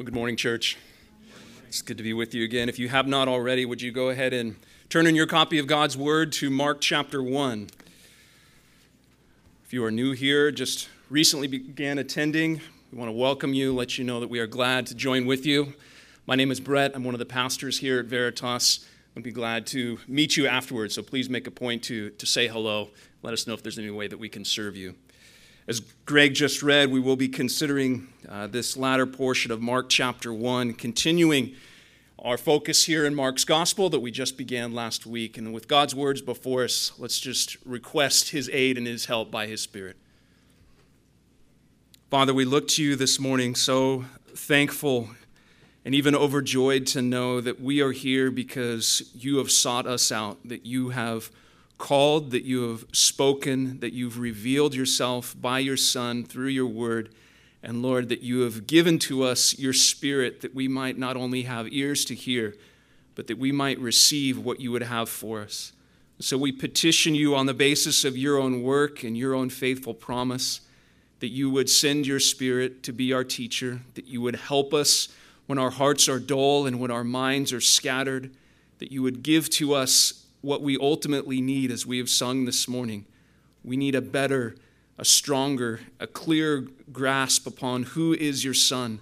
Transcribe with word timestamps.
Well, 0.00 0.06
good 0.06 0.14
morning, 0.14 0.36
church. 0.36 0.78
It's 1.68 1.82
good 1.82 1.98
to 1.98 2.02
be 2.02 2.14
with 2.14 2.32
you 2.32 2.42
again. 2.42 2.70
If 2.70 2.78
you 2.78 2.88
have 2.88 3.06
not 3.06 3.28
already, 3.28 3.66
would 3.66 3.82
you 3.82 3.92
go 3.92 4.08
ahead 4.08 4.32
and 4.32 4.56
turn 4.88 5.06
in 5.06 5.14
your 5.14 5.26
copy 5.26 5.58
of 5.58 5.66
God's 5.66 5.94
Word 5.94 6.32
to 6.32 6.48
Mark 6.48 6.80
chapter 6.80 7.22
1? 7.22 7.68
If 9.62 9.74
you 9.74 9.84
are 9.84 9.90
new 9.90 10.12
here, 10.12 10.50
just 10.52 10.88
recently 11.10 11.48
began 11.48 11.98
attending, 11.98 12.62
we 12.90 12.98
want 12.98 13.10
to 13.10 13.12
welcome 13.12 13.52
you, 13.52 13.74
let 13.74 13.98
you 13.98 14.04
know 14.04 14.20
that 14.20 14.30
we 14.30 14.38
are 14.38 14.46
glad 14.46 14.86
to 14.86 14.94
join 14.94 15.26
with 15.26 15.44
you. 15.44 15.74
My 16.24 16.34
name 16.34 16.50
is 16.50 16.60
Brett. 16.60 16.92
I'm 16.94 17.04
one 17.04 17.14
of 17.14 17.18
the 17.18 17.26
pastors 17.26 17.80
here 17.80 17.98
at 17.98 18.06
Veritas. 18.06 18.86
I'd 19.14 19.22
be 19.22 19.32
glad 19.32 19.66
to 19.66 19.98
meet 20.08 20.34
you 20.34 20.46
afterwards, 20.46 20.94
so 20.94 21.02
please 21.02 21.28
make 21.28 21.46
a 21.46 21.50
point 21.50 21.82
to, 21.82 22.08
to 22.08 22.24
say 22.24 22.48
hello. 22.48 22.88
Let 23.22 23.34
us 23.34 23.46
know 23.46 23.52
if 23.52 23.62
there's 23.62 23.78
any 23.78 23.90
way 23.90 24.08
that 24.08 24.18
we 24.18 24.30
can 24.30 24.46
serve 24.46 24.76
you. 24.76 24.94
As 25.68 25.80
Greg 26.06 26.34
just 26.34 26.62
read, 26.62 26.90
we 26.90 27.00
will 27.00 27.16
be 27.16 27.28
considering 27.28 28.08
uh, 28.28 28.46
this 28.46 28.76
latter 28.76 29.06
portion 29.06 29.52
of 29.52 29.60
Mark 29.60 29.88
chapter 29.88 30.32
1, 30.32 30.72
continuing 30.74 31.54
our 32.18 32.38
focus 32.38 32.84
here 32.84 33.04
in 33.04 33.14
Mark's 33.14 33.44
gospel 33.44 33.88
that 33.90 34.00
we 34.00 34.10
just 34.10 34.36
began 34.36 34.74
last 34.74 35.06
week. 35.06 35.38
And 35.38 35.52
with 35.52 35.68
God's 35.68 35.94
words 35.94 36.22
before 36.22 36.64
us, 36.64 36.92
let's 36.98 37.20
just 37.20 37.56
request 37.64 38.30
his 38.30 38.48
aid 38.52 38.78
and 38.78 38.86
his 38.86 39.06
help 39.06 39.30
by 39.30 39.46
his 39.46 39.60
Spirit. 39.60 39.96
Father, 42.10 42.34
we 42.34 42.44
look 42.44 42.66
to 42.68 42.82
you 42.82 42.96
this 42.96 43.20
morning 43.20 43.54
so 43.54 44.06
thankful 44.34 45.10
and 45.84 45.94
even 45.94 46.14
overjoyed 46.14 46.86
to 46.88 47.02
know 47.02 47.40
that 47.40 47.60
we 47.60 47.80
are 47.80 47.92
here 47.92 48.30
because 48.30 49.10
you 49.14 49.36
have 49.38 49.50
sought 49.50 49.86
us 49.86 50.10
out, 50.10 50.38
that 50.44 50.66
you 50.66 50.88
have 50.90 51.30
called, 51.80 52.30
that 52.30 52.44
you 52.44 52.70
have 52.70 52.84
spoken, 52.92 53.80
that 53.80 53.92
you've 53.92 54.18
revealed 54.18 54.74
yourself 54.74 55.34
by 55.40 55.58
your 55.58 55.76
Son 55.76 56.22
through 56.22 56.48
your 56.48 56.66
word. 56.66 57.12
And 57.62 57.82
Lord, 57.82 58.08
that 58.10 58.20
you 58.20 58.40
have 58.40 58.68
given 58.68 58.98
to 59.00 59.24
us 59.24 59.58
your 59.58 59.72
Spirit 59.72 60.42
that 60.42 60.54
we 60.54 60.68
might 60.68 60.96
not 60.96 61.16
only 61.16 61.42
have 61.42 61.72
ears 61.72 62.04
to 62.04 62.14
hear, 62.14 62.54
but 63.16 63.26
that 63.26 63.38
we 63.38 63.50
might 63.50 63.78
receive 63.80 64.38
what 64.38 64.60
you 64.60 64.70
would 64.70 64.84
have 64.84 65.08
for 65.08 65.40
us. 65.40 65.72
So 66.20 66.38
we 66.38 66.52
petition 66.52 67.14
you 67.14 67.34
on 67.34 67.46
the 67.46 67.54
basis 67.54 68.04
of 68.04 68.16
your 68.16 68.38
own 68.38 68.62
work 68.62 69.02
and 69.02 69.16
your 69.16 69.34
own 69.34 69.50
faithful 69.50 69.94
promise 69.94 70.60
that 71.20 71.28
you 71.28 71.50
would 71.50 71.68
send 71.68 72.06
your 72.06 72.20
Spirit 72.20 72.82
to 72.84 72.92
be 72.92 73.12
our 73.12 73.24
teacher, 73.24 73.80
that 73.94 74.06
you 74.06 74.20
would 74.20 74.36
help 74.36 74.72
us 74.72 75.08
when 75.46 75.58
our 75.58 75.70
hearts 75.70 76.08
are 76.08 76.20
dull 76.20 76.66
and 76.66 76.78
when 76.78 76.90
our 76.90 77.04
minds 77.04 77.52
are 77.52 77.60
scattered, 77.60 78.30
that 78.78 78.92
you 78.92 79.02
would 79.02 79.22
give 79.22 79.50
to 79.50 79.74
us 79.74 80.19
what 80.42 80.62
we 80.62 80.78
ultimately 80.78 81.40
need, 81.40 81.70
as 81.70 81.86
we 81.86 81.98
have 81.98 82.08
sung 82.08 82.44
this 82.44 82.66
morning. 82.66 83.04
We 83.64 83.76
need 83.76 83.94
a 83.94 84.00
better, 84.00 84.56
a 84.98 85.04
stronger, 85.04 85.80
a 85.98 86.06
clear 86.06 86.66
grasp 86.92 87.46
upon 87.46 87.82
who 87.82 88.14
is 88.14 88.44
your 88.44 88.54
Son, 88.54 89.00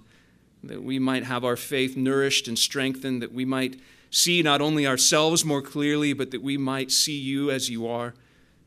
that 0.64 0.82
we 0.82 0.98
might 0.98 1.24
have 1.24 1.44
our 1.44 1.56
faith 1.56 1.96
nourished 1.96 2.48
and 2.48 2.58
strengthened, 2.58 3.22
that 3.22 3.32
we 3.32 3.44
might 3.44 3.80
see 4.10 4.42
not 4.42 4.60
only 4.60 4.86
ourselves 4.86 5.44
more 5.44 5.62
clearly, 5.62 6.12
but 6.12 6.30
that 6.30 6.42
we 6.42 6.56
might 6.56 6.90
see 6.90 7.18
you 7.18 7.50
as 7.50 7.70
you 7.70 7.86
are, 7.86 8.14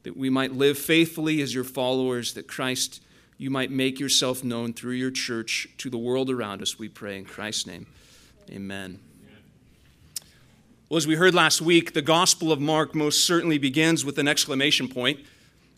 that 0.04 0.16
we 0.16 0.30
might 0.30 0.54
live 0.54 0.78
faithfully 0.78 1.42
as 1.42 1.54
your 1.54 1.64
followers, 1.64 2.34
that 2.34 2.48
Christ, 2.48 3.02
you 3.38 3.50
might 3.50 3.72
make 3.72 4.00
yourself 4.00 4.44
known 4.44 4.74
through 4.74 4.94
your 4.94 5.12
church 5.12 5.68
to 5.80 5.90
the 5.90 5.98
world 5.98 6.30
around 6.30 6.62
us, 6.62 6.80
we 6.80 6.88
pray 6.88 7.18
in 7.18 7.26
Christ's 7.26 7.68
name. 7.68 7.88
Amen. 8.50 9.11
Well, 10.92 10.98
as 10.98 11.08
we 11.08 11.16
heard 11.16 11.34
last 11.34 11.62
week, 11.62 11.94
the 11.94 12.02
Gospel 12.02 12.52
of 12.52 12.60
Mark 12.60 12.94
most 12.94 13.26
certainly 13.26 13.58
begins 13.58 14.04
with 14.04 14.20
an 14.20 14.28
exclamation 14.28 14.90
point. 14.90 15.22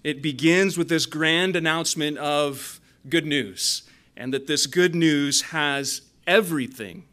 It 0.04 0.24
begins 0.24 0.76
with 0.76 0.90
this 0.90 1.06
grand 1.06 1.56
announcement 1.56 2.18
of 2.18 2.80
good 3.08 3.28
news, 3.28 3.84
and 4.18 4.34
that 4.34 4.48
this 4.48 4.66
good 4.66 4.96
news 4.96 5.44
has 5.52 6.02
everything, 6.26 7.04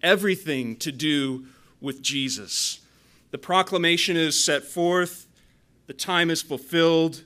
everything 0.00 0.76
to 0.76 0.92
do 0.92 1.46
with 1.80 2.02
Jesus. 2.02 2.78
The 3.32 3.38
proclamation 3.38 4.16
is 4.16 4.44
set 4.44 4.62
forth, 4.62 5.26
the 5.88 5.92
time 5.92 6.30
is 6.30 6.42
fulfilled, 6.42 7.24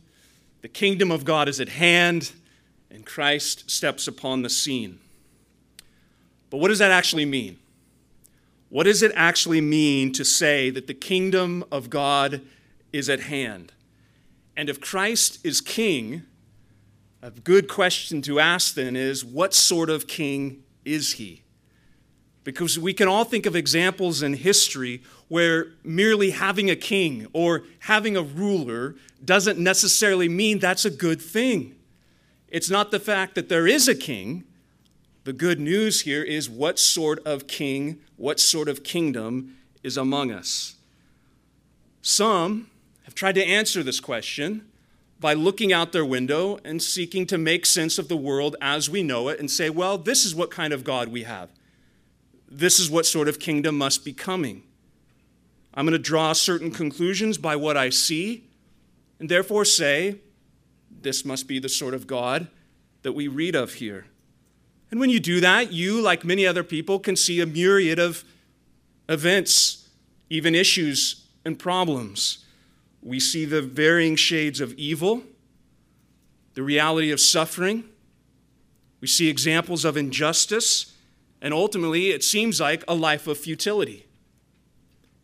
the 0.63 0.69
kingdom 0.69 1.11
of 1.11 1.27
God 1.27 1.51
is 1.51 1.61
at 1.61 1.69
hand, 1.69 2.33
and 2.91 3.05
Christ 3.05 3.71
steps 3.71 4.09
upon 4.09 4.41
the 4.41 4.49
scene. 4.49 5.01
But 6.49 6.61
what 6.61 6.69
does 6.69 6.79
that 6.79 6.93
actually 6.93 7.27
mean? 7.27 7.59
What 8.75 8.87
does 8.87 9.05
it 9.05 9.13
actually 9.15 9.61
mean 9.61 10.11
to 10.15 10.25
say 10.25 10.69
that 10.69 10.89
the 10.89 10.95
kingdom 10.95 11.63
of 11.71 11.91
God 11.91 12.41
is 12.93 13.09
at 13.09 13.21
hand? 13.21 13.73
And 14.57 14.69
if 14.69 14.81
Christ 14.81 15.39
is 15.47 15.61
king, 15.61 16.25
a 17.23 17.31
good 17.31 17.69
question 17.69 18.21
to 18.23 18.41
ask 18.41 18.75
then 18.75 18.97
is 18.97 19.25
what 19.25 19.55
sort 19.55 19.91
of 19.91 20.09
king 20.09 20.65
is 20.85 21.13
he? 21.13 21.45
Because 22.43 22.77
we 22.77 22.93
can 22.93 23.07
all 23.07 23.23
think 23.23 23.47
of 23.47 23.55
examples 23.55 24.25
in 24.25 24.35
history 24.35 25.05
where 25.29 25.69
merely 25.85 26.31
having 26.31 26.69
a 26.69 26.75
king 26.75 27.29
or 27.33 27.63
having 27.79 28.17
a 28.17 28.23
ruler 28.23 28.97
doesn't 29.25 29.57
necessarily 29.57 30.29
mean 30.29 30.59
that's 30.59 30.85
a 30.85 30.91
good 30.91 31.23
thing. 31.23 31.77
It's 32.49 32.71
not 32.71 32.91
the 32.91 32.99
fact 32.99 33.37
that 33.37 33.49
there 33.49 33.69
is 33.69 33.87
a 33.87 33.95
king, 33.95 34.43
the 35.25 35.33
good 35.33 35.59
news 35.59 36.03
here 36.03 36.23
is 36.23 36.49
what 36.49 36.79
sort 36.79 37.19
of 37.27 37.47
king, 37.47 37.99
what 38.17 38.39
sort 38.39 38.69
of 38.69 38.85
kingdom 38.85 39.57
is 39.83 39.97
among 39.97 40.31
us. 40.31 40.77
Some 42.03 42.71
have 43.05 43.15
tried 43.15 43.35
to 43.37 43.45
answer 43.45 43.83
this 43.83 44.01
question 44.01 44.67
by 45.19 45.33
looking 45.33 45.73
out 45.73 45.93
their 45.93 46.05
window 46.05 46.59
and 46.65 46.83
seeking 46.83 47.27
to 47.27 47.39
make 47.39 47.65
sense 47.65 47.99
of 47.99 48.09
the 48.09 48.17
world 48.17 48.57
as 48.61 48.91
we 48.91 49.03
know 49.03 49.29
it 49.29 49.41
and 49.41 49.51
say, 49.51 49.71
well, 49.71 49.97
this 49.97 50.25
is 50.25 50.35
what 50.35 50.51
kind 50.51 50.73
of 50.73 50.85
God 50.85 51.09
we 51.09 51.23
have. 51.23 51.49
This 52.47 52.79
is 52.79 52.91
what 52.91 53.07
sort 53.07 53.27
of 53.27 53.39
kingdom 53.39 53.79
must 53.79 54.05
be 54.05 54.13
coming. 54.13 54.63
I'm 55.73 55.87
going 55.87 55.93
to 55.93 55.99
draw 55.99 56.35
certain 56.35 56.71
conclusions 56.71 57.39
by 57.39 57.57
what 57.57 57.77
I 57.77 57.89
see, 57.89 58.45
and 59.19 59.29
therefore 59.29 59.65
say, 59.65 60.17
this 60.91 61.25
must 61.25 61.49
be 61.49 61.59
the 61.59 61.69
sort 61.69 61.95
of 61.95 62.07
God 62.07 62.49
that 63.03 63.13
we 63.13 63.27
read 63.27 63.55
of 63.55 63.75
here. 63.75 64.07
And 64.95 65.01
when 65.01 65.11
you 65.11 65.19
do 65.19 65.41
that, 65.41 65.73
you, 65.73 66.01
like 66.01 66.25
many 66.25 66.47
other 66.47 66.63
people, 66.63 67.01
can 67.01 67.17
see 67.17 67.41
a 67.41 67.47
myriad 67.47 67.99
of 67.99 68.23
events, 69.09 69.89
even 70.31 70.55
issues 70.55 71.27
and 71.45 71.59
problems. 71.59 72.45
We 73.03 73.19
see 73.19 73.45
the 73.45 73.61
varying 73.61 74.15
shades 74.15 74.61
of 74.61 74.73
evil, 74.75 75.25
the 76.55 76.63
reality 76.63 77.11
of 77.11 77.19
suffering. 77.19 77.83
We 79.01 79.09
see 79.09 79.29
examples 79.29 79.85
of 79.85 79.97
injustice, 79.97 80.93
and 81.43 81.53
ultimately, 81.53 82.11
it 82.11 82.23
seems 82.23 82.61
like 82.61 82.85
a 82.87 82.95
life 82.95 83.27
of 83.27 83.37
futility. 83.37 84.07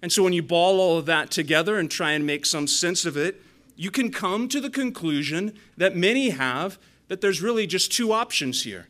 And 0.02 0.10
so, 0.10 0.24
when 0.24 0.32
you 0.32 0.42
ball 0.42 0.80
all 0.80 0.98
of 0.98 1.06
that 1.06 1.30
together 1.30 1.78
and 1.78 1.88
try 1.88 2.10
and 2.10 2.26
make 2.26 2.44
some 2.44 2.66
sense 2.66 3.04
of 3.04 3.16
it, 3.16 3.40
you 3.76 3.92
can 3.92 4.10
come 4.10 4.48
to 4.48 4.60
the 4.60 4.68
conclusion 4.68 5.56
that 5.76 5.94
many 5.94 6.30
have 6.30 6.76
that 7.06 7.20
there's 7.20 7.40
really 7.40 7.68
just 7.68 7.92
two 7.92 8.12
options 8.12 8.64
here. 8.64 8.88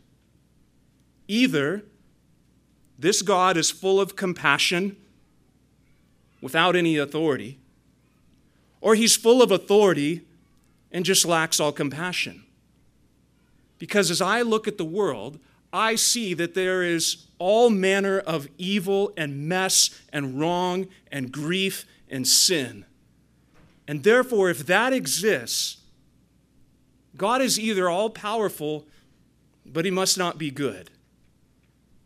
Either 1.30 1.84
this 2.98 3.22
God 3.22 3.56
is 3.56 3.70
full 3.70 4.00
of 4.00 4.16
compassion 4.16 4.96
without 6.40 6.74
any 6.74 6.96
authority, 6.96 7.60
or 8.80 8.96
he's 8.96 9.14
full 9.14 9.40
of 9.40 9.52
authority 9.52 10.22
and 10.90 11.04
just 11.04 11.24
lacks 11.24 11.60
all 11.60 11.70
compassion. 11.70 12.42
Because 13.78 14.10
as 14.10 14.20
I 14.20 14.42
look 14.42 14.66
at 14.66 14.76
the 14.76 14.84
world, 14.84 15.38
I 15.72 15.94
see 15.94 16.34
that 16.34 16.54
there 16.54 16.82
is 16.82 17.28
all 17.38 17.70
manner 17.70 18.18
of 18.18 18.48
evil 18.58 19.12
and 19.16 19.48
mess 19.48 20.00
and 20.12 20.40
wrong 20.40 20.88
and 21.12 21.30
grief 21.30 21.86
and 22.08 22.26
sin. 22.26 22.84
And 23.86 24.02
therefore, 24.02 24.50
if 24.50 24.66
that 24.66 24.92
exists, 24.92 25.76
God 27.16 27.40
is 27.40 27.56
either 27.56 27.88
all 27.88 28.10
powerful, 28.10 28.88
but 29.64 29.84
he 29.84 29.92
must 29.92 30.18
not 30.18 30.36
be 30.36 30.50
good. 30.50 30.90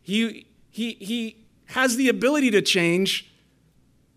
He, 0.04 0.46
he, 0.70 0.92
he 1.00 1.44
has 1.68 1.96
the 1.96 2.08
ability 2.08 2.50
to 2.50 2.62
change, 2.62 3.32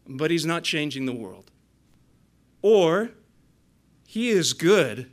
but 0.06 0.30
he's 0.30 0.46
not 0.46 0.64
changing 0.64 1.06
the 1.06 1.14
world. 1.14 1.50
Or 2.62 3.12
he 4.06 4.30
is 4.30 4.52
good, 4.52 5.10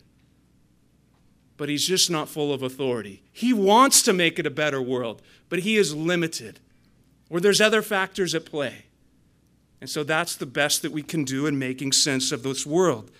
but 1.56 1.68
he's 1.68 1.86
just 1.86 2.10
not 2.10 2.28
full 2.28 2.52
of 2.52 2.62
authority. 2.62 3.22
He 3.32 3.52
wants 3.52 4.02
to 4.02 4.12
make 4.12 4.40
it 4.40 4.46
a 4.46 4.50
better 4.50 4.82
world, 4.82 5.22
but 5.48 5.60
he 5.60 5.76
is 5.76 5.94
limited. 5.94 6.58
Or 7.30 7.38
there's 7.38 7.60
other 7.60 7.80
factors 7.80 8.34
at 8.34 8.44
play. 8.44 8.86
And 9.80 9.88
so 9.88 10.02
that's 10.02 10.34
the 10.34 10.46
best 10.46 10.82
that 10.82 10.90
we 10.90 11.02
can 11.02 11.24
do 11.24 11.46
in 11.46 11.56
making 11.56 11.92
sense 11.92 12.32
of 12.32 12.42
this 12.42 12.66
world. 12.66 13.12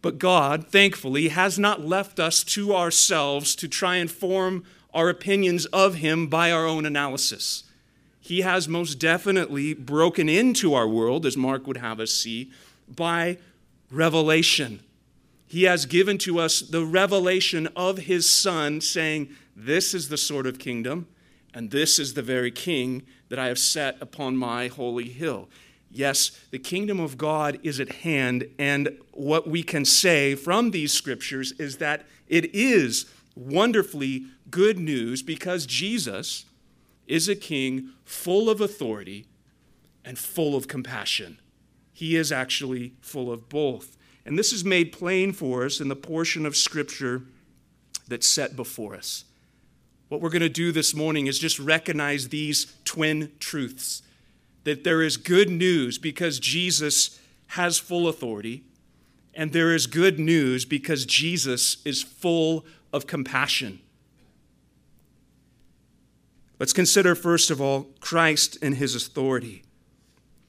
But 0.00 0.18
God, 0.18 0.68
thankfully, 0.68 1.28
has 1.28 1.58
not 1.58 1.84
left 1.84 2.18
us 2.18 2.42
to 2.44 2.74
ourselves 2.74 3.54
to 3.56 3.68
try 3.68 3.96
and 3.96 4.10
form 4.10 4.64
our 4.96 5.10
opinions 5.10 5.66
of 5.66 5.96
him 5.96 6.26
by 6.26 6.50
our 6.50 6.66
own 6.66 6.86
analysis. 6.86 7.64
He 8.18 8.40
has 8.40 8.66
most 8.66 8.94
definitely 8.94 9.74
broken 9.74 10.26
into 10.26 10.72
our 10.72 10.88
world, 10.88 11.26
as 11.26 11.36
Mark 11.36 11.66
would 11.66 11.76
have 11.76 12.00
us 12.00 12.12
see, 12.12 12.50
by 12.88 13.36
revelation. 13.90 14.80
He 15.46 15.64
has 15.64 15.84
given 15.84 16.16
to 16.18 16.40
us 16.40 16.60
the 16.60 16.84
revelation 16.84 17.68
of 17.76 17.98
his 17.98 18.28
Son, 18.28 18.80
saying, 18.80 19.28
This 19.54 19.92
is 19.92 20.08
the 20.08 20.16
sort 20.16 20.46
of 20.46 20.58
kingdom, 20.58 21.06
and 21.52 21.70
this 21.70 21.98
is 21.98 22.14
the 22.14 22.22
very 22.22 22.50
king 22.50 23.02
that 23.28 23.38
I 23.38 23.48
have 23.48 23.58
set 23.58 24.00
upon 24.00 24.38
my 24.38 24.68
holy 24.68 25.10
hill. 25.10 25.50
Yes, 25.90 26.30
the 26.50 26.58
kingdom 26.58 27.00
of 27.00 27.18
God 27.18 27.58
is 27.62 27.80
at 27.80 27.96
hand, 27.96 28.48
and 28.58 28.98
what 29.12 29.46
we 29.46 29.62
can 29.62 29.84
say 29.84 30.34
from 30.34 30.70
these 30.70 30.94
scriptures 30.94 31.52
is 31.58 31.76
that 31.76 32.06
it 32.28 32.54
is 32.54 33.06
wonderfully 33.34 34.24
good 34.50 34.78
news 34.78 35.22
because 35.22 35.66
Jesus 35.66 36.44
is 37.06 37.28
a 37.28 37.36
king 37.36 37.90
full 38.04 38.50
of 38.50 38.60
authority 38.60 39.26
and 40.04 40.18
full 40.18 40.54
of 40.54 40.68
compassion. 40.68 41.40
He 41.92 42.16
is 42.16 42.30
actually 42.30 42.94
full 43.00 43.32
of 43.32 43.48
both. 43.48 43.96
And 44.24 44.38
this 44.38 44.52
is 44.52 44.64
made 44.64 44.92
plain 44.92 45.32
for 45.32 45.64
us 45.64 45.80
in 45.80 45.88
the 45.88 45.96
portion 45.96 46.46
of 46.46 46.56
scripture 46.56 47.22
that's 48.08 48.26
set 48.26 48.56
before 48.56 48.94
us. 48.94 49.24
What 50.08 50.20
we're 50.20 50.30
going 50.30 50.42
to 50.42 50.48
do 50.48 50.72
this 50.72 50.94
morning 50.94 51.26
is 51.26 51.38
just 51.38 51.58
recognize 51.58 52.28
these 52.28 52.76
twin 52.84 53.32
truths 53.40 54.02
that 54.64 54.84
there 54.84 55.02
is 55.02 55.16
good 55.16 55.48
news 55.48 55.96
because 55.96 56.40
Jesus 56.40 57.20
has 57.48 57.78
full 57.78 58.08
authority, 58.08 58.64
and 59.32 59.52
there 59.52 59.72
is 59.72 59.86
good 59.86 60.18
news 60.18 60.64
because 60.64 61.06
Jesus 61.06 61.78
is 61.84 62.02
full 62.02 62.64
of 62.92 63.06
compassion. 63.06 63.80
Let's 66.58 66.72
consider, 66.72 67.14
first 67.14 67.50
of 67.50 67.60
all, 67.60 67.88
Christ 68.00 68.56
and 68.62 68.76
his 68.76 68.94
authority. 68.94 69.62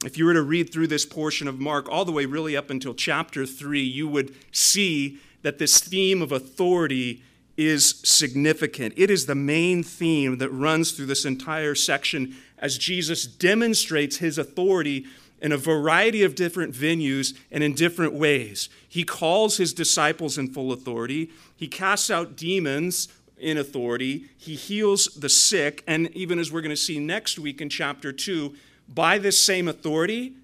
If 0.04 0.16
you 0.16 0.24
were 0.24 0.34
to 0.34 0.42
read 0.42 0.72
through 0.72 0.86
this 0.86 1.04
portion 1.04 1.48
of 1.48 1.58
Mark 1.58 1.88
all 1.88 2.04
the 2.04 2.12
way 2.12 2.24
really 2.24 2.56
up 2.56 2.70
until 2.70 2.94
chapter 2.94 3.44
3, 3.44 3.82
you 3.82 4.08
would 4.08 4.34
see 4.52 5.18
that 5.42 5.58
this 5.58 5.80
theme 5.80 6.22
of 6.22 6.32
authority 6.32 7.22
is 7.56 8.00
significant. 8.04 8.94
It 8.96 9.10
is 9.10 9.26
the 9.26 9.34
main 9.34 9.82
theme 9.82 10.38
that 10.38 10.50
runs 10.50 10.92
through 10.92 11.06
this 11.06 11.24
entire 11.24 11.74
section 11.74 12.36
as 12.58 12.78
Jesus 12.78 13.26
demonstrates 13.26 14.18
his 14.18 14.38
authority 14.38 15.04
in 15.40 15.52
a 15.52 15.56
variety 15.56 16.22
of 16.22 16.34
different 16.34 16.74
venues 16.74 17.36
and 17.50 17.62
in 17.62 17.74
different 17.74 18.14
ways. 18.14 18.68
He 18.88 19.04
calls 19.04 19.56
his 19.56 19.72
disciples 19.72 20.38
in 20.38 20.48
full 20.48 20.72
authority, 20.72 21.30
he 21.56 21.68
casts 21.68 22.10
out 22.10 22.36
demons 22.36 23.08
in 23.40 23.58
authority, 23.58 24.26
he 24.36 24.54
heals 24.54 25.06
the 25.06 25.28
sick, 25.28 25.82
and 25.86 26.10
even 26.14 26.38
as 26.38 26.52
we're 26.52 26.60
going 26.60 26.70
to 26.70 26.76
see 26.76 26.98
next 26.98 27.38
week 27.38 27.60
in 27.60 27.68
chapter 27.68 28.12
2, 28.12 28.54
by 28.88 29.18
this 29.18 29.42
same 29.42 29.68
authority, 29.68 30.34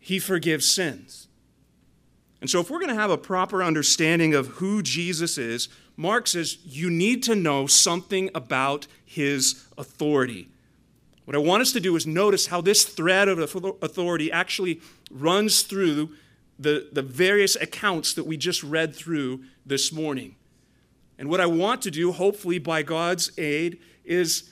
he 0.00 0.18
forgives 0.18 0.70
sins. 0.70 1.28
And 2.40 2.50
so, 2.50 2.60
if 2.60 2.70
we're 2.70 2.78
going 2.78 2.90
to 2.90 3.00
have 3.00 3.10
a 3.10 3.16
proper 3.16 3.62
understanding 3.62 4.34
of 4.34 4.46
who 4.48 4.82
Jesus 4.82 5.38
is, 5.38 5.68
Mark 5.96 6.26
says 6.26 6.58
you 6.64 6.90
need 6.90 7.22
to 7.22 7.34
know 7.34 7.66
something 7.66 8.28
about 8.34 8.86
his 9.04 9.64
authority. 9.78 10.48
What 11.24 11.34
I 11.34 11.38
want 11.38 11.62
us 11.62 11.72
to 11.72 11.80
do 11.80 11.96
is 11.96 12.06
notice 12.06 12.48
how 12.48 12.60
this 12.60 12.84
thread 12.84 13.28
of 13.28 13.38
authority 13.38 14.30
actually 14.30 14.80
runs 15.10 15.62
through 15.62 16.10
the, 16.58 16.88
the 16.92 17.02
various 17.02 17.56
accounts 17.56 18.12
that 18.14 18.26
we 18.26 18.36
just 18.36 18.62
read 18.62 18.94
through 18.94 19.44
this 19.64 19.92
morning. 19.92 20.36
And 21.18 21.28
what 21.28 21.40
I 21.40 21.46
want 21.46 21.82
to 21.82 21.90
do, 21.90 22.12
hopefully 22.12 22.58
by 22.58 22.82
God's 22.82 23.30
aid, 23.38 23.78
is 24.04 24.50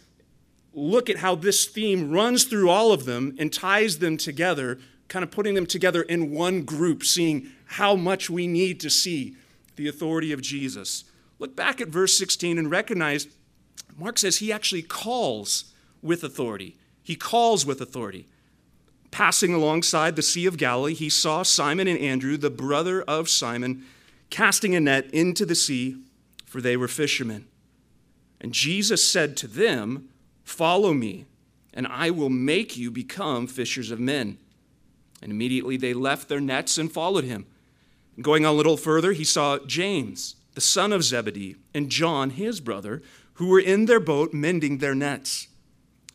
look 0.73 1.11
at 1.11 1.19
how 1.19 1.35
this 1.35 1.67
theme 1.67 2.11
runs 2.11 2.44
through 2.44 2.70
all 2.70 2.93
of 2.93 3.05
them 3.05 3.35
and 3.38 3.53
ties 3.53 3.99
them 3.99 4.17
together, 4.17 4.79
kind 5.09 5.23
of 5.23 5.31
putting 5.31 5.55
them 5.55 5.67
together 5.67 6.03
in 6.03 6.32
one 6.32 6.62
group, 6.62 7.05
seeing 7.05 7.49
how 7.67 7.97
much 7.97 8.31
we 8.31 8.47
need 8.47 8.81
to 8.81 8.91
see 8.91 9.37
the 9.76 9.88
authority 9.88 10.32
of 10.32 10.41
Jesus. 10.41 11.05
Look 11.38 11.56
back 11.56 11.81
at 11.81 11.88
verse 11.88 12.17
16 12.17 12.59
and 12.59 12.70
recognize 12.70 13.26
Mark 13.97 14.19
says 14.19 14.38
he 14.38 14.53
actually 14.53 14.82
calls 14.82 15.73
with 16.00 16.25
authority. 16.25 16.76
He 17.03 17.17
calls 17.17 17.67
with 17.67 17.81
authority. 17.81 18.29
Passing 19.11 19.53
alongside 19.53 20.17
the 20.17 20.23
Sea 20.23 20.47
of 20.47 20.56
Galilee, 20.56 20.94
he 20.94 21.11
saw 21.11 21.43
Simon 21.43 21.87
and 21.87 21.99
Andrew, 21.99 22.37
the 22.37 22.49
brother 22.50 23.03
of 23.03 23.29
Simon, 23.29 23.85
casting 24.31 24.75
a 24.75 24.81
net 24.81 25.11
into 25.12 25.44
the 25.44 25.55
sea, 25.55 25.99
for 26.52 26.60
they 26.60 26.76
were 26.76 26.87
fishermen. 26.87 27.46
And 28.38 28.52
Jesus 28.52 29.02
said 29.02 29.38
to 29.38 29.46
them, 29.46 30.10
Follow 30.44 30.93
me, 30.93 31.25
and 31.72 31.87
I 31.87 32.10
will 32.10 32.28
make 32.28 32.76
you 32.76 32.90
become 32.90 33.46
fishers 33.46 33.90
of 33.90 33.99
men. 33.99 34.37
And 35.22 35.32
immediately 35.32 35.78
they 35.78 35.94
left 35.94 36.28
their 36.28 36.43
nets 36.43 36.76
and 36.76 36.93
followed 36.93 37.25
him. 37.25 37.46
And 38.16 38.22
going 38.22 38.44
a 38.44 38.52
little 38.52 38.76
further, 38.76 39.12
he 39.12 39.25
saw 39.25 39.60
James 39.60 40.37
the 40.52 40.60
son 40.60 40.93
of 40.93 41.02
Zebedee, 41.02 41.56
and 41.72 41.88
John, 41.88 42.28
his 42.28 42.60
brother, 42.60 43.00
who 43.34 43.46
were 43.46 43.58
in 43.58 43.87
their 43.87 43.99
boat 43.99 44.34
mending 44.34 44.76
their 44.76 44.94
nets. 44.94 45.49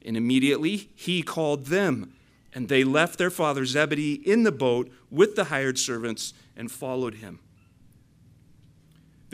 And 0.05 0.15
immediately 0.15 0.91
he 0.93 1.23
called 1.23 1.65
them, 1.65 2.13
and 2.53 2.69
they 2.69 2.83
left 2.83 3.17
their 3.17 3.31
father 3.31 3.65
Zebedee 3.65 4.21
in 4.23 4.43
the 4.43 4.51
boat 4.51 4.91
with 5.09 5.35
the 5.35 5.45
hired 5.45 5.79
servants 5.79 6.35
and 6.55 6.71
followed 6.71 7.15
him. 7.15 7.39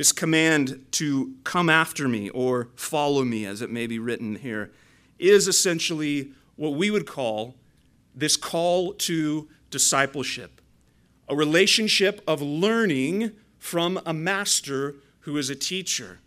This 0.03 0.11
command 0.11 0.85
to 0.91 1.33
come 1.45 1.69
after 1.69 2.09
me 2.09 2.29
or 2.31 2.67
follow 2.75 3.23
me, 3.23 3.45
as 3.45 3.61
it 3.61 3.71
may 3.71 3.87
be 3.87 3.99
written 3.99 4.35
here, 4.35 4.69
is 5.17 5.47
essentially 5.47 6.33
what 6.57 6.73
we 6.73 6.91
would 6.91 7.07
call 7.07 7.55
this 8.13 8.35
call 8.35 8.91
to 8.95 9.47
discipleship, 9.69 10.59
a 11.29 11.37
relationship 11.37 12.21
of 12.27 12.41
learning 12.41 13.31
from 13.57 13.97
a 14.05 14.13
master 14.13 14.95
who 15.21 15.37
is 15.37 15.49
a 15.49 15.55
teacher. 15.55 16.19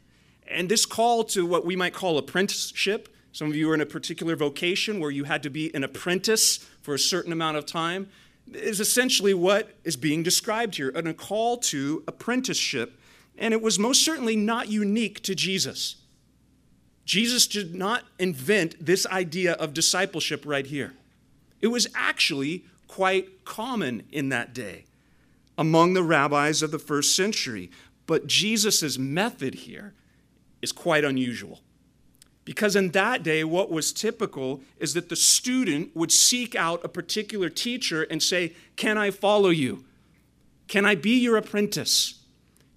And 0.48 0.70
this 0.70 0.86
call 0.86 1.22
to 1.24 1.44
what 1.44 1.66
we 1.66 1.76
might 1.76 1.92
call 1.92 2.16
apprenticeship, 2.16 3.14
some 3.30 3.48
of 3.48 3.56
you 3.56 3.70
are 3.70 3.74
in 3.74 3.82
a 3.82 3.84
particular 3.84 4.36
vocation 4.36 5.00
where 5.00 5.10
you 5.10 5.24
had 5.24 5.42
to 5.42 5.50
be 5.50 5.70
an 5.74 5.84
apprentice 5.84 6.66
for 6.80 6.94
a 6.94 6.98
certain 6.98 7.30
amount 7.30 7.58
of 7.58 7.66
time, 7.66 8.08
is 8.54 8.80
essentially 8.80 9.34
what 9.34 9.74
is 9.84 9.98
being 9.98 10.22
described 10.22 10.76
here 10.76 10.88
a 10.94 11.12
call 11.12 11.58
to 11.58 12.02
apprenticeship. 12.08 12.98
And 13.38 13.52
it 13.52 13.62
was 13.62 13.78
most 13.78 14.04
certainly 14.04 14.36
not 14.36 14.68
unique 14.68 15.22
to 15.22 15.34
Jesus. 15.34 15.96
Jesus 17.04 17.46
did 17.46 17.74
not 17.74 18.04
invent 18.18 18.84
this 18.84 19.06
idea 19.06 19.52
of 19.52 19.74
discipleship 19.74 20.42
right 20.44 20.66
here. 20.66 20.94
It 21.60 21.68
was 21.68 21.86
actually 21.94 22.64
quite 22.88 23.44
common 23.44 24.02
in 24.10 24.28
that 24.30 24.52
day 24.52 24.84
among 25.58 25.94
the 25.94 26.02
rabbis 26.02 26.62
of 26.62 26.70
the 26.70 26.78
first 26.78 27.14
century. 27.14 27.70
But 28.06 28.26
Jesus' 28.26 28.98
method 28.98 29.54
here 29.54 29.94
is 30.62 30.72
quite 30.72 31.04
unusual. 31.04 31.60
Because 32.44 32.76
in 32.76 32.90
that 32.92 33.22
day, 33.22 33.42
what 33.42 33.70
was 33.70 33.92
typical 33.92 34.60
is 34.78 34.94
that 34.94 35.08
the 35.08 35.16
student 35.16 35.94
would 35.96 36.12
seek 36.12 36.54
out 36.54 36.84
a 36.84 36.88
particular 36.88 37.48
teacher 37.48 38.04
and 38.04 38.22
say, 38.22 38.54
Can 38.76 38.96
I 38.96 39.10
follow 39.10 39.50
you? 39.50 39.84
Can 40.68 40.84
I 40.84 40.94
be 40.94 41.18
your 41.18 41.36
apprentice? 41.36 42.15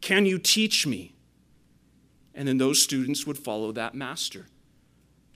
Can 0.01 0.25
you 0.25 0.39
teach 0.39 0.87
me? 0.87 1.13
And 2.33 2.47
then 2.47 2.57
those 2.57 2.81
students 2.81 3.27
would 3.27 3.37
follow 3.37 3.71
that 3.71 3.95
master. 3.95 4.47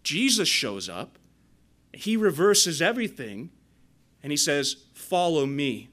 Jesus 0.04 0.48
shows 0.48 0.90
up, 0.90 1.18
he 1.94 2.18
reverses 2.18 2.82
everything, 2.82 3.50
and 4.22 4.32
he 4.32 4.38
says, 4.38 4.78
Follow 4.94 5.46
me. 5.46 5.90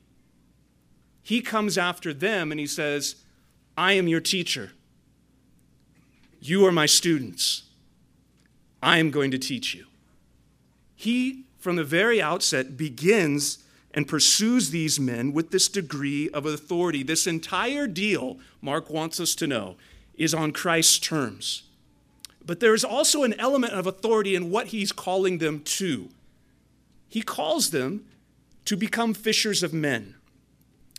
He 1.23 1.41
comes 1.41 1.77
after 1.77 2.13
them 2.13 2.51
and 2.51 2.59
he 2.59 2.67
says, 2.67 3.17
I 3.77 3.93
am 3.93 4.09
your 4.09 4.21
teacher. 4.21 4.73
You 6.41 6.65
are 6.67 6.73
my 6.73 6.87
students. 6.87 7.65
I 8.83 8.99
am 8.99 9.11
going 9.11 9.31
to 9.31 9.39
teach 9.39 9.75
you. 9.75 9.87
He, 10.97 11.45
from 11.59 11.77
the 11.77 11.85
very 11.85 12.21
outset, 12.21 12.77
begins 12.77 13.59
and 13.93 14.07
pursues 14.07 14.71
these 14.71 15.01
men 15.01 15.33
with 15.33 15.51
this 15.51 15.69
degree 15.69 16.29
of 16.31 16.47
authority. 16.47 17.03
This 17.03 17.27
entire 17.27 17.87
deal, 17.87 18.39
Mark 18.61 18.89
wants 18.89 19.19
us 19.19 19.35
to 19.37 19.47
know, 19.47 19.77
is 20.15 20.35
on 20.35 20.53
Christ's 20.53 20.99
terms. 20.99 21.65
But 22.45 22.61
there 22.61 22.75
is 22.75 22.85
also 22.85 23.23
an 23.23 23.39
element 23.39 23.73
of 23.73 23.87
authority 23.87 24.35
in 24.35 24.51
what 24.51 24.69
he's 24.69 24.93
calling 24.93 25.39
them 25.39 25.61
to. 25.61 26.09
He 27.09 27.23
calls 27.23 27.71
them 27.71 28.07
to 28.65 28.77
become 28.77 29.15
fishers 29.15 29.63
of 29.63 29.75
men. 29.75 30.15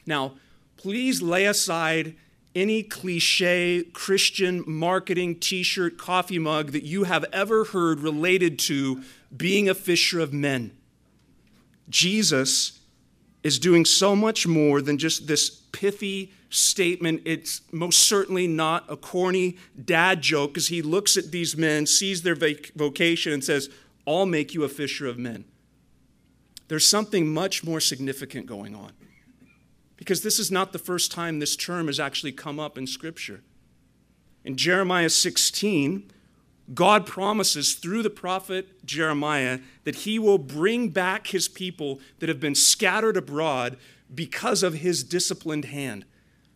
Now, 0.05 0.33
please 0.77 1.21
lay 1.21 1.45
aside 1.45 2.15
any 2.53 2.83
cliche 2.83 3.83
Christian 3.93 4.63
marketing 4.67 5.39
t 5.39 5.63
shirt, 5.63 5.98
coffee 5.98 6.39
mug 6.39 6.71
that 6.71 6.83
you 6.83 7.05
have 7.05 7.24
ever 7.31 7.63
heard 7.65 8.01
related 8.01 8.60
to 8.60 9.03
being 9.36 9.69
a 9.69 9.74
fisher 9.74 10.19
of 10.19 10.33
men. 10.33 10.71
Jesus 11.89 12.80
is 13.43 13.60
doing 13.60 13.86
so 13.86 14.15
much 14.15 14.45
more 14.45 14.81
than 14.81 14.98
just 14.98 15.27
this 15.27 15.50
pithy 15.71 16.31
statement. 16.50 17.21
It's 17.25 17.62
most 17.71 18.01
certainly 18.01 18.48
not 18.48 18.86
a 18.89 18.95
corny 18.95 19.57
dad 19.83 20.21
joke 20.21 20.53
because 20.53 20.67
he 20.67 20.81
looks 20.81 21.17
at 21.17 21.31
these 21.31 21.57
men, 21.57 21.86
sees 21.86 22.21
their 22.21 22.36
vocation, 22.75 23.33
and 23.33 23.43
says, 23.43 23.69
I'll 24.05 24.25
make 24.25 24.53
you 24.53 24.63
a 24.63 24.69
fisher 24.69 25.07
of 25.07 25.17
men. 25.17 25.45
There's 26.67 26.88
something 26.88 27.33
much 27.33 27.63
more 27.63 27.79
significant 27.79 28.45
going 28.45 28.75
on 28.75 28.93
because 29.98 30.24
this 30.24 30.39
is 30.39 30.50
not 30.50 30.71
the 30.74 30.79
first 30.79 31.12
time 31.12 31.39
this 31.39 31.55
term 31.55 31.88
has 31.88 32.00
actually 32.00 32.31
come 32.31 32.60
up 32.60 32.77
in 32.77 32.88
Scripture. 32.88 33.41
In 34.43 34.57
Jeremiah 34.57 35.10
16, 35.10 36.12
God 36.73 37.05
promises 37.05 37.73
through 37.73 38.03
the 38.03 38.09
prophet 38.09 38.85
Jeremiah 38.85 39.59
that 39.83 39.95
he 39.95 40.19
will 40.19 40.37
bring 40.37 40.89
back 40.89 41.27
his 41.27 41.47
people 41.47 41.99
that 42.19 42.29
have 42.29 42.39
been 42.39 42.55
scattered 42.55 43.17
abroad 43.17 43.77
because 44.13 44.63
of 44.63 44.75
his 44.75 45.03
disciplined 45.03 45.65
hand, 45.65 46.05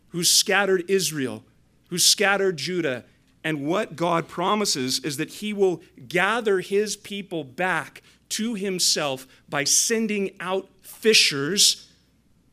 who 0.08 0.22
scattered 0.22 0.88
Israel, 0.88 1.44
who 1.88 1.98
scattered 1.98 2.56
Judah. 2.56 3.04
And 3.42 3.66
what 3.66 3.96
God 3.96 4.28
promises 4.28 4.98
is 5.00 5.16
that 5.16 5.34
he 5.34 5.52
will 5.52 5.82
gather 6.08 6.60
his 6.60 6.96
people 6.96 7.44
back 7.44 8.02
to 8.30 8.54
himself 8.54 9.26
by 9.48 9.64
sending 9.64 10.34
out 10.40 10.68
fishers 10.82 11.88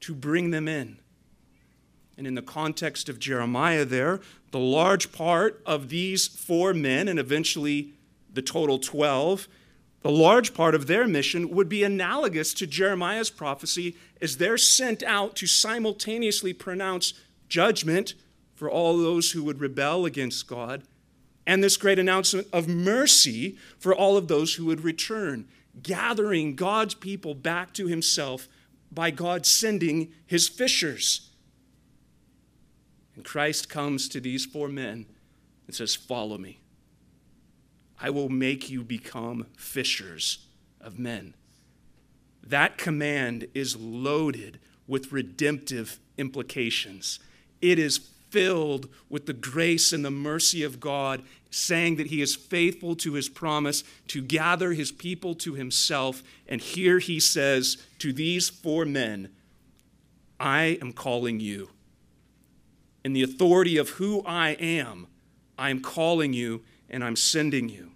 to 0.01 0.13
bring 0.13 0.51
them 0.51 0.67
in. 0.67 0.97
And 2.17 2.27
in 2.27 2.35
the 2.35 2.41
context 2.41 3.09
of 3.09 3.19
Jeremiah, 3.19 3.85
there, 3.85 4.21
the 4.53 4.59
large 4.59 5.11
part 5.11 5.63
of 5.65 5.89
these 5.89 6.27
four 6.27 6.75
men, 6.75 7.07
and 7.07 7.17
eventually 7.17 7.91
the 8.31 8.41
total 8.43 8.77
12, 8.77 9.47
the 10.01 10.11
large 10.11 10.53
part 10.53 10.75
of 10.75 10.85
their 10.85 11.07
mission 11.07 11.49
would 11.49 11.67
be 11.67 11.83
analogous 11.83 12.53
to 12.53 12.67
Jeremiah's 12.67 13.31
prophecy 13.31 13.95
as 14.21 14.37
they're 14.37 14.59
sent 14.59 15.01
out 15.01 15.35
to 15.37 15.47
simultaneously 15.47 16.53
pronounce 16.53 17.15
judgment 17.49 18.13
for 18.53 18.69
all 18.69 18.95
those 18.95 19.31
who 19.31 19.43
would 19.43 19.59
rebel 19.59 20.05
against 20.05 20.47
God 20.47 20.83
and 21.47 21.63
this 21.63 21.75
great 21.75 21.97
announcement 21.97 22.47
of 22.53 22.67
mercy 22.67 23.57
for 23.79 23.95
all 23.95 24.17
of 24.17 24.27
those 24.27 24.53
who 24.53 24.65
would 24.65 24.81
return, 24.81 25.47
gathering 25.81 26.55
God's 26.55 26.93
people 26.93 27.33
back 27.33 27.73
to 27.73 27.87
himself 27.87 28.47
by 28.91 29.09
God 29.09 29.47
sending 29.47 30.13
his 30.27 30.47
fishers. 30.47 31.31
And 33.15 33.23
Christ 33.23 33.69
comes 33.69 34.09
to 34.09 34.19
these 34.19 34.45
four 34.45 34.67
men 34.67 35.05
and 35.67 35.75
says, 35.75 35.95
Follow 35.95 36.37
me. 36.37 36.59
I 37.99 38.09
will 38.09 38.29
make 38.29 38.69
you 38.69 38.83
become 38.83 39.47
fishers 39.57 40.45
of 40.81 40.99
men. 40.99 41.35
That 42.45 42.77
command 42.77 43.47
is 43.53 43.77
loaded 43.77 44.59
with 44.87 45.11
redemptive 45.11 45.99
implications. 46.17 47.19
It 47.61 47.79
is 47.79 47.99
filled 48.29 48.89
with 49.09 49.27
the 49.27 49.33
grace 49.33 49.93
and 49.93 50.03
the 50.03 50.11
mercy 50.11 50.63
of 50.63 50.79
God, 50.79 51.23
saying 51.51 51.95
that 51.97 52.07
He 52.07 52.21
is 52.21 52.35
faithful 52.35 52.95
to 52.97 53.13
His 53.13 53.29
promise 53.29 53.83
to 54.07 54.21
gather 54.21 54.73
His 54.73 54.91
people 54.91 55.35
to 55.35 55.53
Himself. 55.53 56.23
And 56.47 56.59
here 56.59 56.99
He 56.99 57.19
says 57.19 57.77
to 57.99 58.11
these 58.11 58.49
four 58.49 58.85
men, 58.85 59.29
I 60.39 60.79
am 60.81 60.91
calling 60.91 61.39
you 61.39 61.69
in 63.03 63.13
the 63.13 63.23
authority 63.23 63.77
of 63.77 63.89
who 63.89 64.23
I 64.25 64.51
am, 64.51 65.07
I 65.57 65.69
am 65.69 65.81
calling 65.81 66.33
you 66.33 66.63
and 66.89 67.03
I'm 67.03 67.15
sending 67.15 67.69
you. 67.69 67.91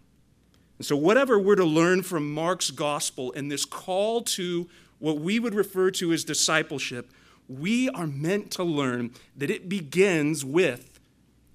And 0.77 0.85
so, 0.85 0.95
whatever 0.95 1.39
we're 1.39 1.55
to 1.55 1.65
learn 1.65 2.03
from 2.03 2.31
Mark's 2.31 2.71
gospel 2.71 3.33
and 3.33 3.51
this 3.51 3.65
call 3.65 4.21
to 4.23 4.69
what 4.99 5.19
we 5.19 5.39
would 5.39 5.55
refer 5.55 5.91
to 5.91 6.11
as 6.11 6.23
discipleship, 6.23 7.11
we 7.47 7.89
are 7.89 8.07
meant 8.07 8.51
to 8.51 8.63
learn 8.63 9.11
that 9.35 9.49
it 9.49 9.69
begins 9.69 10.43
with 10.43 10.99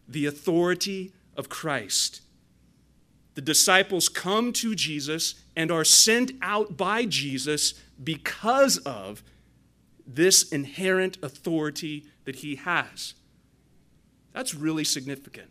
the 0.09 0.27
authority 0.27 1.13
of 1.37 1.49
Christ. 1.49 2.23
The 3.35 3.41
disciples 3.41 4.09
come 4.09 4.53
to 4.55 4.75
Jesus 4.75 5.37
and 5.57 5.71
are 5.71 5.85
sent 5.85 6.33
out 6.43 6.77
by 6.77 7.05
Jesus 7.07 7.75
because 8.03 8.79
of 8.79 9.23
this 10.07 10.51
inherent 10.51 11.19
authority 11.23 12.07
that 12.25 12.37
he 12.37 12.57
has. 12.57 13.15
That's 14.33 14.55
really 14.55 14.85
significant. 14.85 15.51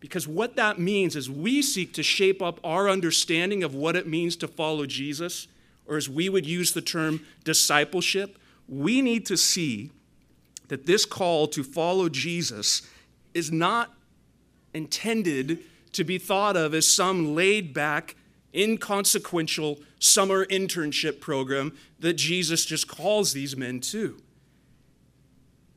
Because 0.00 0.26
what 0.26 0.56
that 0.56 0.78
means 0.78 1.14
is 1.14 1.30
we 1.30 1.62
seek 1.62 1.92
to 1.94 2.02
shape 2.02 2.40
up 2.40 2.58
our 2.64 2.88
understanding 2.88 3.62
of 3.62 3.74
what 3.74 3.96
it 3.96 4.06
means 4.06 4.34
to 4.36 4.48
follow 4.48 4.86
Jesus, 4.86 5.46
or 5.86 5.96
as 5.96 6.08
we 6.08 6.28
would 6.28 6.46
use 6.46 6.72
the 6.72 6.80
term 6.80 7.20
discipleship, 7.44 8.38
we 8.66 9.02
need 9.02 9.26
to 9.26 9.36
see 9.36 9.90
that 10.68 10.86
this 10.86 11.04
call 11.04 11.48
to 11.48 11.62
follow 11.62 12.08
Jesus 12.08 12.82
is 13.34 13.52
not 13.52 13.92
intended 14.72 15.58
to 15.92 16.04
be 16.04 16.16
thought 16.16 16.56
of 16.56 16.72
as 16.72 16.86
some 16.88 17.34
laid 17.34 17.74
back, 17.74 18.14
inconsequential 18.54 19.80
summer 19.98 20.46
internship 20.46 21.20
program 21.20 21.76
that 21.98 22.14
Jesus 22.14 22.64
just 22.64 22.88
calls 22.88 23.32
these 23.32 23.56
men 23.56 23.80
to 23.80 24.22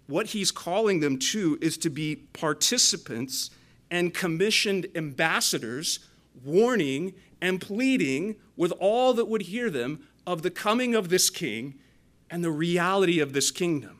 what 0.08 0.28
he's 0.28 0.52
calling 0.52 1.00
them 1.00 1.18
to 1.18 1.58
is 1.62 1.78
to 1.78 1.90
be 1.90 2.16
participants 2.16 3.50
and 3.90 4.14
commissioned 4.14 4.88
ambassadors, 4.96 6.00
warning 6.44 7.14
and 7.42 7.62
pleading 7.62 8.36
with 8.56 8.72
all 8.80 9.14
that 9.14 9.28
would 9.28 9.44
hear 9.44 9.70
them 9.70 10.08
of 10.26 10.42
the 10.42 10.52
coming 10.52 10.96
of 10.96 11.10
this 11.10 11.30
king 11.30 11.76
and 12.30 12.44
the 12.44 12.52
reality 12.52 13.20
of 13.20 13.34
this 13.34 13.52
kingdom. 13.52 14.00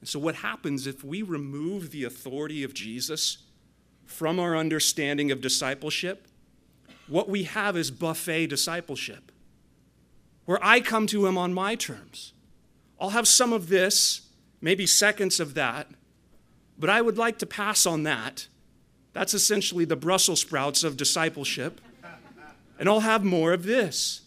And 0.00 0.08
so, 0.08 0.18
what 0.18 0.36
happens 0.36 0.86
if 0.86 1.02
we 1.02 1.22
remove 1.22 1.90
the 1.90 2.04
authority 2.04 2.62
of 2.62 2.72
Jesus 2.72 3.38
from 4.06 4.38
our 4.38 4.56
understanding 4.56 5.30
of 5.30 5.40
discipleship? 5.40 6.28
What 7.08 7.28
we 7.28 7.44
have 7.44 7.76
is 7.76 7.90
buffet 7.90 8.46
discipleship, 8.48 9.32
where 10.44 10.62
I 10.62 10.80
come 10.80 11.06
to 11.08 11.26
him 11.26 11.36
on 11.36 11.52
my 11.52 11.74
terms. 11.74 12.34
I'll 13.00 13.10
have 13.10 13.26
some 13.26 13.52
of 13.52 13.68
this 13.68 14.27
maybe 14.60 14.86
seconds 14.86 15.40
of 15.40 15.54
that, 15.54 15.88
but 16.78 16.90
I 16.90 17.00
would 17.00 17.18
like 17.18 17.38
to 17.38 17.46
pass 17.46 17.86
on 17.86 18.04
that. 18.04 18.46
That's 19.12 19.34
essentially 19.34 19.84
the 19.84 19.96
Brussels 19.96 20.40
sprouts 20.40 20.84
of 20.84 20.96
discipleship. 20.96 21.80
And 22.78 22.88
I'll 22.88 23.00
have 23.00 23.24
more 23.24 23.52
of 23.52 23.64
this. 23.64 24.22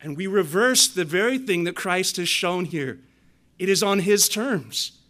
And 0.00 0.16
we 0.16 0.26
reverse 0.26 0.88
the 0.88 1.04
very 1.04 1.38
thing 1.38 1.64
that 1.64 1.76
Christ 1.76 2.16
has 2.16 2.28
shown 2.28 2.64
here. 2.66 3.00
It 3.58 3.68
is 3.68 3.82
on 3.82 4.00
his 4.00 4.28
terms. 4.28 5.00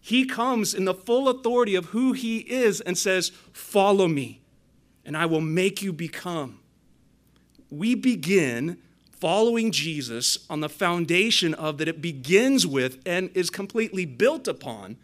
He 0.00 0.24
comes 0.24 0.74
in 0.74 0.84
the 0.84 0.94
full 0.94 1.28
authority 1.28 1.74
of 1.74 1.86
who 1.86 2.12
he 2.12 2.38
is 2.38 2.80
and 2.80 2.96
says, 2.96 3.30
Follow 3.52 4.06
me, 4.06 4.40
and 5.04 5.16
I 5.16 5.26
will 5.26 5.40
make 5.40 5.82
you 5.82 5.92
become. 5.92 6.60
We 7.70 7.96
begin 7.96 8.78
following 9.20 9.70
Jesus 9.70 10.38
on 10.50 10.60
the 10.60 10.68
foundation 10.68 11.54
of 11.54 11.78
that 11.78 11.88
it 11.88 12.02
begins 12.02 12.66
with 12.66 13.00
and 13.06 13.30
is 13.34 13.50
completely 13.50 14.04
built 14.04 14.46
upon 14.46 14.96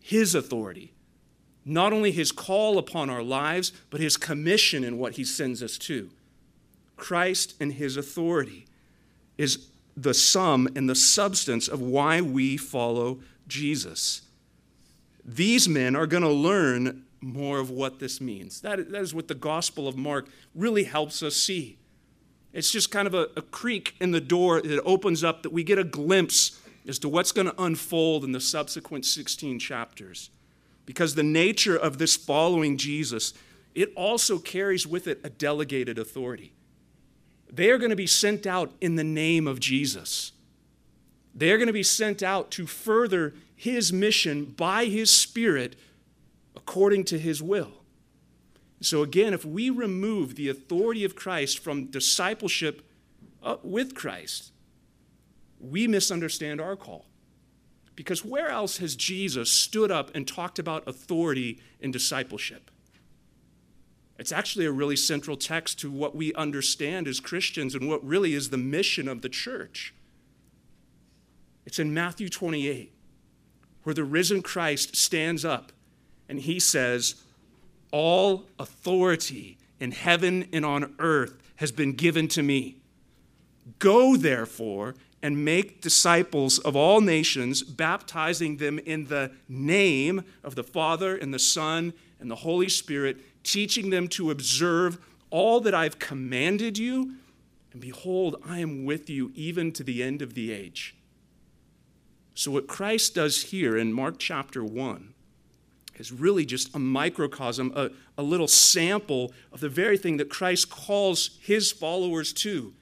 his 0.00 0.34
authority. 0.34 0.92
Not 1.64 1.92
only 1.92 2.12
his 2.12 2.30
call 2.30 2.78
upon 2.78 3.08
our 3.08 3.22
lives, 3.22 3.72
but 3.90 4.00
his 4.00 4.16
commission 4.16 4.84
in 4.84 4.98
what 4.98 5.14
he 5.14 5.24
sends 5.24 5.62
us 5.62 5.78
to. 5.78 6.10
Christ 6.96 7.54
and 7.58 7.72
his 7.72 7.96
authority 7.96 8.66
is 9.38 9.66
the 9.96 10.14
sum 10.14 10.68
and 10.76 10.88
the 10.88 10.94
substance 10.94 11.68
of 11.68 11.80
why 11.80 12.20
we 12.20 12.56
follow 12.56 13.20
Jesus. 13.48 14.22
These 15.24 15.68
men 15.68 15.96
are 15.96 16.06
going 16.06 16.22
to 16.22 16.28
learn 16.28 17.04
more 17.20 17.58
of 17.58 17.70
what 17.70 17.98
this 17.98 18.20
means. 18.20 18.60
That, 18.60 18.90
that 18.90 19.00
is 19.00 19.14
what 19.14 19.28
the 19.28 19.34
Gospel 19.34 19.88
of 19.88 19.96
Mark 19.96 20.28
really 20.54 20.84
helps 20.84 21.22
us 21.22 21.34
see. 21.34 21.78
It's 22.54 22.70
just 22.70 22.92
kind 22.92 23.06
of 23.08 23.14
a, 23.14 23.28
a 23.36 23.42
creak 23.42 23.96
in 24.00 24.12
the 24.12 24.20
door 24.20 24.62
that 24.62 24.82
opens 24.84 25.24
up 25.24 25.42
that 25.42 25.52
we 25.52 25.64
get 25.64 25.76
a 25.76 25.84
glimpse 25.84 26.60
as 26.86 27.00
to 27.00 27.08
what's 27.08 27.32
going 27.32 27.48
to 27.48 27.62
unfold 27.62 28.24
in 28.24 28.32
the 28.32 28.40
subsequent 28.40 29.04
16 29.04 29.58
chapters. 29.58 30.30
Because 30.86 31.16
the 31.16 31.24
nature 31.24 31.76
of 31.76 31.98
this 31.98 32.14
following 32.14 32.76
Jesus, 32.76 33.34
it 33.74 33.92
also 33.96 34.38
carries 34.38 34.86
with 34.86 35.08
it 35.08 35.20
a 35.24 35.30
delegated 35.30 35.98
authority. 35.98 36.52
They 37.52 37.70
are 37.70 37.78
going 37.78 37.90
to 37.90 37.96
be 37.96 38.06
sent 38.06 38.46
out 38.46 38.72
in 38.80 38.94
the 38.94 39.04
name 39.04 39.48
of 39.48 39.58
Jesus. 39.58 40.32
They 41.34 41.50
are 41.50 41.58
going 41.58 41.66
to 41.66 41.72
be 41.72 41.82
sent 41.82 42.22
out 42.22 42.52
to 42.52 42.66
further 42.66 43.34
his 43.56 43.92
mission 43.92 44.44
by 44.44 44.84
his 44.84 45.10
Spirit 45.10 45.74
according 46.54 47.04
to 47.04 47.18
his 47.18 47.42
will. 47.42 47.83
So, 48.84 49.02
again, 49.02 49.32
if 49.32 49.46
we 49.46 49.70
remove 49.70 50.34
the 50.34 50.50
authority 50.50 51.04
of 51.04 51.16
Christ 51.16 51.58
from 51.58 51.86
discipleship 51.86 52.86
uh, 53.42 53.56
with 53.62 53.94
Christ, 53.94 54.52
we 55.58 55.88
misunderstand 55.88 56.60
our 56.60 56.76
call. 56.76 57.06
Because 57.96 58.24
where 58.24 58.48
else 58.48 58.78
has 58.78 58.94
Jesus 58.94 59.50
stood 59.50 59.90
up 59.90 60.14
and 60.14 60.28
talked 60.28 60.58
about 60.58 60.86
authority 60.86 61.60
in 61.80 61.92
discipleship? 61.92 62.70
It's 64.18 64.32
actually 64.32 64.66
a 64.66 64.72
really 64.72 64.96
central 64.96 65.36
text 65.36 65.78
to 65.80 65.90
what 65.90 66.14
we 66.14 66.34
understand 66.34 67.08
as 67.08 67.20
Christians 67.20 67.74
and 67.74 67.88
what 67.88 68.04
really 68.04 68.34
is 68.34 68.50
the 68.50 68.58
mission 68.58 69.08
of 69.08 69.22
the 69.22 69.28
church. 69.28 69.94
It's 71.64 71.78
in 71.78 71.94
Matthew 71.94 72.28
28, 72.28 72.92
where 73.84 73.94
the 73.94 74.04
risen 74.04 74.42
Christ 74.42 74.94
stands 74.94 75.44
up 75.44 75.72
and 76.28 76.40
he 76.40 76.60
says, 76.60 77.23
all 77.94 78.44
authority 78.58 79.56
in 79.78 79.92
heaven 79.92 80.48
and 80.52 80.66
on 80.66 80.96
earth 80.98 81.40
has 81.56 81.70
been 81.70 81.92
given 81.92 82.26
to 82.26 82.42
me. 82.42 82.76
Go, 83.78 84.16
therefore, 84.16 84.96
and 85.22 85.44
make 85.44 85.80
disciples 85.80 86.58
of 86.58 86.74
all 86.74 87.00
nations, 87.00 87.62
baptizing 87.62 88.56
them 88.56 88.80
in 88.80 89.06
the 89.06 89.30
name 89.48 90.24
of 90.42 90.56
the 90.56 90.64
Father 90.64 91.16
and 91.16 91.32
the 91.32 91.38
Son 91.38 91.92
and 92.18 92.28
the 92.28 92.34
Holy 92.34 92.68
Spirit, 92.68 93.18
teaching 93.44 93.90
them 93.90 94.08
to 94.08 94.32
observe 94.32 94.98
all 95.30 95.60
that 95.60 95.72
I've 95.72 96.00
commanded 96.00 96.76
you. 96.76 97.14
And 97.72 97.80
behold, 97.80 98.42
I 98.44 98.58
am 98.58 98.84
with 98.84 99.08
you 99.08 99.30
even 99.36 99.70
to 99.70 99.84
the 99.84 100.02
end 100.02 100.20
of 100.20 100.34
the 100.34 100.50
age. 100.50 100.96
So, 102.34 102.50
what 102.50 102.66
Christ 102.66 103.14
does 103.14 103.44
here 103.44 103.76
in 103.76 103.92
Mark 103.92 104.18
chapter 104.18 104.64
1 104.64 105.13
is 106.00 106.12
really 106.12 106.44
just 106.44 106.74
a 106.74 106.78
microcosm, 106.78 107.72
a, 107.74 107.90
a 108.18 108.22
little 108.22 108.48
sample 108.48 109.32
of 109.52 109.60
the 109.60 109.68
very 109.68 109.96
thing 109.96 110.16
that 110.16 110.28
Christ 110.28 110.70
calls 110.70 111.38
his 111.40 111.72
followers 111.72 112.32
to 112.34 112.74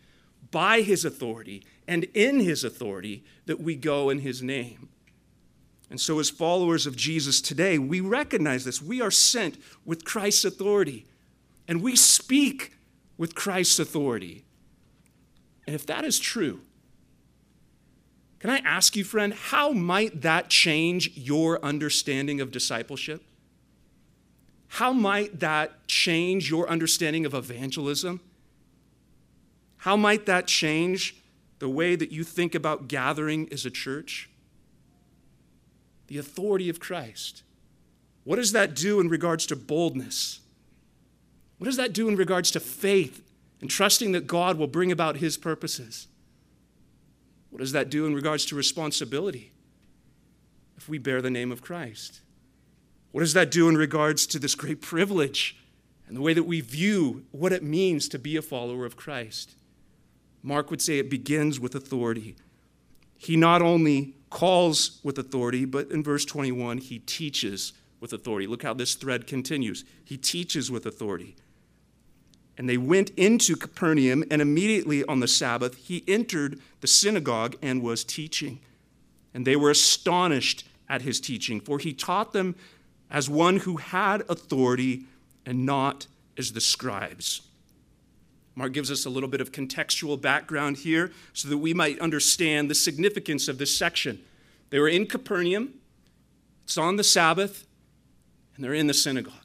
by 0.50 0.82
his 0.82 1.04
authority 1.04 1.64
and 1.86 2.04
in 2.14 2.40
his 2.40 2.64
authority 2.64 3.24
that 3.46 3.60
we 3.60 3.76
go 3.76 4.10
in 4.10 4.20
his 4.20 4.42
name. 4.42 4.88
And 5.90 6.00
so, 6.00 6.18
as 6.18 6.30
followers 6.30 6.86
of 6.86 6.96
Jesus 6.96 7.42
today, 7.42 7.78
we 7.78 8.00
recognize 8.00 8.64
this. 8.64 8.80
We 8.80 9.02
are 9.02 9.10
sent 9.10 9.58
with 9.84 10.04
Christ's 10.04 10.46
authority, 10.46 11.04
and 11.68 11.82
we 11.82 11.96
speak 11.96 12.72
with 13.18 13.34
Christ's 13.34 13.78
authority. 13.78 14.44
And 15.66 15.76
if 15.76 15.84
that 15.86 16.04
is 16.04 16.18
true, 16.18 16.62
can 18.42 18.50
I 18.50 18.58
ask 18.64 18.96
you, 18.96 19.04
friend, 19.04 19.32
how 19.32 19.70
might 19.70 20.22
that 20.22 20.50
change 20.50 21.16
your 21.16 21.64
understanding 21.64 22.40
of 22.40 22.50
discipleship? 22.50 23.22
How 24.66 24.92
might 24.92 25.38
that 25.38 25.86
change 25.86 26.50
your 26.50 26.68
understanding 26.68 27.24
of 27.24 27.34
evangelism? 27.34 28.20
How 29.76 29.96
might 29.96 30.26
that 30.26 30.48
change 30.48 31.14
the 31.60 31.68
way 31.68 31.94
that 31.94 32.10
you 32.10 32.24
think 32.24 32.56
about 32.56 32.88
gathering 32.88 33.48
as 33.52 33.64
a 33.64 33.70
church? 33.70 34.28
The 36.08 36.18
authority 36.18 36.68
of 36.68 36.80
Christ. 36.80 37.44
What 38.24 38.36
does 38.36 38.50
that 38.50 38.74
do 38.74 38.98
in 38.98 39.08
regards 39.08 39.46
to 39.46 39.56
boldness? 39.56 40.40
What 41.58 41.66
does 41.66 41.76
that 41.76 41.92
do 41.92 42.08
in 42.08 42.16
regards 42.16 42.50
to 42.50 42.58
faith 42.58 43.22
and 43.60 43.70
trusting 43.70 44.10
that 44.10 44.26
God 44.26 44.58
will 44.58 44.66
bring 44.66 44.90
about 44.90 45.18
his 45.18 45.36
purposes? 45.36 46.08
What 47.52 47.58
does 47.58 47.72
that 47.72 47.90
do 47.90 48.06
in 48.06 48.14
regards 48.14 48.46
to 48.46 48.56
responsibility 48.56 49.52
if 50.78 50.88
we 50.88 50.96
bear 50.96 51.20
the 51.20 51.28
name 51.28 51.52
of 51.52 51.60
Christ? 51.60 52.22
What 53.10 53.20
does 53.20 53.34
that 53.34 53.50
do 53.50 53.68
in 53.68 53.76
regards 53.76 54.26
to 54.28 54.38
this 54.38 54.54
great 54.54 54.80
privilege 54.80 55.58
and 56.08 56.16
the 56.16 56.22
way 56.22 56.32
that 56.32 56.44
we 56.44 56.62
view 56.62 57.26
what 57.30 57.52
it 57.52 57.62
means 57.62 58.08
to 58.08 58.18
be 58.18 58.38
a 58.38 58.42
follower 58.42 58.86
of 58.86 58.96
Christ? 58.96 59.54
Mark 60.42 60.70
would 60.70 60.80
say 60.80 60.98
it 60.98 61.10
begins 61.10 61.60
with 61.60 61.74
authority. 61.74 62.36
He 63.18 63.36
not 63.36 63.60
only 63.60 64.14
calls 64.30 64.98
with 65.04 65.18
authority, 65.18 65.66
but 65.66 65.90
in 65.90 66.02
verse 66.02 66.24
21, 66.24 66.78
he 66.78 67.00
teaches 67.00 67.74
with 68.00 68.14
authority. 68.14 68.46
Look 68.46 68.62
how 68.62 68.72
this 68.72 68.94
thread 68.94 69.26
continues. 69.26 69.84
He 70.02 70.16
teaches 70.16 70.70
with 70.70 70.86
authority. 70.86 71.36
And 72.58 72.68
they 72.68 72.76
went 72.76 73.10
into 73.10 73.56
Capernaum, 73.56 74.24
and 74.30 74.42
immediately 74.42 75.04
on 75.04 75.20
the 75.20 75.28
Sabbath, 75.28 75.76
he 75.76 76.04
entered 76.06 76.60
the 76.80 76.86
synagogue 76.86 77.56
and 77.62 77.82
was 77.82 78.04
teaching. 78.04 78.60
And 79.32 79.46
they 79.46 79.56
were 79.56 79.70
astonished 79.70 80.66
at 80.88 81.02
his 81.02 81.20
teaching, 81.20 81.60
for 81.60 81.78
he 81.78 81.94
taught 81.94 82.32
them 82.32 82.54
as 83.10 83.28
one 83.28 83.58
who 83.58 83.76
had 83.76 84.22
authority 84.28 85.04
and 85.46 85.64
not 85.64 86.06
as 86.36 86.52
the 86.52 86.60
scribes. 86.60 87.42
Mark 88.54 88.72
gives 88.72 88.90
us 88.90 89.06
a 89.06 89.10
little 89.10 89.28
bit 89.28 89.40
of 89.40 89.52
contextual 89.52 90.20
background 90.20 90.78
here 90.78 91.10
so 91.32 91.48
that 91.48 91.58
we 91.58 91.72
might 91.72 91.98
understand 92.00 92.70
the 92.70 92.74
significance 92.74 93.48
of 93.48 93.58
this 93.58 93.76
section. 93.76 94.20
They 94.70 94.78
were 94.78 94.88
in 94.88 95.06
Capernaum, 95.06 95.74
it's 96.64 96.76
on 96.76 96.96
the 96.96 97.04
Sabbath, 97.04 97.66
and 98.54 98.64
they're 98.64 98.74
in 98.74 98.86
the 98.86 98.94
synagogue. 98.94 99.41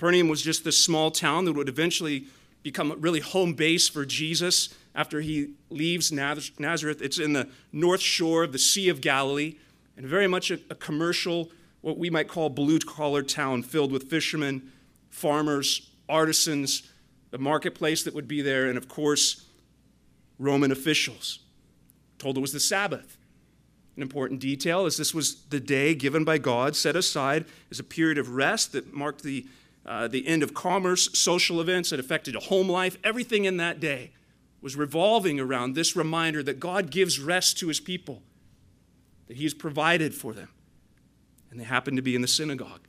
Capernaum 0.00 0.28
was 0.28 0.40
just 0.40 0.64
this 0.64 0.78
small 0.78 1.10
town 1.10 1.44
that 1.44 1.52
would 1.52 1.68
eventually 1.68 2.24
become 2.62 2.90
a 2.90 2.96
really 2.96 3.20
home 3.20 3.52
base 3.52 3.86
for 3.86 4.06
Jesus 4.06 4.74
after 4.94 5.20
he 5.20 5.50
leaves 5.68 6.10
Nazareth. 6.10 7.02
It's 7.02 7.18
in 7.18 7.34
the 7.34 7.50
north 7.70 8.00
shore 8.00 8.44
of 8.44 8.52
the 8.52 8.58
Sea 8.58 8.88
of 8.88 9.02
Galilee, 9.02 9.56
and 9.98 10.06
very 10.06 10.26
much 10.26 10.50
a, 10.50 10.58
a 10.70 10.74
commercial, 10.74 11.50
what 11.82 11.98
we 11.98 12.08
might 12.08 12.28
call 12.28 12.48
blue 12.48 12.78
collar 12.78 13.22
town 13.22 13.62
filled 13.62 13.92
with 13.92 14.04
fishermen, 14.04 14.72
farmers, 15.10 15.90
artisans, 16.08 16.90
the 17.30 17.36
marketplace 17.36 18.02
that 18.04 18.14
would 18.14 18.26
be 18.26 18.40
there, 18.40 18.70
and 18.70 18.78
of 18.78 18.88
course, 18.88 19.44
Roman 20.38 20.72
officials. 20.72 21.40
Told 22.16 22.38
it 22.38 22.40
was 22.40 22.54
the 22.54 22.60
Sabbath. 22.60 23.18
An 23.96 24.02
important 24.02 24.40
detail 24.40 24.86
is 24.86 24.96
this 24.96 25.12
was 25.12 25.42
the 25.50 25.60
day 25.60 25.94
given 25.94 26.24
by 26.24 26.38
God, 26.38 26.74
set 26.74 26.96
aside 26.96 27.44
as 27.70 27.78
a 27.78 27.84
period 27.84 28.16
of 28.16 28.30
rest 28.30 28.72
that 28.72 28.94
marked 28.94 29.22
the 29.22 29.44
uh, 29.86 30.08
the 30.08 30.26
end 30.26 30.42
of 30.42 30.54
commerce, 30.54 31.08
social 31.18 31.60
events 31.60 31.90
that 31.90 32.00
affected 32.00 32.36
a 32.36 32.40
home 32.40 32.68
life, 32.68 32.98
everything 33.02 33.44
in 33.44 33.56
that 33.56 33.80
day 33.80 34.12
was 34.60 34.76
revolving 34.76 35.40
around 35.40 35.74
this 35.74 35.96
reminder 35.96 36.42
that 36.42 36.60
God 36.60 36.90
gives 36.90 37.18
rest 37.18 37.58
to 37.58 37.68
his 37.68 37.80
people, 37.80 38.22
that 39.26 39.36
he 39.36 39.44
has 39.44 39.54
provided 39.54 40.14
for 40.14 40.32
them. 40.32 40.50
And 41.50 41.58
they 41.58 41.64
happened 41.64 41.96
to 41.96 42.02
be 42.02 42.14
in 42.14 42.22
the 42.22 42.28
synagogue. 42.28 42.86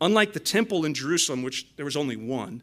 Unlike 0.00 0.34
the 0.34 0.40
temple 0.40 0.84
in 0.84 0.92
Jerusalem, 0.92 1.42
which 1.42 1.74
there 1.76 1.84
was 1.84 1.96
only 1.96 2.16
one, 2.16 2.62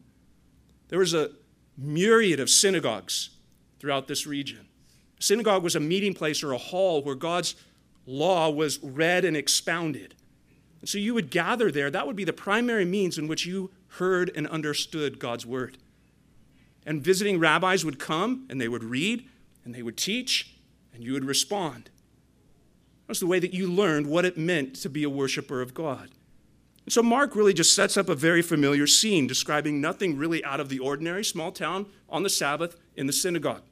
there 0.88 0.98
was 0.98 1.14
a 1.14 1.30
myriad 1.76 2.38
of 2.38 2.48
synagogues 2.48 3.30
throughout 3.80 4.06
this 4.06 4.26
region. 4.26 4.68
A 5.18 5.22
synagogue 5.22 5.64
was 5.64 5.74
a 5.74 5.80
meeting 5.80 6.14
place 6.14 6.42
or 6.42 6.52
a 6.52 6.58
hall 6.58 7.02
where 7.02 7.14
God's 7.14 7.56
law 8.06 8.50
was 8.50 8.78
read 8.82 9.24
and 9.24 9.36
expounded. 9.36 10.14
And 10.84 10.88
so 10.90 10.98
you 10.98 11.14
would 11.14 11.30
gather 11.30 11.72
there. 11.72 11.90
That 11.90 12.06
would 12.06 12.14
be 12.14 12.24
the 12.24 12.34
primary 12.34 12.84
means 12.84 13.16
in 13.16 13.26
which 13.26 13.46
you 13.46 13.70
heard 13.96 14.30
and 14.36 14.46
understood 14.46 15.18
God's 15.18 15.46
word. 15.46 15.78
And 16.84 17.00
visiting 17.00 17.38
rabbis 17.38 17.86
would 17.86 17.98
come 17.98 18.44
and 18.50 18.60
they 18.60 18.68
would 18.68 18.84
read 18.84 19.26
and 19.64 19.74
they 19.74 19.82
would 19.82 19.96
teach 19.96 20.58
and 20.92 21.02
you 21.02 21.14
would 21.14 21.24
respond. 21.24 21.88
That's 23.06 23.18
the 23.18 23.26
way 23.26 23.38
that 23.38 23.54
you 23.54 23.66
learned 23.66 24.08
what 24.08 24.26
it 24.26 24.36
meant 24.36 24.74
to 24.82 24.90
be 24.90 25.04
a 25.04 25.08
worshiper 25.08 25.62
of 25.62 25.72
God. 25.72 26.10
And 26.84 26.92
so 26.92 27.02
Mark 27.02 27.34
really 27.34 27.54
just 27.54 27.74
sets 27.74 27.96
up 27.96 28.10
a 28.10 28.14
very 28.14 28.42
familiar 28.42 28.86
scene, 28.86 29.26
describing 29.26 29.80
nothing 29.80 30.18
really 30.18 30.44
out 30.44 30.60
of 30.60 30.68
the 30.68 30.80
ordinary, 30.80 31.24
small 31.24 31.50
town 31.50 31.86
on 32.10 32.24
the 32.24 32.28
Sabbath 32.28 32.76
in 32.94 33.06
the 33.06 33.12
synagogue. 33.14 33.62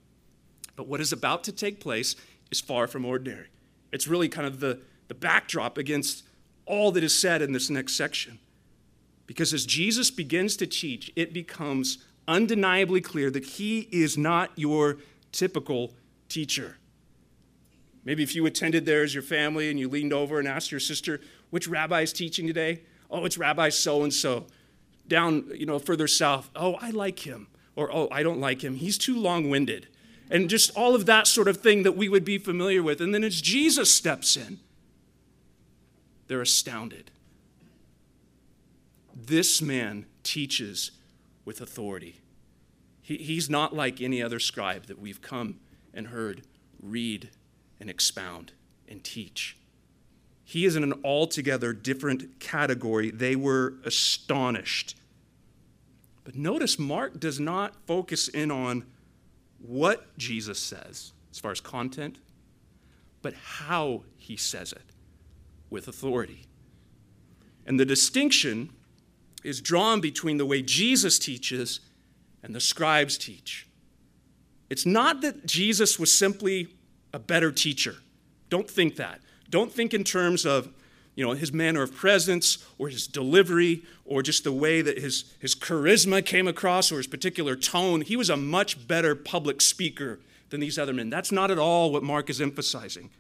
But 0.77 0.89
what 0.89 1.03
is 1.03 1.13
about 1.13 1.45
to 1.45 1.53
take 1.53 1.79
place 1.79 2.17
is 2.51 2.63
far 2.63 2.87
from 2.87 3.05
ordinary. 3.05 3.49
It's 3.93 4.09
really 4.09 4.31
kind 4.31 4.47
of 4.47 4.61
the, 4.61 4.81
the 5.09 5.15
backdrop 5.15 5.77
against 5.77 6.25
all 6.73 6.91
that 6.93 7.05
is 7.05 7.17
said 7.17 7.43
in 7.43 7.53
this 7.53 7.69
next 7.69 7.93
section. 7.93 8.39
Because 9.27 9.53
as 9.53 9.67
Jesus 9.67 10.11
begins 10.11 10.57
to 10.57 10.67
teach, 10.67 11.13
it 11.15 11.35
becomes 11.35 11.99
undeniably 12.27 13.03
clear 13.03 13.31
that 13.31 13.45
he 13.45 13.81
is 13.93 14.17
not 14.17 14.51
your 14.57 14.97
typical 15.33 15.93
teacher. 16.31 16.79
Maybe 18.05 18.23
if 18.23 18.35
you 18.35 18.47
attended 18.47 18.87
there 18.87 19.03
as 19.03 19.13
your 19.13 19.23
family 19.23 19.69
and 19.69 19.79
you 19.79 19.87
leaned 19.87 20.15
over 20.15 20.39
and 20.39 20.49
asked 20.49 20.71
your 20.71 20.81
sister, 20.81 21.21
which 21.51 21.69
rabbi 21.69 22.01
is 22.01 22.13
teaching 22.13 22.47
today? 22.47 22.81
Oh, 23.11 23.27
it's 23.27 23.37
Rabbi 23.37 23.69
so 23.69 24.03
and 24.03 24.13
so. 24.13 24.47
Down, 25.07 25.45
you 25.55 25.67
know, 25.67 25.79
further 25.79 26.09
south, 26.09 26.49
oh, 26.57 26.77
I 26.81 26.91
like 26.91 27.27
him. 27.27 27.49
Or, 27.77 27.95
oh, 27.95 28.09
I 28.11 28.23
don't 28.23 28.41
like 28.41 28.65
him. 28.65 28.77
He's 28.77 28.97
too 28.97 29.17
long 29.17 29.51
winded. 29.51 29.89
And 30.31 30.49
just 30.49 30.71
all 30.75 30.95
of 30.95 31.05
that 31.05 31.27
sort 31.27 31.49
of 31.49 31.59
thing 31.59 31.83
that 31.83 31.97
we 31.97 32.09
would 32.09 32.25
be 32.25 32.39
familiar 32.39 32.83
with. 32.83 33.03
And 33.03 33.13
then 33.15 33.23
as 33.23 33.43
Jesus 33.43 33.93
steps 33.93 34.39
in, 34.39 34.61
they're 36.33 36.41
astounded. 36.41 37.11
This 39.15 39.61
man 39.61 40.07
teaches 40.23 40.93
with 41.45 41.61
authority. 41.61 42.23
He, 43.03 43.19
he's 43.19 43.51
not 43.51 43.77
like 43.77 44.01
any 44.01 44.23
other 44.23 44.41
scribe 44.41 44.87
that 44.87 44.99
we've 44.99 45.21
come 45.21 45.61
and 45.93 46.07
heard 46.07 46.45
read 46.83 47.29
and 47.79 47.91
expound 47.91 48.53
and 48.89 49.05
teach. 49.05 49.59
He 50.43 50.65
is 50.65 50.75
in 50.75 50.83
an 50.83 50.95
altogether 51.05 51.75
different 51.75 52.41
category. 52.41 53.11
They 53.11 53.37
were 53.37 53.75
astonished. 53.85 54.97
But 56.25 56.35
notice 56.35 56.79
Mark 56.79 57.21
does 57.21 57.39
not 57.39 57.77
focus 57.87 58.29
in 58.29 58.51
on 58.51 58.87
what 59.59 60.17
Jesus 60.17 60.59
says 60.59 61.13
as 61.31 61.39
far 61.39 61.51
as 61.51 61.61
content, 61.61 62.17
but 63.21 63.35
how 63.35 64.05
he 64.17 64.39
says 64.39 64.73
it 64.73 64.92
with 65.73 65.89
authority. 65.89 66.45
And 67.67 67.81
the 67.81 67.85
distinction 67.85 68.71
is 69.43 69.61
drawn 69.61 70.01
between 70.01 70.37
the 70.37 70.47
way 70.47 70.63
Jesus 70.63 71.19
teaches 71.19 71.81
and 72.43 72.55
the 72.55 72.61
scribes 72.61 73.19
teach. 73.19 73.67
It's 74.71 74.87
not 74.87 75.21
that 75.23 75.47
Jesus 75.47 75.99
was 75.99 76.17
simply 76.17 76.69
a 77.13 77.19
better 77.19 77.51
teacher. 77.51 77.97
Don't 78.49 78.71
think 78.71 78.97
that. 78.97 79.21
Don't 79.51 79.73
think 79.73 79.93
in 79.93 80.05
terms 80.05 80.47
of 80.47 80.73
you 81.15 81.25
know, 81.25 81.33
his 81.33 81.53
manner 81.53 81.83
of 81.83 81.95
presence 81.95 82.65
or 82.79 82.89
his 82.89 83.07
delivery 83.07 83.83
or 84.05 84.23
just 84.23 84.45
the 84.45 84.53
way 84.53 84.81
that 84.81 84.99
his, 84.99 85.25
his 85.41 85.55
charisma 85.55 86.25
came 86.25 86.49
across 86.49 86.91
or 86.91 86.97
his 86.97 87.07
particular 87.07 87.55
tone. 87.55 88.01
He 88.01 88.17
was 88.17 88.31
a 88.31 88.37
much 88.37 88.87
better 88.89 89.15
public 89.15 89.61
speaker 89.61 90.21
than 90.49 90.61
these 90.61 90.79
other 90.79 90.95
men. 90.95 91.11
That's 91.11 91.33
not 91.33 91.51
at 91.51 91.59
all 91.59 91.93
what 91.93 92.03
Mark 92.03 92.31
is 92.31 92.41
emphasizing. 92.41 93.11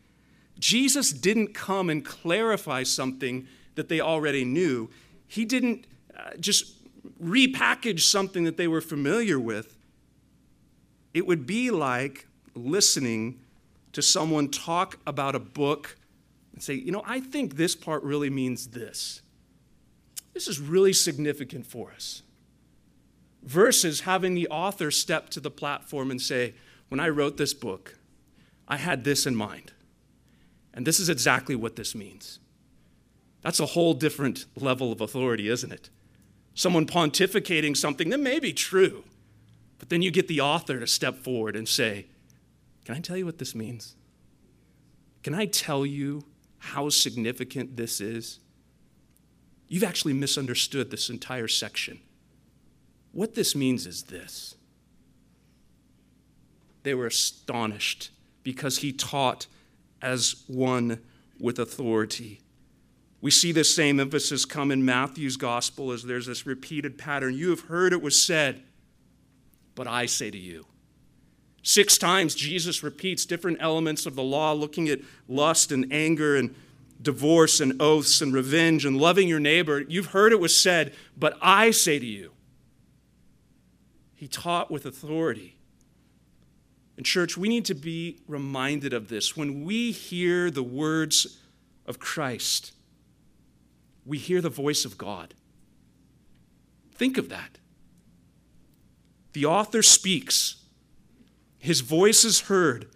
Jesus 0.62 1.11
didn't 1.12 1.55
come 1.55 1.90
and 1.90 2.05
clarify 2.05 2.85
something 2.85 3.48
that 3.75 3.88
they 3.88 4.01
already 4.01 4.44
knew. 4.44 4.88
He 5.27 5.44
didn't 5.44 5.88
uh, 6.16 6.37
just 6.38 6.77
repackage 7.20 8.03
something 8.03 8.44
that 8.44 8.57
they 8.57 8.68
were 8.68 8.81
familiar 8.81 9.40
with. 9.40 9.77
It 11.12 11.27
would 11.27 11.48
be 11.48 11.72
like 11.72 12.29
listening 12.55 13.40
to 13.90 14.03
someone 14.03 14.51
talk 14.51 14.98
about 15.05 15.35
a 15.35 15.40
book 15.40 15.96
and 16.53 16.62
say, 16.62 16.75
you 16.75 16.92
know, 16.92 17.03
I 17.05 17.18
think 17.18 17.57
this 17.57 17.75
part 17.75 18.05
really 18.05 18.31
means 18.31 18.68
this. 18.68 19.20
This 20.33 20.46
is 20.46 20.61
really 20.61 20.92
significant 20.92 21.66
for 21.66 21.90
us. 21.90 22.22
Versus 23.42 24.03
having 24.03 24.37
the 24.37 24.46
author 24.46 24.92
step 24.92 25.29
to 25.31 25.40
the 25.40 25.51
platform 25.51 26.12
and 26.12 26.22
say, 26.22 26.55
when 26.88 27.01
I 27.01 27.09
wrote 27.09 27.37
this 27.37 27.53
book, 27.53 27.98
I 28.68 28.77
had 28.77 29.03
this 29.03 29.27
in 29.27 29.35
mind. 29.35 29.72
And 30.74 30.87
this 30.87 30.98
is 30.98 31.08
exactly 31.08 31.54
what 31.54 31.76
this 31.76 31.94
means. 31.94 32.38
That's 33.42 33.61
a 33.61 33.66
whole 33.66 33.94
different 33.94 34.46
level 34.56 34.92
of 34.92 35.00
authority, 35.00 35.48
isn't 35.48 35.72
it? 35.72 35.90
Someone 36.54 36.87
pontificating 36.87 37.76
something 37.76 38.11
that 38.11 38.20
may 38.20 38.38
be 38.38 38.52
true, 38.52 39.04
but 39.78 39.88
then 39.88 40.02
you 40.02 40.11
get 40.11 40.28
the 40.28 40.40
author 40.40 40.78
to 40.78 40.87
step 40.87 41.18
forward 41.18 41.56
and 41.56 41.68
say, 41.68 42.06
Can 42.85 42.94
I 42.94 43.00
tell 43.00 43.16
you 43.16 43.26
what 43.26 43.38
this 43.38 43.54
means? 43.54 43.96
Can 45.22 45.35
I 45.35 45.46
tell 45.46 45.85
you 45.87 46.24
how 46.58 46.88
significant 46.88 47.76
this 47.76 48.00
is? 48.00 48.38
You've 49.68 49.85
actually 49.85 50.12
misunderstood 50.12 50.90
this 50.90 51.08
entire 51.08 51.48
section. 51.48 52.00
What 53.12 53.35
this 53.35 53.54
means 53.54 53.87
is 53.87 54.04
this 54.04 54.54
they 56.82 56.94
were 56.94 57.06
astonished 57.06 58.11
because 58.42 58.78
he 58.78 58.92
taught 58.92 59.46
as 60.03 60.45
one 60.49 61.01
with 61.41 61.59
authority. 61.59 62.41
We 63.21 63.31
see 63.31 63.53
this 63.53 63.75
same 63.75 64.01
emphasis 64.01 64.45
come 64.45 64.73
in 64.73 64.85
Matthew's 64.85 65.37
gospel 65.37 65.93
as 65.93 66.03
there's 66.03 66.27
this 66.27 66.45
repeated 66.45 66.99
pattern. 66.99 67.35
You 67.35 67.51
have 67.51 67.61
heard 67.61 67.93
it 67.93 68.03
was 68.03 68.21
said, 68.21 68.65
but 69.77 69.87
I 69.87 70.07
say 70.07 70.31
to 70.31 70.38
you. 70.38 70.67
Six 71.62 71.97
times 71.97 72.35
Jesus 72.35 72.83
repeats 72.83 73.25
different 73.25 73.59
elements 73.61 74.05
of 74.05 74.17
the 74.17 74.23
law, 74.23 74.53
looking 74.53 74.88
at 74.88 74.99
lust 75.29 75.71
and 75.71 75.93
anger 75.93 76.37
and 76.37 76.53
divorce 77.01 77.61
and 77.61 77.81
oaths 77.81 78.21
and 78.21 78.35
revenge 78.35 78.85
and 78.85 79.01
loving 79.01 79.29
your 79.29 79.41
neighbor. 79.41 79.81
You've 79.81 80.07
heard 80.07 80.33
it 80.33 80.41
was 80.41 80.61
said, 80.61 80.93
but 81.17 81.38
I 81.41 81.71
say 81.71 82.01
to 82.01 82.07
you. 82.07 82.33
He 84.17 84.27
taught 84.27 84.71
with 84.71 84.85
authority. 84.85 85.57
And, 86.96 87.07
church, 87.07 87.37
we 87.37 87.48
need 87.48 87.64
to 87.66 87.74
be 87.74 88.18
reminded 88.28 88.92
of 88.92 89.09
this. 89.09 89.37
When 89.37 89.64
we 89.64 89.92
hear 89.92 90.50
the 90.50 90.62
words 90.62 91.38
of 91.87 91.98
Christ, 91.98 92.72
we 94.05 94.18
hear 94.18 94.40
the 94.40 94.50
voice 94.50 94.85
of 94.85 94.98
God. 94.98 95.35
Think 96.94 97.16
of 97.16 97.28
that. 97.31 97.59
The 99.33 99.46
author 99.46 99.83
speaks, 99.83 100.57
his 101.59 101.81
voice 101.81 102.24
is 102.24 102.42
heard, 102.42 102.88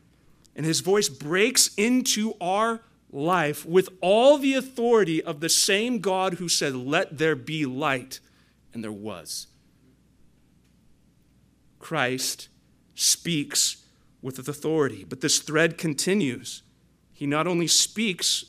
and 0.54 0.66
his 0.66 0.80
voice 0.80 1.08
breaks 1.08 1.74
into 1.76 2.34
our 2.40 2.82
life 3.10 3.64
with 3.64 3.88
all 4.02 4.36
the 4.36 4.54
authority 4.54 5.22
of 5.22 5.40
the 5.40 5.48
same 5.48 6.00
God 6.00 6.34
who 6.34 6.48
said, 6.48 6.74
Let 6.74 7.16
there 7.16 7.36
be 7.36 7.64
light, 7.64 8.20
and 8.74 8.84
there 8.84 8.92
was. 8.92 9.46
Christ 11.78 12.48
speaks 12.94 13.84
with 14.26 14.40
authority. 14.40 15.04
But 15.08 15.20
this 15.20 15.38
thread 15.38 15.78
continues. 15.78 16.62
He 17.12 17.28
not 17.28 17.46
only 17.46 17.68
speaks, 17.68 18.46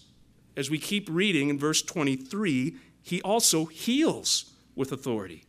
as 0.58 0.72
we 0.72 0.80
keep 0.80 1.08
reading 1.08 1.50
in 1.50 1.60
verse 1.60 1.84
23, 1.84 2.76
he 3.04 3.22
also 3.22 3.66
heals 3.66 4.54
with 4.76 4.92
authority. 4.92 5.44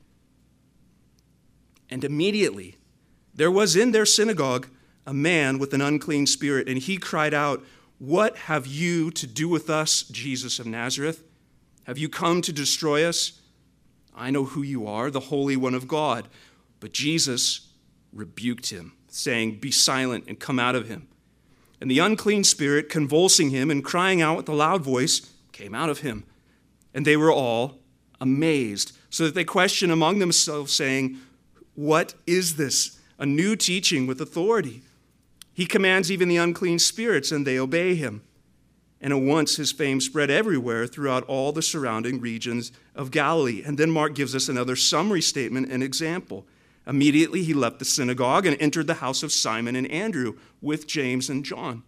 And 1.89 2.05
immediately 2.05 2.77
there 3.35 3.51
was 3.51 3.75
in 3.75 3.93
their 3.93 4.05
synagogue 4.05 4.69
a 5.07 5.15
man 5.15 5.59
with 5.59 5.73
an 5.73 5.81
unclean 5.81 6.27
spirit, 6.27 6.69
and 6.69 6.77
he 6.77 6.99
cried 6.99 7.33
out, 7.33 7.65
What 7.99 8.37
have 8.37 8.67
you 8.67 9.11
to 9.13 9.27
do 9.27 9.49
with 9.49 9.71
us, 9.71 10.03
Jesus 10.03 10.59
of 10.59 10.67
Nazareth? 10.67 11.25
Have 11.85 11.97
you 11.97 12.11
come 12.11 12.43
to 12.43 12.53
destroy 12.53 13.03
us? 13.03 13.41
I 14.15 14.31
know 14.31 14.45
who 14.45 14.61
you 14.61 14.87
are, 14.87 15.11
the 15.11 15.21
Holy 15.21 15.57
One 15.57 15.75
of 15.75 15.89
God. 15.89 16.29
But 16.81 16.93
Jesus 16.93 17.73
rebuked 18.13 18.69
him 18.69 18.93
saying, 19.09 19.61
Be 19.61 19.71
silent 19.71 20.25
and 20.29 20.39
come 20.39 20.59
out 20.59 20.75
of 20.75 20.89
him. 20.89 21.09
And 21.81 21.91
the 21.91 21.99
unclean 22.01 22.45
spirit, 22.45 22.89
convulsing 22.89 23.51
him 23.51 23.71
and 23.71 23.85
crying 23.85 24.21
out 24.21 24.37
with 24.37 24.49
a 24.49 24.55
loud 24.55 24.83
voice, 24.83 25.33
came 25.53 25.75
out 25.75 25.91
of 25.91 26.01
him. 26.01 26.25
And 26.93 27.07
they 27.07 27.17
were 27.17 27.33
all 27.33 27.79
amazed, 28.21 28.97
so 29.11 29.25
that 29.25 29.35
they 29.35 29.45
questioned 29.45 29.93
among 29.93 30.19
themselves, 30.19 30.73
saying, 30.73 31.19
What 31.75 32.15
is 32.27 32.57
this? 32.57 32.99
A 33.19 33.27
new 33.27 33.57
teaching 33.57 34.07
with 34.07 34.21
authority. 34.21 34.83
He 35.53 35.67
commands 35.67 36.11
even 36.11 36.29
the 36.29 36.37
unclean 36.37 36.79
spirits, 36.79 37.33
and 37.33 37.47
they 37.47 37.59
obey 37.59 37.95
him. 37.95 38.23
And 39.01 39.13
at 39.13 39.21
once 39.21 39.57
his 39.57 39.73
fame 39.73 40.01
spread 40.01 40.31
everywhere 40.31 40.87
throughout 40.87 41.25
all 41.25 41.53
the 41.53 41.63
surrounding 41.63 42.21
regions 42.21 42.73
of 42.95 43.11
Galilee. 43.11 43.63
And 43.65 43.79
then 43.79 43.91
Mark 43.91 44.15
gives 44.15 44.35
us 44.35 44.49
another 44.49 44.77
summary 44.77 45.23
statement 45.23 45.71
and 45.71 45.83
example. 45.83 46.47
Immediately 46.89 47.43
he 47.43 47.53
left 47.53 47.79
the 47.79 47.85
synagogue 47.85 48.47
and 48.47 48.57
entered 48.59 48.87
the 48.87 48.95
house 48.95 49.23
of 49.23 49.31
Simon 49.31 49.77
and 49.77 49.89
Andrew 49.91 50.39
with 50.63 50.87
James 50.87 51.29
and 51.29 51.45
John. 51.45 51.83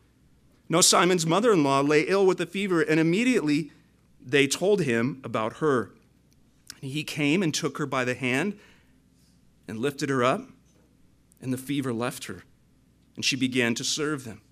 Now, 0.69 0.83
Simon's 0.83 1.27
mother 1.27 1.53
in 1.53 1.65
law 1.65 1.81
lay 1.81 2.03
ill 2.03 2.27
with 2.27 2.41
a 2.41 2.47
fever, 2.47 2.83
and 2.83 3.01
immediately 3.01 3.73
they 4.25 4.47
told 4.47 4.83
him 4.83 5.21
about 5.25 5.55
her. 5.55 5.91
He 6.83 7.03
came 7.03 7.43
and 7.43 7.53
took 7.53 7.79
her 7.79 7.87
by 7.87 8.05
the 8.05 8.15
hand 8.15 8.59
and 9.67 9.79
lifted 9.79 10.11
her 10.11 10.23
up, 10.23 10.43
and 11.41 11.53
the 11.53 11.59
fever 11.59 11.93
left 11.93 12.27
her, 12.27 12.45
and 13.17 13.25
she 13.25 13.37
began 13.37 13.75
to 13.77 13.85
serve 13.85 14.25
them. 14.25 14.43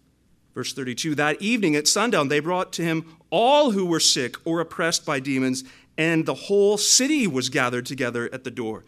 Verse 0.54 0.72
32 0.72 1.14
That 1.14 1.40
evening 1.42 1.76
at 1.76 1.86
sundown, 1.86 2.28
they 2.28 2.40
brought 2.40 2.72
to 2.72 2.82
him 2.82 3.16
all 3.30 3.72
who 3.72 3.84
were 3.84 4.00
sick 4.00 4.36
or 4.46 4.60
oppressed 4.60 5.04
by 5.04 5.20
demons, 5.20 5.62
and 5.98 6.24
the 6.24 6.34
whole 6.34 6.78
city 6.78 7.26
was 7.26 7.50
gathered 7.50 7.84
together 7.86 8.30
at 8.32 8.44
the 8.44 8.50
door 8.50 8.84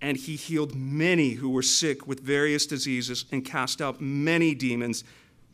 and 0.00 0.16
he 0.16 0.36
healed 0.36 0.74
many 0.74 1.30
who 1.34 1.50
were 1.50 1.62
sick 1.62 2.06
with 2.06 2.20
various 2.20 2.66
diseases 2.66 3.24
and 3.30 3.44
cast 3.44 3.82
out 3.82 4.00
many 4.00 4.54
demons, 4.54 5.04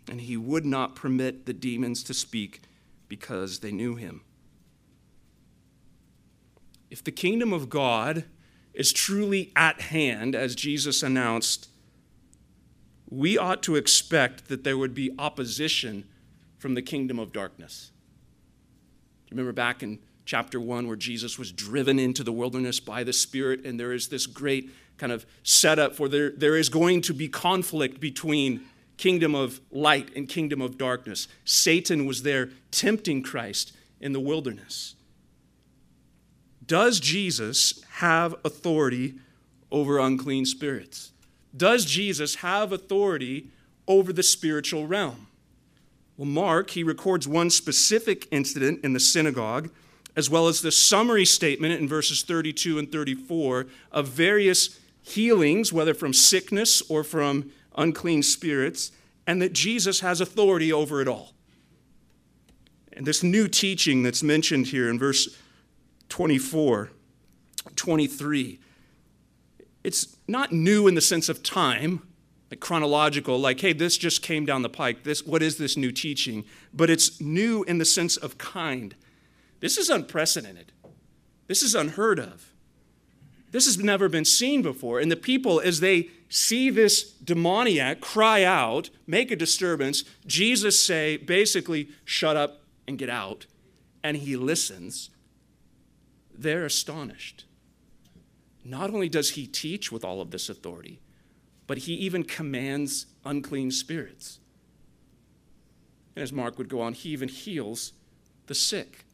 and 0.08 0.20
he 0.20 0.36
would 0.36 0.64
not 0.64 0.94
permit 0.94 1.46
the 1.46 1.52
demons 1.52 2.02
to 2.04 2.14
speak 2.14 2.62
because 3.08 3.58
they 3.60 3.72
knew 3.72 3.96
him. 3.96 4.22
If 6.90 7.02
the 7.02 7.12
kingdom 7.12 7.52
of 7.52 7.68
God 7.68 8.24
is 8.72 8.92
truly 8.92 9.52
at 9.56 9.80
hand, 9.80 10.34
as 10.34 10.54
Jesus 10.54 11.02
announced, 11.02 11.68
we 13.08 13.36
ought 13.38 13.62
to 13.64 13.76
expect 13.76 14.48
that 14.48 14.64
there 14.64 14.78
would 14.78 14.94
be 14.94 15.12
opposition 15.18 16.04
from 16.58 16.74
the 16.74 16.82
kingdom 16.82 17.18
of 17.18 17.32
darkness. 17.32 17.90
Do 19.26 19.30
you 19.34 19.36
remember 19.36 19.52
back 19.52 19.82
in 19.82 19.98
chapter 20.26 20.60
1 20.60 20.86
where 20.86 20.96
Jesus 20.96 21.38
was 21.38 21.52
driven 21.52 21.98
into 21.98 22.22
the 22.22 22.32
wilderness 22.32 22.80
by 22.80 23.04
the 23.04 23.12
Spirit, 23.12 23.64
and 23.64 23.80
there 23.80 23.92
is 23.92 24.08
this 24.08 24.26
great 24.26 24.70
kind 24.98 25.12
of 25.12 25.24
setup 25.42 25.94
for 25.94 26.08
there, 26.08 26.30
there 26.30 26.56
is 26.56 26.68
going 26.68 27.00
to 27.02 27.14
be 27.14 27.28
conflict 27.28 28.00
between 28.00 28.62
kingdom 28.96 29.34
of 29.34 29.60
light 29.70 30.14
and 30.16 30.28
kingdom 30.28 30.60
of 30.60 30.76
darkness. 30.76 31.28
Satan 31.44 32.06
was 32.06 32.22
there 32.22 32.50
tempting 32.70 33.22
Christ 33.22 33.72
in 34.00 34.12
the 34.12 34.20
wilderness. 34.20 34.94
Does 36.66 36.98
Jesus 36.98 37.84
have 37.96 38.34
authority 38.44 39.14
over 39.70 39.98
unclean 39.98 40.44
spirits? 40.44 41.12
Does 41.56 41.84
Jesus 41.84 42.36
have 42.36 42.72
authority 42.72 43.50
over 43.86 44.12
the 44.12 44.22
spiritual 44.22 44.86
realm? 44.86 45.28
Well, 46.16 46.26
Mark, 46.26 46.70
he 46.70 46.82
records 46.82 47.28
one 47.28 47.50
specific 47.50 48.26
incident 48.30 48.80
in 48.82 48.94
the 48.94 49.00
synagogue 49.00 49.70
as 50.16 50.30
well 50.30 50.48
as 50.48 50.62
the 50.62 50.72
summary 50.72 51.26
statement 51.26 51.78
in 51.78 51.86
verses 51.86 52.22
32 52.22 52.78
and 52.78 52.90
34 52.90 53.66
of 53.92 54.08
various 54.08 54.80
healings, 55.02 55.72
whether 55.72 55.94
from 55.94 56.12
sickness 56.12 56.82
or 56.88 57.04
from 57.04 57.52
unclean 57.76 58.22
spirits, 58.22 58.90
and 59.26 59.42
that 59.42 59.52
Jesus 59.52 60.00
has 60.00 60.20
authority 60.20 60.72
over 60.72 61.02
it 61.02 61.06
all. 61.06 61.34
And 62.94 63.06
this 63.06 63.22
new 63.22 63.46
teaching 63.46 64.02
that's 64.02 64.22
mentioned 64.22 64.68
here 64.68 64.88
in 64.88 64.98
verse 64.98 65.36
24, 66.08 66.90
23, 67.76 68.58
it's 69.84 70.16
not 70.26 70.50
new 70.50 70.88
in 70.88 70.94
the 70.94 71.00
sense 71.02 71.28
of 71.28 71.42
time, 71.42 72.02
like 72.50 72.60
chronological, 72.60 73.38
like, 73.38 73.60
hey, 73.60 73.74
this 73.74 73.98
just 73.98 74.22
came 74.22 74.46
down 74.46 74.62
the 74.62 74.70
pike. 74.70 75.04
This, 75.04 75.26
what 75.26 75.42
is 75.42 75.58
this 75.58 75.76
new 75.76 75.92
teaching? 75.92 76.44
But 76.72 76.88
it's 76.88 77.20
new 77.20 77.64
in 77.64 77.76
the 77.78 77.84
sense 77.84 78.16
of 78.16 78.38
kind 78.38 78.94
this 79.60 79.78
is 79.78 79.90
unprecedented. 79.90 80.72
This 81.46 81.62
is 81.62 81.74
unheard 81.74 82.18
of. 82.18 82.52
This 83.52 83.66
has 83.66 83.78
never 83.78 84.08
been 84.08 84.24
seen 84.24 84.62
before. 84.62 85.00
And 85.00 85.10
the 85.10 85.16
people, 85.16 85.60
as 85.60 85.80
they 85.80 86.10
see 86.28 86.68
this 86.68 87.10
demoniac 87.12 88.00
cry 88.00 88.42
out, 88.42 88.90
make 89.06 89.30
a 89.30 89.36
disturbance, 89.36 90.04
Jesus 90.26 90.82
say, 90.82 91.16
basically, 91.16 91.88
shut 92.04 92.36
up 92.36 92.62
and 92.86 92.98
get 92.98 93.08
out. 93.08 93.46
And 94.02 94.18
he 94.18 94.36
listens 94.36 95.10
they're 96.38 96.66
astonished. 96.66 97.46
Not 98.62 98.90
only 98.90 99.08
does 99.08 99.30
he 99.30 99.46
teach 99.46 99.90
with 99.90 100.04
all 100.04 100.20
of 100.20 100.30
this 100.30 100.48
authority, 100.48 101.00
but 101.66 101.78
he 101.78 101.94
even 101.94 102.24
commands 102.24 103.06
unclean 103.24 103.70
spirits. 103.70 104.38
And 106.14 106.22
as 106.22 106.32
Mark 106.32 106.58
would 106.58 106.68
go 106.68 106.80
on, 106.80 106.92
he 106.92 107.08
even 107.10 107.28
heals 107.28 107.92
the 108.46 108.54
sick. 108.54 109.05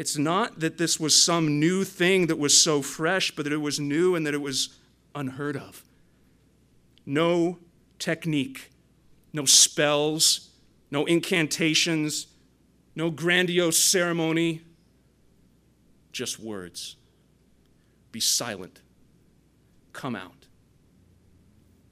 It's 0.00 0.16
not 0.16 0.60
that 0.60 0.78
this 0.78 0.98
was 0.98 1.22
some 1.22 1.60
new 1.60 1.84
thing 1.84 2.28
that 2.28 2.38
was 2.38 2.58
so 2.58 2.80
fresh, 2.80 3.32
but 3.32 3.42
that 3.44 3.52
it 3.52 3.58
was 3.58 3.78
new 3.78 4.14
and 4.14 4.26
that 4.26 4.32
it 4.32 4.40
was 4.40 4.70
unheard 5.14 5.58
of. 5.58 5.84
No 7.04 7.58
technique, 7.98 8.70
no 9.34 9.44
spells, 9.44 10.52
no 10.90 11.04
incantations, 11.04 12.28
no 12.96 13.10
grandiose 13.10 13.78
ceremony, 13.78 14.62
just 16.12 16.40
words. 16.40 16.96
Be 18.10 18.20
silent. 18.20 18.80
Come 19.92 20.16
out. 20.16 20.46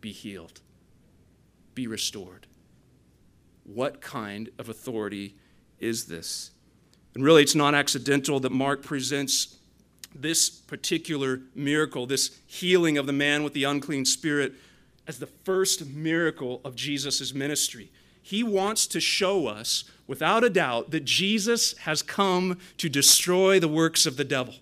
Be 0.01 0.12
healed. 0.12 0.62
Be 1.75 1.87
restored. 1.87 2.47
What 3.64 4.01
kind 4.01 4.49
of 4.59 4.71
authority 4.71 5.37
is 5.79 6.07
this? 6.07 6.53
And 7.19 7.25
really, 7.25 7.43
it's 7.43 7.57
not 7.57 7.75
accidental 7.75 8.39
that 8.39 8.53
Mark 8.53 8.85
presents 8.85 9.57
this 10.15 10.49
particular 10.49 11.41
miracle, 11.53 12.07
this 12.07 12.39
healing 12.47 12.97
of 12.97 13.07
the 13.07 13.13
man 13.13 13.43
with 13.43 13.55
the 13.55 13.65
unclean 13.65 14.05
spirit, 14.05 14.53
as 15.05 15.19
the 15.19 15.27
first 15.27 15.85
miracle 15.85 16.61
of 16.65 16.77
Jesus' 16.77 17.35
ministry. 17.35 17.91
He 18.23 18.45
wants 18.45 18.87
to 18.87 19.01
show 19.01 19.49
us, 19.49 19.83
without 20.07 20.45
a 20.45 20.49
doubt, 20.49 20.93
that 20.93 21.05
Jesus 21.05 21.77
has 21.79 22.03
come 22.03 22.57
to 22.77 22.89
destroy 22.89 23.59
the 23.59 23.67
works 23.67 24.07
of 24.07 24.17
the 24.17 24.23
devil. 24.23 24.55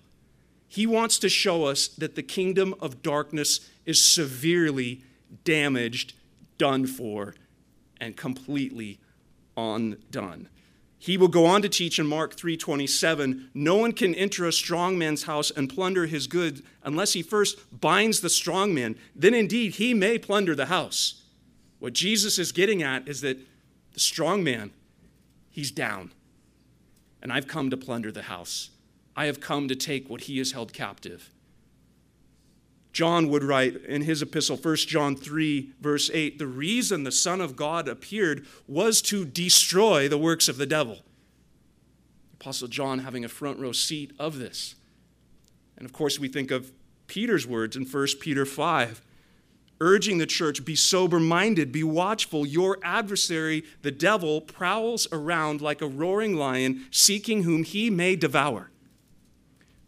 He 0.67 0.87
wants 0.87 1.19
to 1.19 1.29
show 1.29 1.65
us 1.65 1.87
that 1.89 2.15
the 2.15 2.23
kingdom 2.23 2.73
of 2.79 3.03
darkness 3.03 3.69
is 3.85 4.03
severely 4.03 5.03
damaged, 5.43 6.15
done 6.57 6.87
for, 6.87 7.35
and 8.01 8.17
completely 8.17 8.97
undone. 9.55 10.49
He 10.99 11.17
will 11.17 11.27
go 11.27 11.45
on 11.45 11.61
to 11.61 11.69
teach 11.69 11.99
in 11.99 12.07
Mark 12.07 12.35
3:27, 12.35 13.49
no 13.53 13.75
one 13.75 13.91
can 13.91 14.15
enter 14.15 14.45
a 14.45 14.51
strong 14.51 14.97
man's 14.97 15.23
house 15.23 15.51
and 15.51 15.69
plunder 15.69 16.07
his 16.07 16.27
goods 16.27 16.61
unless 16.83 17.13
he 17.13 17.21
first 17.21 17.79
binds 17.79 18.21
the 18.21 18.29
strong 18.29 18.73
man. 18.73 18.97
Then 19.15 19.33
indeed 19.33 19.75
he 19.75 19.93
may 19.93 20.17
plunder 20.17 20.55
the 20.55 20.65
house. 20.67 21.23
What 21.79 21.93
Jesus 21.93 22.39
is 22.39 22.51
getting 22.51 22.81
at 22.81 23.07
is 23.07 23.21
that 23.21 23.37
the 23.93 23.99
strong 23.99 24.43
man, 24.43 24.71
he's 25.51 25.71
down. 25.71 26.13
And 27.21 27.31
I've 27.31 27.47
come 27.47 27.69
to 27.69 27.77
plunder 27.77 28.11
the 28.11 28.23
house. 28.23 28.71
I 29.15 29.25
have 29.25 29.39
come 29.39 29.67
to 29.67 29.75
take 29.75 30.09
what 30.09 30.21
he 30.21 30.37
has 30.39 30.51
held 30.51 30.73
captive. 30.73 31.31
John 32.97 33.29
would 33.29 33.43
write 33.43 33.85
in 33.85 34.01
his 34.01 34.23
epistle, 34.23 34.57
1 34.57 34.75
John 34.77 35.15
3, 35.15 35.73
verse 35.79 36.09
8, 36.11 36.39
the 36.39 36.47
reason 36.47 37.03
the 37.03 37.11
Son 37.11 37.41
of 37.41 37.55
God 37.55 37.87
appeared 37.87 38.47
was 38.67 39.03
to 39.03 39.23
destroy 39.23 40.09
the 40.09 40.17
works 40.17 40.49
of 40.49 40.57
the 40.57 40.65
devil. 40.65 40.97
Apostle 42.33 42.67
John 42.69 42.97
having 42.97 43.23
a 43.23 43.29
front 43.29 43.59
row 43.59 43.71
seat 43.71 44.13
of 44.17 44.39
this. 44.39 44.73
And 45.77 45.85
of 45.85 45.93
course, 45.93 46.17
we 46.17 46.27
think 46.27 46.49
of 46.49 46.71
Peter's 47.05 47.45
words 47.45 47.75
in 47.75 47.85
1 47.85 48.07
Peter 48.19 48.47
5, 48.47 48.99
urging 49.79 50.17
the 50.17 50.25
church 50.25 50.65
be 50.65 50.75
sober 50.75 51.19
minded, 51.19 51.71
be 51.71 51.83
watchful. 51.83 52.47
Your 52.47 52.79
adversary, 52.81 53.63
the 53.83 53.91
devil, 53.91 54.41
prowls 54.41 55.07
around 55.11 55.61
like 55.61 55.83
a 55.83 55.87
roaring 55.87 56.35
lion, 56.35 56.87
seeking 56.89 57.43
whom 57.43 57.63
he 57.63 57.91
may 57.91 58.15
devour 58.15 58.71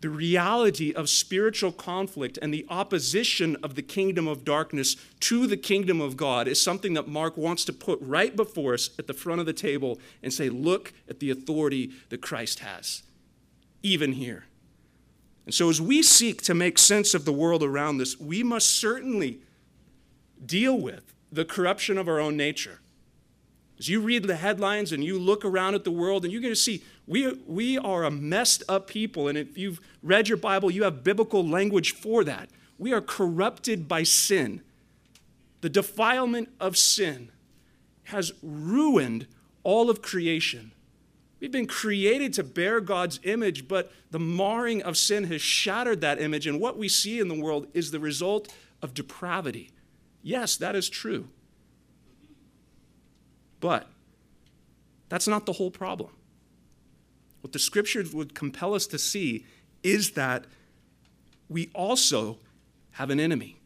the 0.01 0.09
reality 0.09 0.93
of 0.93 1.09
spiritual 1.09 1.71
conflict 1.71 2.39
and 2.41 2.53
the 2.53 2.65
opposition 2.69 3.57
of 3.61 3.75
the 3.75 3.81
kingdom 3.81 4.27
of 4.27 4.45
darkness 4.45 4.95
to 5.19 5.45
the 5.45 5.57
kingdom 5.57 5.99
of 5.99 6.15
God 6.15 6.47
is 6.47 6.61
something 6.61 6.93
that 6.93 7.07
Mark 7.07 7.35
wants 7.35 7.65
to 7.65 7.73
put 7.73 7.99
right 8.01 8.35
before 8.35 8.73
us 8.73 8.91
at 8.97 9.07
the 9.07 9.13
front 9.13 9.41
of 9.41 9.45
the 9.45 9.53
table 9.53 9.99
and 10.23 10.31
say, 10.31 10.49
look 10.49 10.93
at 11.09 11.19
the 11.19 11.29
authority 11.31 11.91
that 12.09 12.21
Christ 12.21 12.59
has, 12.59 13.03
even 13.83 14.13
here. 14.13 14.45
And 15.45 15.53
so, 15.53 15.69
as 15.69 15.81
we 15.81 16.03
seek 16.03 16.43
to 16.43 16.53
make 16.53 16.77
sense 16.77 17.13
of 17.13 17.25
the 17.25 17.33
world 17.33 17.63
around 17.63 17.99
us, 18.01 18.19
we 18.19 18.43
must 18.43 18.69
certainly 18.69 19.39
deal 20.45 20.79
with 20.79 21.13
the 21.31 21.43
corruption 21.43 21.97
of 21.97 22.07
our 22.07 22.19
own 22.19 22.37
nature. 22.37 22.79
As 23.79 23.89
you 23.89 23.99
read 24.01 24.23
the 24.23 24.35
headlines 24.35 24.91
and 24.91 25.03
you 25.03 25.17
look 25.17 25.43
around 25.43 25.73
at 25.73 25.85
the 25.85 25.91
world, 25.91 26.23
and 26.23 26.31
you're 26.31 26.41
going 26.41 26.53
to 26.53 26.59
see 26.59 26.83
we, 27.09 27.33
we 27.47 27.75
are 27.79 28.03
a 28.03 28.11
messed 28.11 28.61
up 28.69 28.87
people. 28.87 29.27
And 29.27 29.35
if 29.35 29.57
you've 29.57 29.81
read 30.03 30.27
your 30.27 30.37
Bible, 30.37 30.69
you 30.69 30.83
have 30.83 31.03
biblical 31.03 31.45
language 31.45 31.93
for 31.93 32.23
that. 32.23 32.49
We 32.77 32.93
are 32.93 33.01
corrupted 33.01 33.87
by 33.87 34.03
sin. 34.03 34.61
The 35.61 35.69
defilement 35.69 36.49
of 36.59 36.77
sin 36.77 37.31
has 38.03 38.31
ruined 38.43 39.25
all 39.63 39.89
of 39.89 40.03
creation. 40.03 40.71
We've 41.39 41.51
been 41.51 41.65
created 41.65 42.31
to 42.33 42.43
bear 42.43 42.79
God's 42.79 43.19
image, 43.23 43.67
but 43.67 43.91
the 44.11 44.19
marring 44.19 44.83
of 44.83 44.95
sin 44.95 45.23
has 45.25 45.41
shattered 45.41 46.01
that 46.01 46.21
image. 46.21 46.45
And 46.45 46.61
what 46.61 46.77
we 46.77 46.87
see 46.87 47.19
in 47.19 47.27
the 47.27 47.39
world 47.39 47.65
is 47.73 47.89
the 47.89 47.99
result 47.99 48.53
of 48.83 48.93
depravity. 48.93 49.71
Yes, 50.21 50.57
that 50.57 50.75
is 50.75 50.87
true. 50.87 51.29
But 53.59 53.87
that's 55.09 55.27
not 55.27 55.47
the 55.47 55.53
whole 55.53 55.71
problem. 55.71 56.11
What 57.41 57.53
the 57.53 57.59
scriptures 57.59 58.13
would 58.13 58.35
compel 58.35 58.73
us 58.73 58.87
to 58.87 58.97
see 58.97 59.45
is 59.83 60.11
that 60.11 60.45
we 61.47 61.69
also 61.73 62.37
have 62.91 63.09
an 63.09 63.19
enemy. 63.19 63.59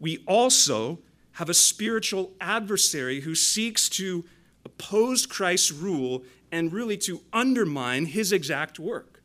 We 0.00 0.24
also 0.26 0.98
have 1.32 1.48
a 1.48 1.54
spiritual 1.54 2.32
adversary 2.40 3.20
who 3.20 3.34
seeks 3.34 3.88
to 3.90 4.24
oppose 4.64 5.26
Christ's 5.26 5.72
rule 5.72 6.24
and 6.50 6.72
really 6.72 6.96
to 6.98 7.22
undermine 7.32 8.06
his 8.06 8.32
exact 8.32 8.78
work. 8.78 9.22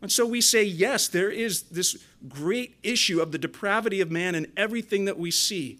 And 0.00 0.10
so 0.10 0.26
we 0.26 0.40
say, 0.40 0.64
yes, 0.64 1.06
there 1.06 1.30
is 1.30 1.62
this 1.64 1.96
great 2.28 2.76
issue 2.82 3.20
of 3.20 3.30
the 3.30 3.38
depravity 3.38 4.00
of 4.00 4.10
man 4.10 4.34
and 4.34 4.48
everything 4.56 5.04
that 5.04 5.18
we 5.18 5.30
see. 5.30 5.78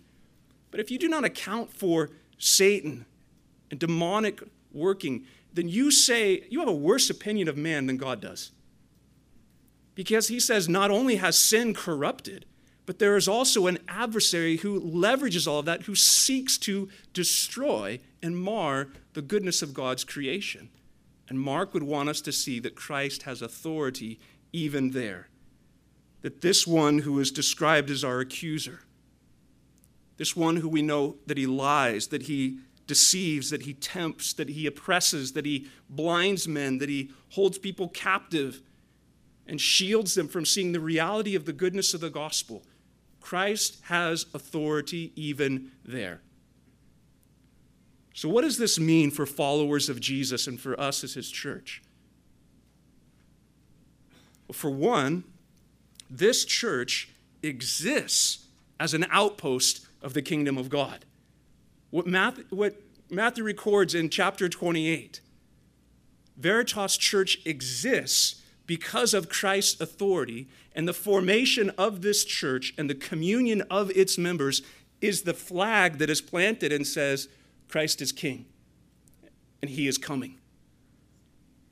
But 0.71 0.81
if 0.81 0.91
you 0.91 0.99
do 0.99 1.09
not 1.09 1.25
account 1.25 1.73
for 1.73 2.11
Satan 2.39 3.05
and 3.71 3.81
demonic 3.81 4.43
working, 4.75 5.27
then 5.53 5.69
you 5.69 5.91
say 5.91 6.47
you 6.51 6.61
have 6.61 6.69
a 6.69 6.73
worse 6.73 7.11
opinion 7.11 7.49
of 7.49 7.57
man 7.57 7.87
than 7.87 7.97
God 7.97 8.21
does. 8.21 8.53
Because 9.95 10.29
he 10.29 10.41
says 10.41 10.69
not 10.69 10.91
only 10.91 11.17
has 11.17 11.39
sin 11.39 11.75
corrupted, 11.75 12.47
but 12.87 12.99
there 12.99 13.17
is 13.17 13.29
also 13.29 13.67
an 13.67 13.79
adversary 13.89 14.57
who 14.57 14.81
leverages 14.81 15.47
all 15.47 15.61
of 15.61 15.67
that, 15.67 15.83
who 15.83 15.95
seeks 15.95 16.59
to 16.59 16.89
destroy 17.13 18.01
and 18.23 18.37
mar 18.37 18.89
the 19.13 19.23
goodness 19.23 19.63
of 19.63 19.75
God's 19.75 20.05
creation. 20.05 20.71
And 21.29 21.39
Mark 21.39 21.73
would 21.75 21.85
want 21.85 22.09
us 22.09 22.21
to 22.23 22.33
see 22.33 22.59
that 22.61 22.75
Christ 22.75 23.23
has 23.23 23.41
authority 23.41 24.19
even 24.53 24.91
there. 24.91 25.29
That 26.23 26.41
this 26.41 26.67
one 26.67 27.01
who 27.01 27.19
is 27.21 27.31
described 27.31 27.91
as 27.91 28.05
our 28.05 28.21
accuser, 28.21 28.81
this 30.17 30.37
one 30.37 30.57
who 30.57 30.69
we 30.69 30.83
know 30.83 31.17
that 31.27 31.39
he 31.39 31.47
lies, 31.47 32.09
that 32.09 32.23
he 32.23 32.59
deceives, 32.93 33.49
that 33.49 33.63
he 33.63 33.73
tempts, 33.73 34.35
that 34.35 34.51
he 34.51 34.67
oppresses, 34.67 35.33
that 35.33 35.47
he 35.47 35.67
blinds 35.89 36.47
men, 36.47 36.77
that 36.77 36.91
he 36.91 37.11
holds 37.31 37.57
people 37.57 37.89
captive 37.89 38.61
and 39.47 39.59
shields 39.59 40.15
them 40.15 40.29
from 40.29 40.45
seeing 40.45 40.73
the 40.73 40.79
reality 40.79 41.35
of 41.35 41.47
the 41.47 41.55
goodness 41.55 41.95
of 41.95 42.03
the 42.03 42.11
gospel. 42.11 42.63
Christ 43.19 43.79
has 43.85 44.27
authority 44.35 45.11
even 45.17 45.71
there. 45.87 46.21
So, 48.13 48.29
what 48.29 48.43
does 48.43 48.59
this 48.59 48.79
mean 48.79 49.11
for 49.11 49.25
followers 49.25 49.89
of 49.89 49.99
Jesus 49.99 50.47
and 50.47 50.61
for 50.61 50.79
us 50.79 51.03
as 51.03 51.15
his 51.15 51.31
church? 51.31 51.83
Well, 54.47 54.53
for 54.53 54.71
one, 54.71 55.25
this 56.11 56.45
church 56.45 57.09
exists 57.43 58.49
as 58.79 58.93
an 58.93 59.07
outpost 59.11 59.87
of 60.03 60.13
the 60.13 60.21
kingdom 60.21 60.59
of 60.59 60.69
God. 60.69 61.07
What 61.93 62.07
Matthew, 62.07 62.45
what 62.49 62.81
Matthew 63.11 63.45
records 63.45 63.95
in 63.95 64.09
chapter 64.09 64.49
28 64.49 65.21
Veritas 66.39 66.97
Church 66.97 67.39
exists 67.45 68.43
because 68.67 69.13
of 69.13 69.29
Christ's 69.29 69.79
authority, 69.79 70.49
and 70.75 70.89
the 70.89 70.95
formation 70.95 71.69
of 71.77 72.01
this 72.01 72.25
church 72.25 72.73
and 72.79 72.89
the 72.89 72.95
communion 72.95 73.61
of 73.71 73.91
its 73.91 74.17
members 74.17 74.63
is 75.03 75.23
the 75.23 75.35
flag 75.35 75.99
that 75.99 76.09
is 76.09 76.23
planted 76.23 76.73
and 76.73 76.87
says, 76.87 77.29
Christ 77.69 78.01
is 78.01 78.11
King, 78.11 78.47
and 79.61 79.71
He 79.71 79.87
is 79.87 79.99
coming. 79.99 80.39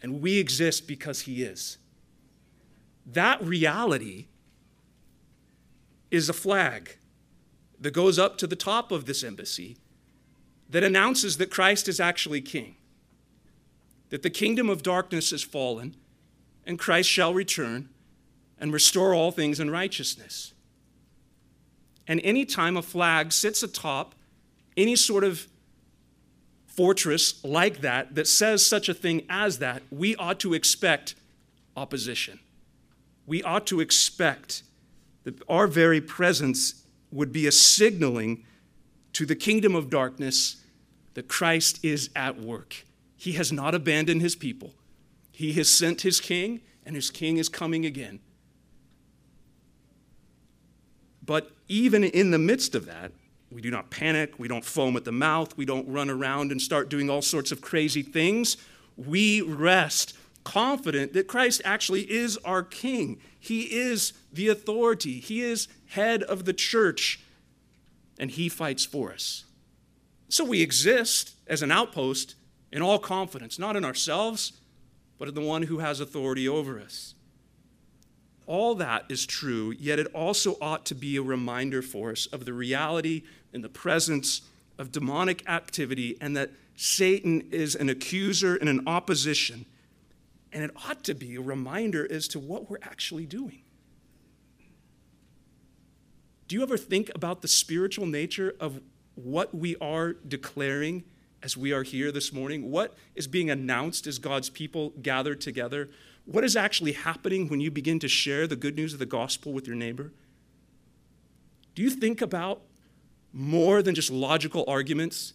And 0.03 0.21
we 0.21 0.39
exist 0.39 0.87
because 0.87 1.23
He 1.23 1.43
is. 1.43 1.79
That 3.07 3.43
reality 3.43 4.27
is 6.11 6.29
a 6.29 6.35
flag 6.35 6.99
that 7.81 7.93
goes 7.93 8.19
up 8.19 8.37
to 8.39 8.47
the 8.47 8.57
top 8.57 8.93
of 8.93 9.07
this 9.07 9.25
embassy 9.25 9.79
that 10.71 10.85
announces 10.85 11.37
that 11.39 11.51
Christ 11.51 11.89
is 11.89 12.01
actually 12.01 12.41
king, 12.41 12.77
that 14.11 14.23
the 14.23 14.31
kingdom 14.31 14.71
of 14.71 14.83
darkness 14.83 15.31
has 15.31 15.43
fallen, 15.43 15.97
and 16.65 16.79
Christ 16.79 17.09
shall 17.09 17.35
return 17.35 17.89
and 18.59 18.73
restore 18.73 19.15
all 19.15 19.33
things 19.33 19.59
in 19.59 19.71
righteousness. 19.71 20.53
And 22.07 22.21
any 22.23 22.45
time 22.45 22.77
a 22.77 22.83
flag 22.83 23.33
sits 23.33 23.63
atop 23.63 24.15
any 24.77 24.97
sort 24.97 25.25
of 25.25 25.47
fortress 26.67 27.43
like 27.45 27.81
that 27.81 28.15
that 28.15 28.27
says 28.27 28.65
such 28.65 28.89
a 28.89 28.95
thing 28.95 29.25
as 29.29 29.59
that, 29.59 29.83
we 29.91 30.15
ought 30.17 30.41
to 30.41 30.55
expect 30.55 31.15
opposition. 31.77 32.39
We 33.27 33.43
ought 33.43 33.67
to 33.69 33.81
expect 33.81 34.63
that 35.25 35.43
our 35.49 35.67
very 35.67 36.01
presence 36.01 36.85
would 37.11 37.33
be 37.33 37.47
a 37.47 37.53
signaling 37.53 38.45
to 39.13 39.27
the 39.27 39.35
kingdom 39.35 39.75
of 39.75 39.91
darkness 39.91 40.60
that 41.14 41.29
Christ 41.29 41.79
is 41.85 42.11
at 42.14 42.38
work. 42.38 42.85
He 43.16 43.33
has 43.33 43.53
not 43.53 43.75
abandoned 43.75 44.23
his 44.23 44.37
people. 44.37 44.75
He 45.33 45.53
has 45.55 45.68
sent 45.68 46.03
his 46.03 46.20
king, 46.20 46.61
and 46.85 46.94
his 46.94 47.11
king 47.11 47.37
is 47.37 47.49
coming 47.49 47.85
again. 47.85 48.20
But 51.25 51.51
even 51.68 52.05
in 52.05 52.31
the 52.31 52.38
midst 52.38 52.75
of 52.75 52.87
that, 52.87 53.12
we 53.51 53.61
do 53.61 53.70
not 53.70 53.90
panic, 53.90 54.38
we 54.38 54.49
don't 54.49 54.64
foam 54.64 54.96
at 54.96 55.05
the 55.05 55.12
mouth, 55.12 55.57
we 55.57 55.64
don't 55.64 55.88
run 55.88 56.09
around 56.09 56.53
and 56.53 56.61
start 56.61 56.88
doing 56.88 57.11
all 57.11 57.23
sorts 57.23 57.53
of 57.53 57.61
crazy 57.61 58.03
things. 58.03 58.57
We 58.96 59.40
rest 59.40 60.16
confident 60.44 61.12
that 61.12 61.29
Christ 61.29 61.61
actually 61.64 62.11
is 62.11 62.37
our 62.38 62.62
king. 62.62 63.20
He 63.38 63.62
is 63.62 64.12
the 64.33 64.49
authority, 64.49 65.20
he 65.20 65.42
is 65.42 65.68
head 65.88 66.23
of 66.23 66.44
the 66.44 66.53
church, 66.53 67.20
and 68.18 68.31
he 68.31 68.49
fights 68.49 68.85
for 68.85 69.12
us. 69.12 69.44
So 70.31 70.45
we 70.45 70.62
exist 70.62 71.35
as 71.49 71.61
an 71.61 71.73
outpost 71.73 72.37
in 72.71 72.83
all 72.83 73.01
confidence, 73.01 73.59
not 73.59 73.75
in 73.75 73.85
ourselves, 73.85 74.53
but 75.19 75.27
in 75.27 75.35
the 75.35 75.40
one 75.40 75.62
who 75.62 75.81
has 75.81 75.99
authority 75.99 76.49
over 76.49 76.79
us. 76.79 77.14
All 78.47 78.77
that 78.77 79.05
is 79.09 79.27
true, 79.27 79.75
yet 79.77 79.99
it 79.99 80.07
also 80.14 80.57
ought 80.61 80.87
to 80.87 80.95
be 80.95 81.16
a 81.16 81.23
reminder 81.23 81.83
for 81.83 82.12
us 82.12 82.27
of 82.27 82.45
the 82.45 82.53
reality 82.53 83.23
and 83.53 83.64
the 83.64 83.69
presence 83.69 84.43
of 84.79 84.93
demonic 84.93 85.49
activity 85.49 86.16
and 86.21 86.37
that 86.37 86.51
Satan 86.77 87.49
is 87.51 87.75
an 87.75 87.88
accuser 87.88 88.55
and 88.55 88.69
an 88.69 88.87
opposition. 88.87 89.66
And 90.53 90.62
it 90.62 90.71
ought 90.88 91.03
to 91.05 91.14
be 91.14 91.35
a 91.35 91.40
reminder 91.40 92.07
as 92.11 92.29
to 92.29 92.38
what 92.38 92.71
we're 92.71 92.79
actually 92.83 93.27
doing. 93.27 93.62
Do 96.47 96.55
you 96.55 96.62
ever 96.62 96.77
think 96.77 97.11
about 97.16 97.43
the 97.43 97.49
spiritual 97.49 98.07
nature 98.07 98.55
of 98.61 98.81
what 99.25 99.55
we 99.55 99.77
are 99.77 100.13
declaring 100.13 101.05
as 101.43 101.57
we 101.57 101.73
are 101.73 101.83
here 101.83 102.13
this 102.13 102.33
morning? 102.33 102.71
What 102.71 102.95
is 103.15 103.27
being 103.27 103.51
announced 103.51 104.07
as 104.07 104.19
God's 104.19 104.51
people 104.51 104.91
gather 105.03 105.35
together? 105.35 105.89
What 106.27 106.45
is 106.45 106.57
actually 106.57 106.93
happening 106.93 107.49
when 107.49 107.61
you 107.61 107.71
begin 107.71 107.99
to 108.01 108.09
share 108.09 108.47
the 108.47 108.57
good 108.57 108.77
news 108.77 108.93
of 108.93 108.99
the 108.99 109.07
gospel 109.07 109.53
with 109.53 109.67
your 109.67 109.77
neighbor? 109.77 110.13
Do 111.75 111.83
you 111.83 111.91
think 111.91 112.21
about 112.21 112.63
more 113.33 113.83
than 113.83 113.95
just 113.95 114.11
logical 114.11 114.65
arguments? 114.69 115.33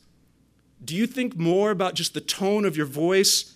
Do 0.84 0.96
you 0.96 1.08
think 1.08 1.38
more 1.38 1.72
about 1.72 1.96
just 1.96 2.14
the 2.14 2.22
tone 2.22 2.66
of 2.66 2.78
your 2.78 2.86
voice 2.86 3.56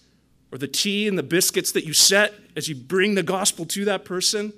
or 0.52 0.58
the 0.58 0.68
tea 0.68 1.08
and 1.08 1.18
the 1.18 1.24
biscuits 1.24 1.72
that 1.74 1.86
you 1.86 1.94
set 1.94 2.34
as 2.56 2.68
you 2.68 2.76
bring 2.76 3.16
the 3.16 3.24
gospel 3.24 3.66
to 3.66 3.86
that 3.86 4.06
person? 4.06 4.54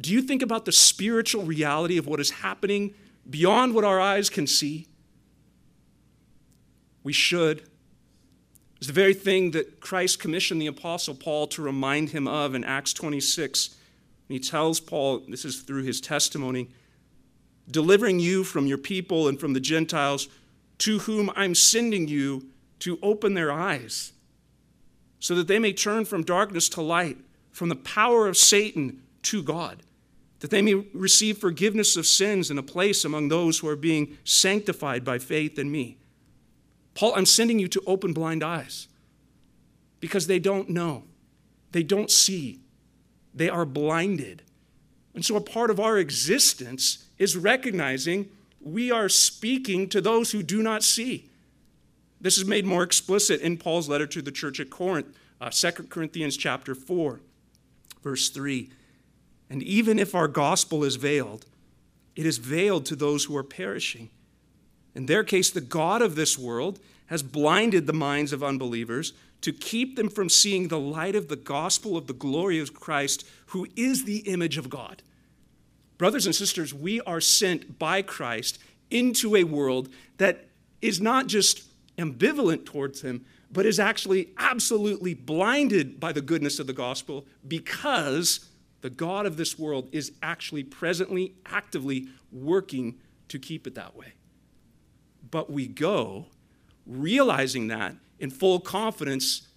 Do 0.00 0.10
you 0.10 0.22
think 0.22 0.40
about 0.40 0.64
the 0.64 0.72
spiritual 0.72 1.42
reality 1.42 1.98
of 1.98 2.06
what 2.06 2.20
is 2.20 2.30
happening 2.30 2.94
beyond 3.28 3.74
what 3.74 3.84
our 3.84 4.00
eyes 4.00 4.28
can 4.30 4.46
see? 4.46 4.86
We 7.02 7.12
should. 7.12 7.62
It's 8.76 8.86
the 8.88 8.92
very 8.92 9.14
thing 9.14 9.52
that 9.52 9.80
Christ 9.80 10.18
commissioned 10.18 10.60
the 10.60 10.66
Apostle 10.66 11.14
Paul 11.14 11.46
to 11.48 11.62
remind 11.62 12.10
him 12.10 12.26
of 12.26 12.54
in 12.54 12.64
Acts 12.64 12.92
26. 12.92 13.76
he 14.28 14.40
tells 14.40 14.80
Paul, 14.80 15.22
this 15.28 15.44
is 15.44 15.60
through 15.60 15.84
his 15.84 16.00
testimony, 16.00 16.68
delivering 17.70 18.18
you 18.18 18.42
from 18.42 18.66
your 18.66 18.78
people 18.78 19.28
and 19.28 19.38
from 19.38 19.52
the 19.52 19.60
Gentiles 19.60 20.28
to 20.78 20.98
whom 21.00 21.30
I'm 21.36 21.54
sending 21.54 22.08
you 22.08 22.46
to 22.80 22.98
open 23.02 23.34
their 23.34 23.52
eyes, 23.52 24.12
so 25.20 25.36
that 25.36 25.46
they 25.46 25.60
may 25.60 25.72
turn 25.72 26.04
from 26.04 26.24
darkness 26.24 26.68
to 26.70 26.82
light, 26.82 27.18
from 27.52 27.68
the 27.68 27.76
power 27.76 28.26
of 28.26 28.36
Satan 28.36 29.00
to 29.22 29.44
God, 29.44 29.84
that 30.42 30.50
they 30.50 30.60
may 30.60 30.74
receive 30.92 31.38
forgiveness 31.38 31.96
of 31.96 32.04
sins 32.04 32.50
and 32.50 32.58
a 32.58 32.64
place 32.64 33.04
among 33.04 33.28
those 33.28 33.60
who 33.60 33.68
are 33.68 33.76
being 33.76 34.18
sanctified 34.24 35.04
by 35.04 35.16
faith 35.16 35.56
in 35.56 35.70
me. 35.70 35.96
Paul, 36.94 37.12
I'm 37.14 37.26
sending 37.26 37.60
you 37.60 37.68
to 37.68 37.82
open 37.86 38.12
blind 38.12 38.42
eyes 38.42 38.88
because 40.00 40.26
they 40.26 40.40
don't 40.40 40.68
know, 40.68 41.04
they 41.70 41.84
don't 41.84 42.10
see, 42.10 42.58
they 43.32 43.48
are 43.48 43.64
blinded. 43.64 44.42
And 45.14 45.24
so, 45.24 45.36
a 45.36 45.40
part 45.40 45.70
of 45.70 45.78
our 45.78 45.96
existence 45.96 47.04
is 47.18 47.36
recognizing 47.36 48.28
we 48.60 48.90
are 48.90 49.08
speaking 49.08 49.88
to 49.90 50.00
those 50.00 50.32
who 50.32 50.42
do 50.42 50.60
not 50.60 50.82
see. 50.82 51.30
This 52.20 52.36
is 52.36 52.44
made 52.44 52.66
more 52.66 52.82
explicit 52.82 53.40
in 53.42 53.58
Paul's 53.58 53.88
letter 53.88 54.08
to 54.08 54.20
the 54.20 54.32
church 54.32 54.58
at 54.58 54.70
Corinth, 54.70 55.16
uh, 55.40 55.50
2 55.50 55.84
Corinthians 55.84 56.36
chapter 56.36 56.74
4, 56.74 57.20
verse 58.02 58.28
3. 58.30 58.70
And 59.52 59.62
even 59.62 60.00
if 60.00 60.16
our 60.16 60.26
gospel 60.26 60.82
is 60.82 60.96
veiled, 60.96 61.46
it 62.16 62.26
is 62.26 62.38
veiled 62.38 62.86
to 62.86 62.96
those 62.96 63.24
who 63.24 63.36
are 63.36 63.44
perishing 63.44 64.10
in 64.94 65.06
their 65.06 65.24
case, 65.24 65.50
the 65.50 65.60
God 65.60 66.02
of 66.02 66.14
this 66.14 66.38
world 66.38 66.78
has 67.06 67.22
blinded 67.22 67.86
the 67.86 67.92
minds 67.92 68.32
of 68.32 68.42
unbelievers 68.42 69.12
to 69.40 69.52
keep 69.52 69.96
them 69.96 70.08
from 70.08 70.28
seeing 70.28 70.68
the 70.68 70.78
light 70.78 71.16
of 71.16 71.28
the 71.28 71.36
gospel 71.36 71.96
of 71.96 72.06
the 72.06 72.12
glory 72.12 72.58
of 72.58 72.74
Christ, 72.74 73.26
who 73.46 73.66
is 73.74 74.04
the 74.04 74.18
image 74.18 74.56
of 74.56 74.70
God. 74.70 75.02
Brothers 75.98 76.26
and 76.26 76.34
sisters, 76.34 76.72
we 76.72 77.00
are 77.02 77.20
sent 77.20 77.78
by 77.78 78.02
Christ 78.02 78.58
into 78.90 79.34
a 79.34 79.44
world 79.44 79.88
that 80.18 80.46
is 80.80 81.00
not 81.00 81.26
just 81.26 81.64
ambivalent 81.98 82.64
towards 82.64 83.02
him, 83.02 83.24
but 83.50 83.66
is 83.66 83.78
actually 83.78 84.30
absolutely 84.38 85.14
blinded 85.14 86.00
by 86.00 86.12
the 86.12 86.22
goodness 86.22 86.58
of 86.58 86.66
the 86.66 86.72
gospel 86.72 87.26
because 87.46 88.48
the 88.82 88.90
God 88.90 89.26
of 89.26 89.36
this 89.36 89.58
world 89.58 89.88
is 89.92 90.12
actually 90.22 90.64
presently, 90.64 91.34
actively 91.46 92.08
working 92.30 92.98
to 93.28 93.38
keep 93.38 93.66
it 93.66 93.74
that 93.74 93.96
way 93.96 94.12
but 95.32 95.50
we 95.50 95.66
go 95.66 96.26
realizing 96.86 97.68
that 97.68 97.96
in 98.20 98.30
full 98.30 98.60
confidence 98.60 99.48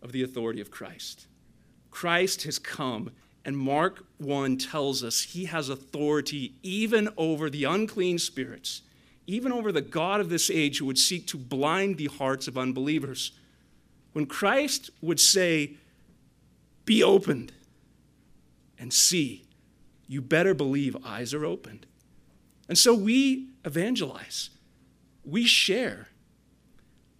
of 0.00 0.12
the 0.12 0.22
authority 0.22 0.60
of 0.60 0.70
Christ. 0.70 1.26
Christ 1.90 2.44
has 2.44 2.58
come, 2.58 3.10
and 3.44 3.56
Mark 3.56 4.04
1 4.18 4.56
tells 4.58 5.02
us 5.02 5.22
he 5.22 5.46
has 5.46 5.68
authority 5.68 6.54
even 6.62 7.08
over 7.16 7.50
the 7.50 7.64
unclean 7.64 8.18
spirits, 8.18 8.82
even 9.26 9.52
over 9.52 9.72
the 9.72 9.80
God 9.80 10.20
of 10.20 10.28
this 10.28 10.50
age 10.50 10.78
who 10.78 10.86
would 10.86 10.98
seek 10.98 11.26
to 11.28 11.38
blind 11.38 11.96
the 11.96 12.06
hearts 12.06 12.48
of 12.48 12.58
unbelievers. 12.58 13.32
When 14.12 14.26
Christ 14.26 14.90
would 15.00 15.20
say, 15.20 15.74
Be 16.84 17.02
opened 17.02 17.52
and 18.84 18.92
see, 18.92 19.46
you 20.06 20.20
better 20.20 20.52
believe 20.52 20.96
eyes 21.04 21.32
are 21.32 21.44
opened. 21.44 21.86
And 22.68 22.78
so 22.78 22.94
we 22.94 23.48
evangelize 23.64 24.50
we 25.24 25.44
share. 25.44 26.08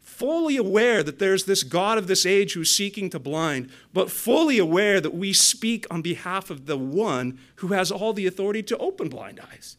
Fully 0.01 0.57
aware 0.57 1.03
that 1.03 1.19
there's 1.19 1.45
this 1.45 1.63
God 1.63 1.99
of 1.99 2.07
this 2.07 2.25
age 2.25 2.53
who's 2.53 2.71
seeking 2.71 3.11
to 3.11 3.19
blind, 3.19 3.71
but 3.93 4.11
fully 4.11 4.59
aware 4.59 5.01
that 5.01 5.15
we 5.15 5.33
speak 5.33 5.87
on 5.91 6.03
behalf 6.03 6.51
of 6.51 6.67
the 6.67 6.77
one 6.77 7.39
who 7.57 7.69
has 7.69 7.91
all 7.91 8.13
the 8.13 8.27
authority 8.27 8.63
to 8.65 8.79
open 8.79 9.09
blind 9.09 9.41
eyes. 9.41 9.77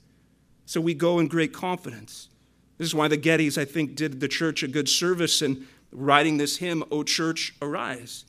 So 0.66 0.82
we 0.82 0.94
go 0.94 1.20
in 1.20 1.28
great 1.28 1.54
confidence. 1.54 2.30
This 2.78 2.88
is 2.88 2.96
why 2.96 3.08
the 3.08 3.18
Gettys, 3.18 3.58
I 3.58 3.66
think, 3.66 3.96
did 3.96 4.20
the 4.20 4.28
church 4.28 4.64
a 4.64 4.68
good 4.68 4.90
service 4.90 5.42
in 5.42 5.68
writing 5.92 6.38
this 6.38 6.58
hymn, 6.58 6.84
O 6.92 7.04
Church, 7.04 7.54
Arise. 7.62 8.26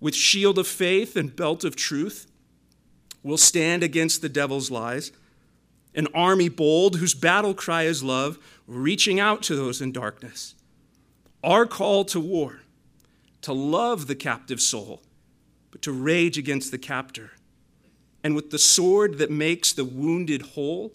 With 0.00 0.14
shield 0.14 0.58
of 0.58 0.66
faith 0.66 1.16
and 1.16 1.34
belt 1.34 1.64
of 1.64 1.76
truth, 1.76 2.26
we'll 3.24 3.36
stand 3.36 3.82
against 3.82 4.22
the 4.22 4.28
devil's 4.28 4.70
lies 4.70 5.10
an 5.94 6.08
army 6.14 6.48
bold 6.48 6.96
whose 6.96 7.14
battle 7.14 7.54
cry 7.54 7.84
is 7.84 8.02
love, 8.02 8.38
reaching 8.66 9.20
out 9.20 9.42
to 9.42 9.54
those 9.54 9.80
in 9.80 9.92
darkness. 9.92 10.54
Our 11.42 11.66
call 11.66 12.04
to 12.06 12.18
war, 12.18 12.62
to 13.42 13.52
love 13.52 14.06
the 14.06 14.14
captive 14.14 14.60
soul, 14.60 15.02
but 15.70 15.82
to 15.82 15.92
rage 15.92 16.36
against 16.36 16.70
the 16.70 16.78
captor. 16.78 17.32
And 18.24 18.34
with 18.34 18.50
the 18.50 18.58
sword 18.58 19.18
that 19.18 19.30
makes 19.30 19.72
the 19.72 19.84
wounded 19.84 20.42
whole, 20.42 20.92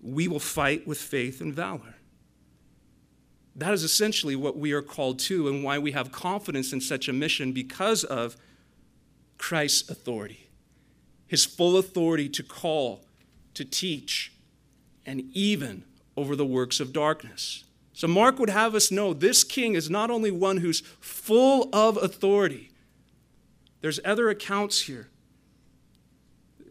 we 0.00 0.26
will 0.26 0.40
fight 0.40 0.86
with 0.86 0.98
faith 0.98 1.40
and 1.40 1.54
valor. 1.54 1.96
That 3.54 3.72
is 3.72 3.84
essentially 3.84 4.36
what 4.36 4.56
we 4.56 4.72
are 4.72 4.82
called 4.82 5.18
to 5.20 5.48
and 5.48 5.62
why 5.62 5.78
we 5.78 5.92
have 5.92 6.12
confidence 6.12 6.72
in 6.72 6.80
such 6.80 7.08
a 7.08 7.12
mission 7.12 7.52
because 7.52 8.04
of 8.04 8.36
Christ's 9.38 9.88
authority, 9.88 10.45
his 11.26 11.44
full 11.44 11.76
authority 11.76 12.28
to 12.28 12.42
call 12.42 13.04
to 13.54 13.64
teach, 13.64 14.32
and 15.04 15.22
even 15.32 15.84
over 16.16 16.36
the 16.36 16.46
works 16.46 16.80
of 16.80 16.92
darkness. 16.92 17.64
So, 17.92 18.06
Mark 18.06 18.38
would 18.38 18.50
have 18.50 18.74
us 18.74 18.90
know 18.90 19.14
this 19.14 19.42
king 19.42 19.74
is 19.74 19.88
not 19.88 20.10
only 20.10 20.30
one 20.30 20.58
who's 20.58 20.80
full 21.00 21.70
of 21.72 21.96
authority, 21.96 22.70
There's 23.80 24.00
other 24.04 24.28
accounts 24.28 24.82
here. 24.82 25.08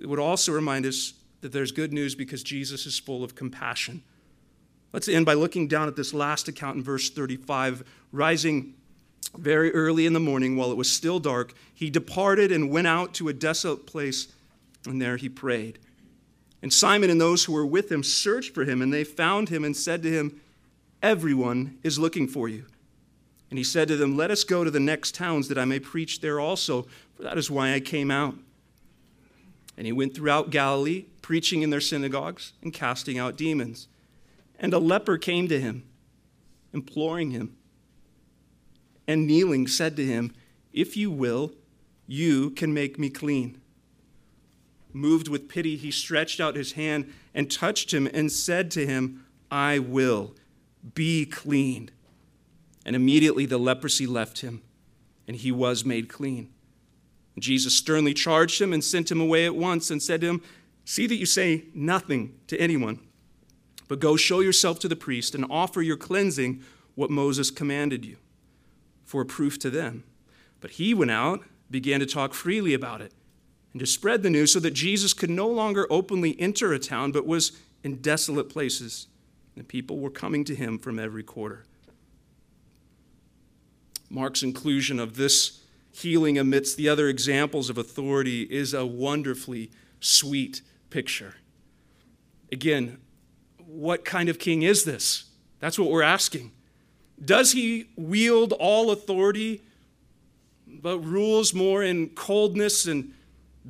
It 0.02 0.08
would 0.08 0.20
also 0.20 0.52
remind 0.52 0.86
us 0.86 1.14
that 1.42 1.52
there's 1.52 1.72
good 1.72 1.94
news 1.94 2.14
because 2.14 2.44
Jesus 2.44 2.86
is 2.86 3.00
full 3.00 3.24
of 3.24 3.36
compassion. 3.36 4.04
Let's 4.92 5.08
end 5.08 5.26
by 5.26 5.34
looking 5.34 5.68
down 5.68 5.88
at 5.88 5.96
this 5.96 6.14
last 6.14 6.48
account 6.48 6.78
in 6.78 6.84
verse 6.84 7.10
35. 7.10 7.84
Rising 8.12 8.74
very 9.38 9.74
early 9.74 10.06
in 10.06 10.14
the 10.14 10.20
morning 10.20 10.56
while 10.56 10.72
it 10.72 10.78
was 10.78 10.92
still 10.92 11.20
dark, 11.20 11.54
he 11.74 11.90
departed 11.90 12.52
and 12.52 12.70
went 12.70 12.88
out 12.88 13.14
to 13.16 13.28
a 13.28 13.34
desolate 13.34 13.86
place, 13.86 14.28
and 14.86 15.02
there 15.02 15.18
he 15.18 15.30
prayed. 15.30 15.80
And 16.62 16.74
Simon 16.74 17.10
and 17.10 17.22
those 17.22 17.46
who 17.46 17.54
were 17.54 17.66
with 17.66 17.92
him 17.92 18.04
searched 18.04 18.54
for 18.54 18.66
him, 18.66 18.82
and 18.82 18.92
they 18.92 19.04
found 19.04 19.50
him 19.50 19.64
and 19.64 19.76
said 19.76 20.02
to 20.04 20.12
him, 20.12 20.42
Everyone 21.04 21.78
is 21.84 22.00
looking 22.00 22.28
for 22.28 22.50
you. 22.50 22.66
And 23.50 23.60
he 23.60 23.64
said 23.64 23.88
to 23.90 23.96
them, 23.96 24.18
Let 24.18 24.32
us 24.32 24.44
go 24.44 24.64
to 24.64 24.72
the 24.72 24.80
next 24.80 25.14
towns 25.14 25.48
that 25.50 25.58
I 25.58 25.66
may 25.66 25.80
preach 25.80 26.22
there 26.22 26.40
also, 26.40 26.88
for 27.14 27.24
that 27.24 27.38
is 27.38 27.52
why 27.52 27.74
I 27.74 27.80
came 27.80 28.10
out. 28.10 28.36
And 29.78 29.86
he 29.86 29.94
went 29.94 30.16
throughout 30.16 30.50
Galilee, 30.50 31.06
preaching 31.22 31.62
in 31.62 31.70
their 31.70 31.82
synagogues 31.82 32.54
and 32.62 32.74
casting 32.74 33.20
out 33.20 33.38
demons. 33.38 33.88
And 34.60 34.74
a 34.74 34.80
leper 34.80 35.18
came 35.18 35.48
to 35.50 35.60
him, 35.60 35.84
imploring 36.74 37.32
him, 37.32 37.56
and 39.08 39.28
kneeling 39.28 39.68
said 39.68 39.96
to 39.98 40.06
him, 40.06 40.34
If 40.74 40.98
you 40.98 41.12
will, 41.12 41.52
you 42.08 42.52
can 42.52 42.74
make 42.74 42.98
me 42.98 43.10
clean. 43.10 43.62
Moved 44.96 45.28
with 45.28 45.50
pity, 45.50 45.76
he 45.76 45.92
stretched 45.92 46.40
out 46.40 46.56
his 46.56 46.72
hand 46.72 47.14
and 47.34 47.52
touched 47.52 47.94
him 47.94 48.08
and 48.14 48.32
said 48.32 48.72
to 48.72 48.86
him, 48.86 49.26
I 49.52 49.78
will, 49.78 50.36
be 50.94 51.26
clean. 51.26 51.92
And 52.86 52.96
immediately 52.96 53.46
the 53.46 53.58
leprosy 53.58 54.08
left 54.08 54.40
him, 54.40 54.62
and 55.28 55.36
he 55.36 55.52
was 55.52 55.84
made 55.84 56.08
clean. 56.08 56.50
Jesus 57.38 57.76
sternly 57.76 58.14
charged 58.14 58.62
him 58.62 58.72
and 58.72 58.82
sent 58.82 59.12
him 59.12 59.20
away 59.20 59.46
at 59.46 59.54
once 59.54 59.92
and 59.92 60.02
said 60.02 60.22
to 60.22 60.28
him, 60.28 60.42
See 60.86 61.08
that 61.08 61.18
you 61.18 61.26
say 61.26 61.66
nothing 61.74 62.40
to 62.48 62.58
anyone, 62.58 63.02
but 63.90 64.00
go 64.00 64.16
show 64.16 64.40
yourself 64.40 64.80
to 64.80 64.88
the 64.88 64.96
priest 64.96 65.36
and 65.36 65.46
offer 65.50 65.82
your 65.82 65.98
cleansing 65.98 66.64
what 66.94 67.10
Moses 67.10 67.52
commanded 67.52 68.06
you 68.06 68.16
for 69.04 69.20
a 69.20 69.26
proof 69.26 69.60
to 69.60 69.70
them. 69.70 70.06
But 70.62 70.72
he 70.72 70.94
went 70.94 71.12
out, 71.12 71.44
began 71.70 72.00
to 72.00 72.06
talk 72.06 72.34
freely 72.34 72.74
about 72.74 73.02
it 73.02 73.12
and 73.76 73.82
to 73.82 73.86
spread 73.86 74.24
the 74.24 74.30
news 74.30 74.54
so 74.54 74.62
that 74.62 74.72
Jesus 74.72 75.12
could 75.12 75.30
no 75.30 75.50
longer 75.50 75.86
openly 75.90 76.40
enter 76.40 76.72
a 76.72 76.80
town, 76.80 77.12
but 77.12 77.28
was 77.28 77.52
in 77.84 77.98
desolate 77.98 78.48
places. 78.48 79.08
And 79.54 79.68
people 79.68 80.00
were 80.00 80.10
coming 80.10 80.46
to 80.46 80.56
him 80.56 80.80
from 80.80 80.98
every 80.98 81.24
quarter. 81.24 81.66
Mark's 84.10 84.44
inclusion 84.44 84.98
of 84.98 85.18
this 85.18 85.60
healing 85.92 86.38
amidst 86.38 86.78
the 86.78 86.88
other 86.88 87.10
examples 87.10 87.70
of 87.70 87.78
authority 87.78 88.44
is 88.44 88.74
a 88.74 88.86
wonderfully 88.86 89.72
sweet 90.00 90.62
picture. 90.90 91.36
Again, 92.54 93.00
what 93.58 94.06
kind 94.06 94.30
of 94.30 94.40
king 94.40 94.62
is 94.62 94.86
this? 94.86 95.26
That's 95.60 95.78
what 95.78 95.92
we're 95.92 96.02
asking. 96.02 96.54
Does 97.22 97.52
he 97.52 97.90
wield 97.98 98.54
all 98.54 98.92
authority, 98.92 99.64
but 100.66 101.00
rules 101.00 101.54
more 101.54 101.84
in 101.84 102.12
coldness 102.12 102.86
and 102.86 103.12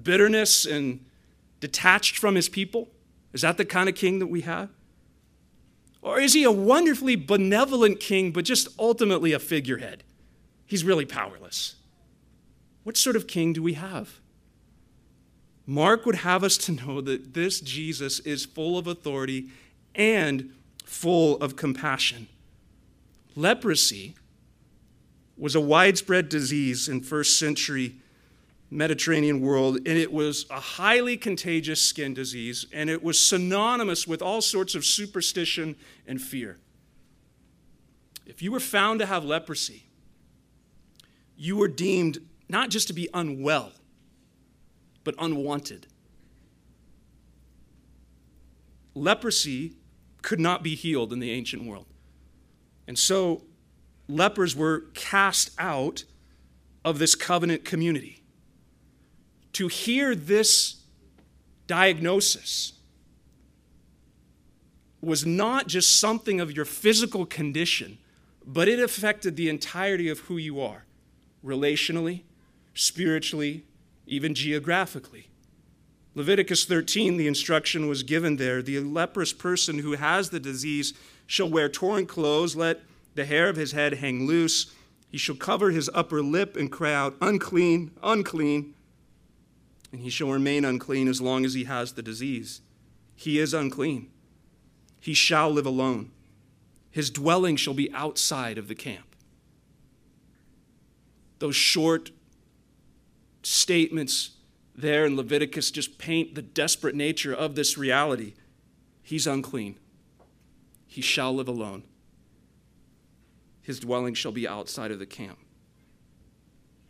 bitterness 0.04 0.66
and 0.66 1.06
detached 1.60 2.18
from 2.18 2.36
his 2.36 2.50
people? 2.50 2.90
Is 3.34 3.42
that 3.42 3.58
the 3.58 3.66
kind 3.66 3.90
of 3.90 3.96
king 3.96 4.20
that 4.20 4.28
we 4.28 4.42
have? 4.42 4.70
Or 6.02 6.20
is 6.20 6.34
he 6.34 6.44
a 6.44 6.52
wonderfully 6.52 7.16
benevolent 7.16 8.00
king, 8.00 8.32
but 8.32 8.46
just 8.46 8.68
ultimately 8.78 9.34
a 9.34 9.40
figurehead? 9.40 10.04
He's 10.66 10.84
really 10.84 11.06
powerless. 11.06 11.76
What 12.84 12.96
sort 12.96 13.16
of 13.16 13.26
king 13.26 13.54
do 13.54 13.64
we 13.64 13.74
have? 13.74 14.20
Mark 15.66 16.06
would 16.06 16.18
have 16.18 16.44
us 16.44 16.58
to 16.58 16.72
know 16.72 17.02
that 17.02 17.34
this 17.34 17.60
Jesus 17.60 18.20
is 18.20 18.46
full 18.46 18.78
of 18.78 18.86
authority 18.86 19.50
and 19.96 20.54
full 20.86 21.38
of 21.38 21.56
compassion. 21.56 22.28
Leprosy 23.36 24.16
was 25.38 25.56
a 25.56 25.60
widespread 25.60 26.30
disease 26.30 26.88
in 26.88 27.02
first 27.02 27.40
century 27.40 27.96
Mediterranean 28.76 29.40
world, 29.40 29.78
and 29.78 29.98
it 29.98 30.12
was 30.12 30.46
a 30.50 30.60
highly 30.60 31.16
contagious 31.16 31.82
skin 31.82 32.14
disease, 32.14 32.66
and 32.74 32.90
it 32.90 33.02
was 33.02 33.18
synonymous 33.18 34.06
with 34.06 34.22
all 34.22 34.42
sorts 34.42 34.76
of 34.76 34.84
superstition 34.86 35.76
and 36.06 36.22
fear. 36.22 36.58
If 38.26 38.42
you 38.42 38.52
were 38.52 38.60
found 38.60 39.00
to 39.00 39.06
have 39.06 39.24
leprosy, 39.24 39.86
you 41.38 41.56
were 41.56 41.68
deemed 41.68 42.20
not 42.50 42.70
just 42.70 42.88
to 42.88 42.94
be 42.94 43.08
unwell, 43.14 43.72
but 45.04 45.16
unwanted. 45.18 45.88
Leprosy 48.94 49.74
could 50.22 50.40
not 50.40 50.64
be 50.64 50.76
healed 50.76 51.14
in 51.14 51.20
the 51.20 51.32
ancient 51.32 51.64
world. 51.66 51.86
And 52.88 52.98
so 52.98 53.44
lepers 54.08 54.56
were 54.56 54.86
cast 54.94 55.52
out 55.58 56.04
of 56.84 57.00
this 57.00 57.16
covenant 57.16 57.64
community 57.66 58.25
to 59.56 59.70
hear 59.70 60.16
this 60.16 60.76
diagnosis 61.66 62.74
was 65.02 65.26
not 65.26 65.68
just 65.68 65.98
something 65.98 66.42
of 66.42 66.52
your 66.52 66.66
physical 66.66 67.26
condition, 67.26 67.98
but 68.46 68.68
it 68.68 68.82
affected 68.82 69.38
the 69.38 69.48
entirety 69.48 70.10
of 70.10 70.20
who 70.20 70.36
you 70.36 70.60
are 70.60 70.84
relationally, 71.44 72.24
spiritually, 72.74 73.64
even 74.06 74.36
geographically. 74.36 75.30
Leviticus 76.16 76.66
13, 76.66 77.16
the 77.16 77.28
instruction 77.28 77.88
was 77.88 78.04
given 78.04 78.36
there 78.36 78.62
the 78.62 78.82
leprous 78.82 79.32
person 79.32 79.80
who 79.80 79.94
has 79.94 80.32
the 80.32 80.40
disease 80.40 80.94
shall 81.28 81.50
wear 81.50 81.70
torn 81.70 82.06
clothes, 82.06 82.58
let 82.58 82.82
the 83.14 83.26
hair 83.26 83.48
of 83.48 83.56
his 83.56 83.72
head 83.72 83.94
hang 83.96 84.28
loose. 84.28 84.74
He 85.10 85.18
shall 85.18 85.36
cover 85.36 85.72
his 85.72 85.90
upper 85.94 86.22
lip 86.22 86.58
and 86.58 86.70
cry 86.70 86.94
out, 86.94 87.16
Unclean, 87.22 87.92
unclean 88.04 88.75
and 89.96 90.04
he 90.04 90.10
shall 90.10 90.30
remain 90.30 90.66
unclean 90.66 91.08
as 91.08 91.22
long 91.22 91.46
as 91.46 91.54
he 91.54 91.64
has 91.64 91.94
the 91.94 92.02
disease. 92.02 92.60
He 93.16 93.40
is 93.40 93.54
unclean. 93.54 94.10
He 95.00 95.14
shall 95.14 95.50
live 95.50 95.66
alone. 95.66 96.12
His 96.92 97.10
dwelling 97.10 97.56
shall 97.56 97.74
be 97.74 97.90
outside 97.94 98.58
of 98.58 98.68
the 98.68 98.76
camp. 98.76 99.16
Those 101.40 101.56
short 101.56 102.12
statements 103.42 104.32
there 104.76 105.06
in 105.06 105.16
Leviticus 105.16 105.72
just 105.72 105.98
paint 105.98 106.36
the 106.36 106.42
desperate 106.42 106.94
nature 106.94 107.34
of 107.34 107.56
this 107.56 107.78
reality. 107.78 108.34
He's 109.02 109.26
unclean. 109.26 109.80
He 110.88 111.00
shall 111.00 111.34
live 111.34 111.48
alone. 111.48 111.84
His 113.62 113.80
dwelling 113.80 114.14
shall 114.14 114.34
be 114.34 114.46
outside 114.46 114.92
of 114.92 115.00
the 115.00 115.06
camp. 115.06 115.40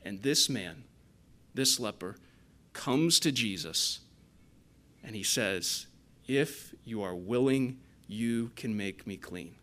And 0.01 0.23
this 0.23 0.49
man, 0.49 0.85
this 1.53 1.79
leper, 1.79 2.15
comes 2.75 3.19
to 3.21 3.31
Jesus 3.31 4.01
and 5.03 5.15
he 5.15 5.23
says, 5.23 5.87
If 6.27 6.75
you 6.83 7.01
are 7.01 7.15
willing, 7.15 7.79
you 8.07 8.51
can 8.55 8.77
make 8.77 9.07
me 9.07 9.17
clean. 9.17 9.55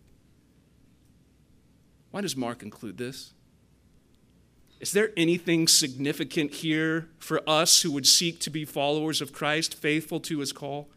Why 2.10 2.22
does 2.22 2.36
Mark 2.36 2.62
include 2.62 2.98
this? 2.98 3.32
Is 4.80 4.92
there 4.92 5.12
anything 5.16 5.68
significant 5.68 6.54
here 6.54 7.08
for 7.18 7.40
us 7.48 7.82
who 7.82 7.92
would 7.92 8.06
seek 8.06 8.40
to 8.40 8.50
be 8.50 8.64
followers 8.64 9.20
of 9.20 9.32
Christ, 9.32 9.74
faithful 9.74 10.18
to 10.20 10.40
his 10.40 10.52
call? 10.52 10.88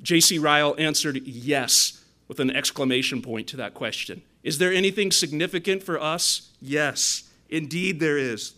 J.C. 0.00 0.38
Ryle 0.38 0.76
answered 0.78 1.26
yes 1.26 2.04
with 2.28 2.38
an 2.38 2.50
exclamation 2.50 3.20
point 3.20 3.48
to 3.48 3.56
that 3.56 3.74
question. 3.74 4.22
Is 4.42 4.58
there 4.58 4.72
anything 4.72 5.10
significant 5.10 5.82
for 5.82 6.00
us? 6.00 6.50
Yes, 6.60 7.24
indeed 7.48 7.98
there 7.98 8.16
is. 8.16 8.54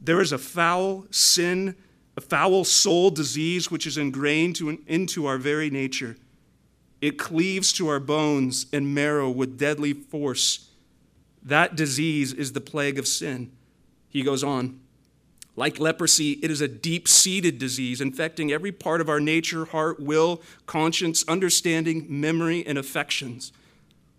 There 0.00 0.20
is 0.20 0.32
a 0.32 0.38
foul 0.38 1.06
sin, 1.10 1.76
a 2.16 2.20
foul 2.20 2.64
soul 2.64 3.10
disease 3.10 3.70
which 3.70 3.86
is 3.86 3.98
ingrained 3.98 4.56
to, 4.56 4.78
into 4.86 5.26
our 5.26 5.38
very 5.38 5.70
nature. 5.70 6.16
It 7.00 7.18
cleaves 7.18 7.72
to 7.74 7.88
our 7.88 8.00
bones 8.00 8.66
and 8.72 8.94
marrow 8.94 9.30
with 9.30 9.58
deadly 9.58 9.92
force. 9.92 10.70
That 11.42 11.76
disease 11.76 12.32
is 12.32 12.52
the 12.52 12.60
plague 12.60 12.98
of 12.98 13.06
sin. 13.06 13.52
He 14.08 14.22
goes 14.22 14.42
on. 14.42 14.80
Like 15.54 15.80
leprosy, 15.80 16.32
it 16.42 16.50
is 16.50 16.60
a 16.60 16.68
deep 16.68 17.08
seated 17.08 17.58
disease 17.58 18.00
infecting 18.00 18.52
every 18.52 18.70
part 18.70 19.00
of 19.00 19.08
our 19.08 19.18
nature, 19.18 19.64
heart, 19.64 19.98
will, 19.98 20.40
conscience, 20.66 21.24
understanding, 21.26 22.06
memory, 22.08 22.64
and 22.64 22.78
affections. 22.78 23.52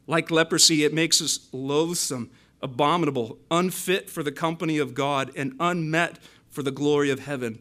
Like 0.05 0.32
leprosy, 0.32 0.84
it 0.84 0.93
makes 0.93 1.21
us 1.21 1.47
loathsome 1.53 2.30
abominable, 2.62 3.38
unfit 3.49 4.10
for 4.10 4.24
the 4.24 4.32
company 4.32 4.78
of 4.78 4.93
God, 4.93 5.32
and 5.36 5.55
unmet 5.60 6.20
for 6.49 6.64
the 6.64 6.72
glory 6.72 7.10
of 7.10 7.20
heaven. 7.20 7.60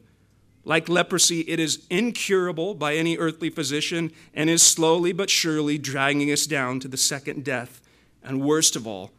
Like 0.64 0.88
leprosy, 0.88 1.40
it 1.42 1.60
is 1.60 1.86
incurable 1.88 2.74
by 2.74 2.94
any 2.94 3.16
earthly 3.16 3.48
physician 3.48 4.12
and 4.34 4.50
is 4.50 4.62
slowly 4.62 5.12
but 5.12 5.30
surely 5.30 5.78
dragging 5.78 6.30
us 6.30 6.46
down 6.46 6.80
to 6.80 6.88
the 6.88 6.96
second 6.96 7.44
death. 7.44 7.80
And 8.22 8.42
worst 8.42 8.76
of 8.76 8.86
all, 8.86 9.12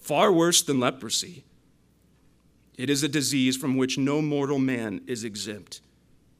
far 0.00 0.32
worse 0.32 0.62
than 0.62 0.80
leprosy, 0.80 1.44
It 2.76 2.90
is 2.90 3.02
a 3.02 3.08
disease 3.08 3.56
from 3.56 3.76
which 3.76 3.96
no 3.96 4.20
mortal 4.20 4.58
man 4.58 5.00
is 5.06 5.24
exempt. 5.24 5.80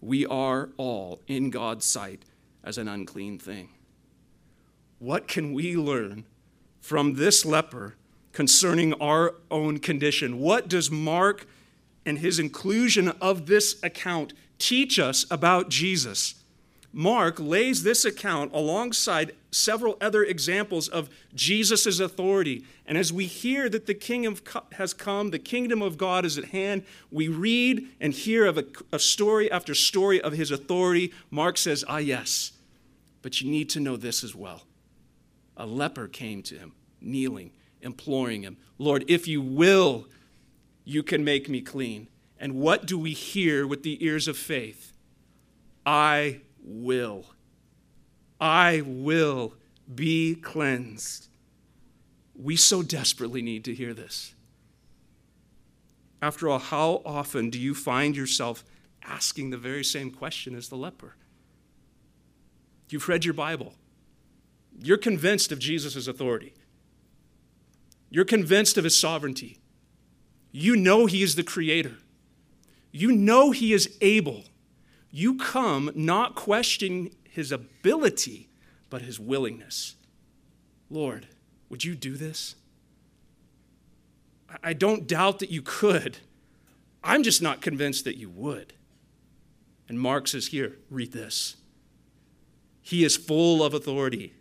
We 0.01 0.26
are 0.26 0.70
all, 0.76 1.20
in 1.26 1.51
God's 1.51 1.86
sight, 1.86 2.24
as 2.62 2.76
an 2.76 2.88
unclean 2.88 3.38
thing. 3.38 3.70
What 4.99 5.28
can 5.28 5.53
we 5.53 5.76
learn 5.76 6.24
from 6.80 7.14
this 7.14 7.44
leper 7.44 7.97
concerning 8.37 8.93
our 9.01 9.34
own 9.51 9.78
condition? 9.78 10.39
What 10.39 10.68
does 10.68 10.91
Mark 10.91 11.47
and 12.05 12.18
his 12.18 12.39
inclusion 12.39 13.09
of 13.18 13.47
this 13.47 13.82
account 13.82 14.34
teach 14.59 14.99
us 14.99 15.24
about 15.30 15.70
Jesus? 15.70 16.34
Mark 16.93 17.41
lays 17.41 17.82
this 17.82 18.05
account 18.05 18.53
alongside 18.53 19.32
several 19.51 19.97
other 20.03 20.22
examples 20.22 20.87
of 20.87 21.09
Jesus' 21.34 21.99
authority. 21.99 22.66
And 22.84 22.99
as 22.99 23.11
we 23.11 23.24
hear 23.24 23.70
that 23.70 23.87
the 23.87 23.95
king 23.95 24.39
has 24.72 24.93
come, 24.93 25.30
the 25.30 25.39
kingdom 25.39 25.80
of 25.80 25.97
God 25.97 26.26
is 26.26 26.37
at 26.37 26.45
hand, 26.45 26.84
we 27.11 27.28
read 27.28 27.87
and 28.03 28.12
hear 28.12 28.45
of 28.45 28.62
a 28.93 28.99
story 28.99 29.51
after 29.51 29.74
story 29.74 30.20
of 30.20 30.34
his 30.34 30.51
authority. 30.51 31.11
Mark 31.30 31.57
says, 31.57 31.87
Ah, 31.89 31.97
yes, 31.97 32.53
but 33.22 33.41
you 33.41 33.51
need 33.51 33.70
to 33.70 33.80
know 33.80 33.97
this 33.97 34.22
as 34.22 34.34
well. 34.34 34.64
A 35.57 35.64
leper 35.64 36.07
came 36.07 36.43
to 36.43 36.59
him, 36.59 36.72
kneeling, 37.01 37.51
imploring 37.81 38.43
him, 38.43 38.57
Lord, 38.79 39.05
if 39.09 39.27
you 39.29 39.41
will, 39.41 40.07
you 40.85 41.03
can 41.03 41.24
make 41.24 41.49
me 41.49 41.61
clean. 41.61 42.09
And 42.39 42.55
what 42.55 42.87
do 42.87 42.99
we 42.99 43.12
hear 43.12 43.66
with 43.66 43.83
the 43.83 44.05
ears 44.05 44.29
of 44.29 44.37
faith? 44.37 44.93
I 45.85 46.41
will. 46.62 47.27
I 48.41 48.83
will 48.85 49.55
be 49.95 50.35
cleansed. 50.35 51.29
We 52.35 52.57
so 52.57 52.83
desperately 52.83 53.41
need 53.41 53.64
to 53.64 53.74
hear 53.74 53.95
this. 53.95 54.35
After 56.20 56.49
all, 56.49 56.59
how 56.59 57.03
often 57.05 57.51
do 57.51 57.59
you 57.59 57.74
find 57.74 58.16
yourself 58.16 58.64
asking 59.03 59.51
the 59.51 59.57
very 59.57 59.85
same 59.85 60.11
question 60.11 60.55
as 60.55 60.68
the 60.68 60.77
leper? 60.77 61.14
You've 62.89 63.09
read 63.09 63.24
your 63.24 63.35
Bible. 63.35 63.74
You're 64.79 64.99
convinced 64.99 65.53
of 65.53 65.59
Jesus' 65.59 66.07
authority. 66.07 66.55
You're 68.16 68.24
convinced 68.24 68.78
of 68.78 68.84
his 68.84 68.98
sovereignty. 68.98 69.58
You 70.50 70.74
know 70.74 71.04
he 71.04 71.22
is 71.22 71.34
the 71.34 71.42
creator. 71.42 71.96
You 72.90 73.12
know 73.12 73.50
he 73.50 73.74
is 73.74 73.94
able. 74.00 74.44
You 75.10 75.36
come 75.36 75.90
not 75.94 76.34
questioning 76.34 77.14
his 77.28 77.52
ability, 77.52 78.48
but 78.88 79.02
his 79.02 79.20
willingness. 79.20 79.96
Lord, 80.88 81.26
would 81.68 81.84
you 81.84 81.94
do 81.94 82.16
this? 82.16 82.54
I 84.64 84.72
don't 84.72 85.06
doubt 85.06 85.40
that 85.40 85.50
you 85.50 85.60
could. 85.60 86.16
I'm 87.04 87.22
just 87.22 87.42
not 87.42 87.60
convinced 87.60 88.04
that 88.04 88.16
you 88.16 88.30
would. 88.30 88.72
And 89.90 90.00
Mark 90.00 90.26
says, 90.26 90.46
Here, 90.46 90.78
read 90.88 91.12
this. 91.12 91.56
He 92.80 93.04
is 93.04 93.14
full 93.14 93.62
of 93.62 93.74
authority 93.74 94.32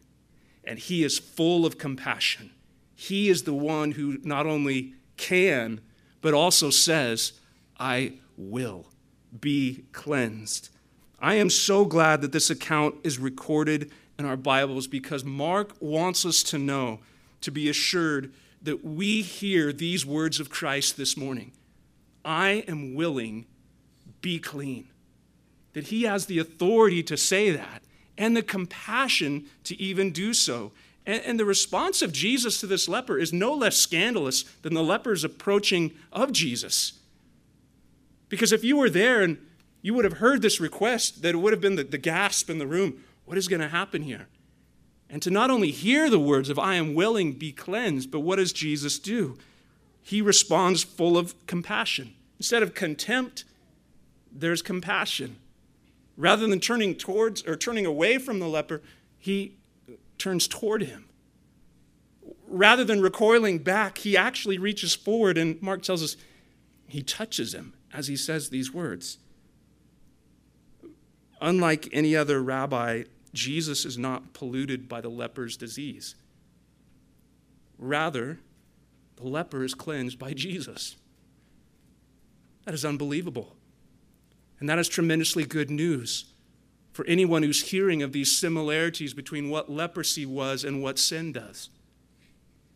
and 0.64 0.80
he 0.80 1.04
is 1.04 1.20
full 1.20 1.66
of 1.66 1.78
compassion. 1.78 2.52
He 2.96 3.30
is 3.30 3.44
the 3.44 3.54
one 3.54 3.92
who 3.92 4.18
not 4.24 4.46
only 4.46 4.94
can, 5.18 5.82
but 6.22 6.34
also 6.34 6.70
says, 6.70 7.34
I 7.78 8.14
will 8.38 8.88
be 9.40 9.86
cleansed. 9.92 10.70
I 11.20 11.36
am 11.36 11.50
so 11.50 11.86
glad 11.86 12.22
that 12.22 12.32
this 12.32 12.50
account 12.50 12.96
is 13.04 13.20
recorded 13.20 13.92
in 14.18 14.26
our 14.26 14.38
Bibles 14.38 14.88
because 14.88 15.24
Mark 15.24 15.74
wants 15.80 16.26
us 16.26 16.44
to 16.44 16.58
know, 16.58 17.00
to 17.42 17.52
be 17.52 17.70
assured 17.70 18.34
that 18.62 18.84
we 18.84 19.22
hear 19.22 19.72
these 19.72 20.06
words 20.06 20.40
of 20.40 20.50
Christ 20.50 20.98
this 20.98 21.16
morning 21.16 21.52
I 22.24 22.64
am 22.68 22.96
willing, 22.96 23.46
be 24.22 24.40
clean. 24.40 24.90
That 25.74 25.88
he 25.88 26.04
has 26.04 26.26
the 26.26 26.40
authority 26.40 27.04
to 27.04 27.18
say 27.18 27.52
that 27.52 27.84
and 28.18 28.36
the 28.36 28.42
compassion 28.42 29.46
to 29.66 29.80
even 29.80 30.12
do 30.12 30.34
so. 30.34 30.72
And, 31.06 31.22
and, 31.24 31.40
the 31.40 31.46
response 31.46 32.02
of 32.02 32.12
Jesus 32.12 32.60
to 32.60 32.68
this 32.68 32.90
leper 32.90 33.20
is 33.20 33.32
no 33.32 33.54
less 33.54 33.78
scandalous 33.78 34.44
than 34.64 34.74
the 34.74 34.84
leper's 34.84 35.24
approaching 35.24 35.92
of 36.12 36.32
Jesus. 36.32 36.94
Because 38.28 38.52
if 38.52 38.64
you 38.64 38.78
were 38.78 38.90
there 38.90 39.22
and 39.22 39.38
you 39.82 39.94
would 39.94 40.06
have 40.06 40.18
heard 40.18 40.42
this 40.42 40.60
request, 40.60 41.22
that 41.22 41.36
it 41.36 41.38
would 41.38 41.54
have 41.54 41.62
been 41.62 41.76
the, 41.76 41.84
the 41.84 42.00
gasp 42.00 42.50
in 42.50 42.58
the 42.58 42.68
room 42.68 43.04
what 43.26 43.38
is 43.38 43.48
going 43.48 43.62
to 43.62 43.68
happen 43.68 44.04
here? 44.04 44.28
And 45.10 45.22
to 45.22 45.30
not 45.30 45.52
only 45.52 45.72
hear 45.72 46.10
the 46.10 46.20
words 46.20 46.50
of, 46.50 46.58
I 46.58 46.76
am 46.76 46.94
willing, 46.94 47.34
be 47.34 47.52
cleansed, 47.52 48.12
but 48.12 48.22
what 48.22 48.38
does 48.38 48.54
Jesus 48.54 49.00
do? 49.00 49.38
He 50.02 50.22
responds 50.22 50.84
full 50.84 51.18
of 51.18 51.34
compassion. 51.48 52.14
Instead 52.40 52.64
of 52.64 52.74
contempt, 52.74 53.44
there's 54.32 54.62
compassion. 54.62 55.38
Rather 56.18 56.48
than 56.48 56.60
turning 56.60 56.96
towards 56.96 57.44
or 57.44 57.56
turning 57.56 57.86
away 57.86 58.18
from 58.18 58.40
the 58.40 58.48
leper, 58.48 58.82
he 59.18 59.58
turns 60.26 60.48
toward 60.48 60.82
him. 60.82 61.06
Rather 62.48 62.84
than 62.84 63.00
recoiling 63.00 63.60
back, 63.60 64.00
he 64.00 64.18
actually 64.18 64.58
reaches 64.58 64.96
forward, 64.96 65.38
and 65.38 65.62
Mark 65.62 65.84
tells 65.84 66.02
us 66.02 66.18
he 66.88 67.04
touches 67.04 67.54
him 67.54 67.76
as 67.94 68.08
he 68.08 68.16
says 68.16 68.50
these 68.50 68.74
words. 68.74 69.20
Unlike 71.42 71.90
any 71.92 72.16
other 72.16 72.42
rabbi, 72.42 73.04
Jesus 73.34 73.86
is 73.86 74.00
not 74.00 74.34
polluted 74.34 74.90
by 74.90 75.00
the 75.00 75.10
leper's 75.10 75.58
disease. 75.58 76.16
Rather, 77.78 78.40
the 79.18 79.28
leper 79.28 79.64
is 79.64 79.76
cleansed 79.76 80.18
by 80.18 80.34
Jesus. 80.34 80.96
That 82.66 82.74
is 82.74 82.84
unbelievable. 82.84 83.56
And 84.60 84.68
that 84.70 84.80
is 84.80 84.90
tremendously 84.90 85.46
good 85.46 85.70
news 85.70 86.26
for 86.96 87.06
anyone 87.08 87.44
who's 87.44 87.72
hearing 87.72 88.02
of 88.02 88.14
these 88.14 88.36
similarities 88.36 89.14
between 89.14 89.50
what 89.50 89.70
leprosy 89.70 90.26
was 90.26 90.64
and 90.64 90.82
what 90.82 90.98
sin 90.98 91.34
does. 91.34 91.70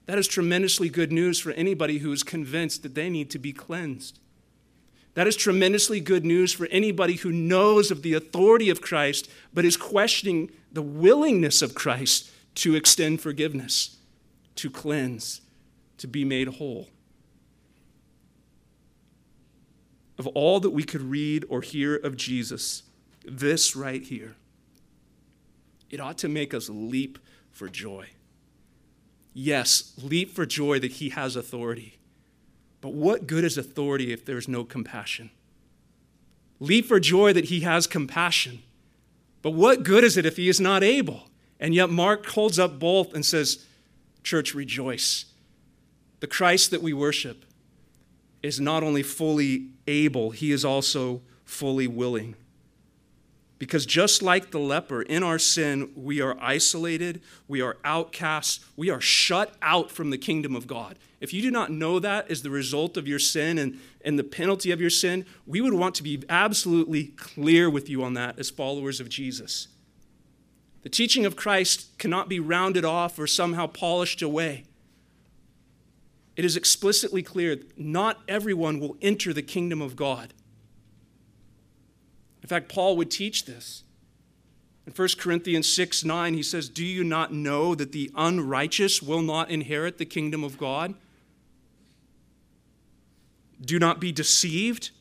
That 0.07 0.17
is 0.17 0.27
tremendously 0.27 0.89
good 0.89 1.11
news 1.11 1.39
for 1.39 1.51
anybody 1.51 1.99
who 1.99 2.11
is 2.11 2.21
convinced 2.21 2.83
that 2.83 2.95
they 2.95 3.09
need 3.09 3.29
to 3.29 3.39
be 3.39 3.53
cleansed. 3.53 4.19
That 5.13 5.25
is 5.25 5.37
tremendously 5.37 6.01
good 6.01 6.25
news 6.25 6.51
for 6.51 6.65
anybody 6.67 7.13
who 7.13 7.31
knows 7.31 7.91
of 7.91 8.01
the 8.01 8.13
authority 8.13 8.69
of 8.69 8.81
Christ 8.81 9.31
but 9.53 9.63
is 9.63 9.77
questioning 9.77 10.51
the 10.69 10.81
willingness 10.81 11.61
of 11.61 11.73
Christ 11.73 12.29
to 12.55 12.75
extend 12.75 13.21
forgiveness, 13.21 13.95
to 14.55 14.69
cleanse, 14.69 15.39
to 15.97 16.07
be 16.07 16.25
made 16.25 16.49
whole. 16.49 16.89
of 20.19 20.27
all 20.27 20.59
that 20.59 20.71
we 20.71 20.83
could 20.83 21.01
read 21.01 21.45
or 21.49 21.61
hear 21.61 21.95
of 21.95 22.17
Jesus, 22.17 22.83
this 23.37 23.75
right 23.75 24.01
here, 24.01 24.35
it 25.89 25.99
ought 25.99 26.17
to 26.19 26.29
make 26.29 26.53
us 26.53 26.69
leap 26.69 27.19
for 27.51 27.67
joy. 27.67 28.09
Yes, 29.33 29.93
leap 30.01 30.31
for 30.31 30.45
joy 30.45 30.79
that 30.79 30.93
he 30.93 31.09
has 31.09 31.35
authority. 31.35 31.97
But 32.81 32.93
what 32.93 33.27
good 33.27 33.43
is 33.43 33.57
authority 33.57 34.11
if 34.11 34.25
there's 34.25 34.47
no 34.47 34.63
compassion? 34.63 35.31
Leap 36.59 36.85
for 36.85 36.99
joy 36.99 37.33
that 37.33 37.45
he 37.45 37.61
has 37.61 37.87
compassion. 37.87 38.61
But 39.41 39.51
what 39.51 39.83
good 39.83 40.03
is 40.03 40.17
it 40.17 40.25
if 40.25 40.37
he 40.37 40.49
is 40.49 40.59
not 40.59 40.83
able? 40.83 41.23
And 41.59 41.73
yet, 41.73 41.89
Mark 41.89 42.25
holds 42.27 42.59
up 42.59 42.79
both 42.79 43.13
and 43.13 43.25
says, 43.25 43.65
Church, 44.23 44.53
rejoice. 44.53 45.25
The 46.19 46.27
Christ 46.27 46.71
that 46.71 46.81
we 46.81 46.93
worship 46.93 47.45
is 48.43 48.59
not 48.59 48.83
only 48.83 49.03
fully 49.03 49.67
able, 49.87 50.31
he 50.31 50.51
is 50.51 50.63
also 50.63 51.21
fully 51.45 51.87
willing. 51.87 52.35
Because 53.59 53.85
just 53.85 54.23
like 54.23 54.51
the 54.51 54.59
leper, 54.59 55.01
in 55.01 55.21
our 55.21 55.37
sin, 55.37 55.91
we 55.95 56.21
are 56.21 56.37
isolated, 56.39 57.21
we 57.47 57.61
are 57.61 57.77
outcasts, 57.83 58.65
we 58.75 58.89
are 58.89 59.01
shut 59.01 59.53
out 59.61 59.91
from 59.91 60.09
the 60.09 60.17
kingdom 60.17 60.55
of 60.55 60.65
God. 60.65 60.97
If 61.19 61.33
you 61.33 61.41
do 61.41 61.51
not 61.51 61.69
know 61.69 61.99
that 61.99 62.31
as 62.31 62.41
the 62.41 62.49
result 62.49 62.95
of 62.95 63.07
your 63.07 63.19
sin 63.19 63.57
and, 63.57 63.77
and 64.03 64.17
the 64.17 64.23
penalty 64.23 64.71
of 64.71 64.79
your 64.79 64.89
sin, 64.89 65.25
we 65.45 65.59
would 65.59 65.73
want 65.73 65.93
to 65.95 66.03
be 66.03 66.23
absolutely 66.29 67.07
clear 67.17 67.69
with 67.69 67.89
you 67.89 68.01
on 68.01 68.13
that 68.13 68.39
as 68.39 68.49
followers 68.49 69.01
of 69.01 69.09
Jesus. 69.09 69.67
The 70.83 70.89
teaching 70.89 71.25
of 71.25 71.35
Christ 71.35 71.97
cannot 71.97 72.29
be 72.29 72.39
rounded 72.39 72.85
off 72.85 73.19
or 73.19 73.27
somehow 73.27 73.67
polished 73.67 74.21
away 74.21 74.63
it 76.39 76.45
is 76.45 76.55
explicitly 76.55 77.21
clear 77.21 77.59
not 77.75 78.21
everyone 78.25 78.79
will 78.79 78.95
enter 79.01 79.33
the 79.33 79.41
kingdom 79.41 79.81
of 79.81 79.97
God. 79.97 80.33
In 82.41 82.49
fact, 82.49 82.69
Paul 82.69 82.97
would 82.97 83.11
teach 83.11 83.45
this. 83.45 83.83
In 84.85 84.93
1 84.93 85.07
Corinthians 85.17 85.71
6 85.71 86.03
9, 86.03 86.33
he 86.33 86.43
says, 86.43 86.69
Do 86.69 86.85
you 86.85 87.03
not 87.03 87.33
know 87.33 87.75
that 87.75 87.91
the 87.91 88.11
unrighteous 88.15 89.01
will 89.01 89.21
not 89.21 89.49
inherit 89.49 89.97
the 89.97 90.05
kingdom 90.05 90.43
of 90.43 90.57
God? 90.57 90.95
Do 93.61 93.77
not 93.77 93.99
be 93.99 94.11
deceived. 94.11 94.91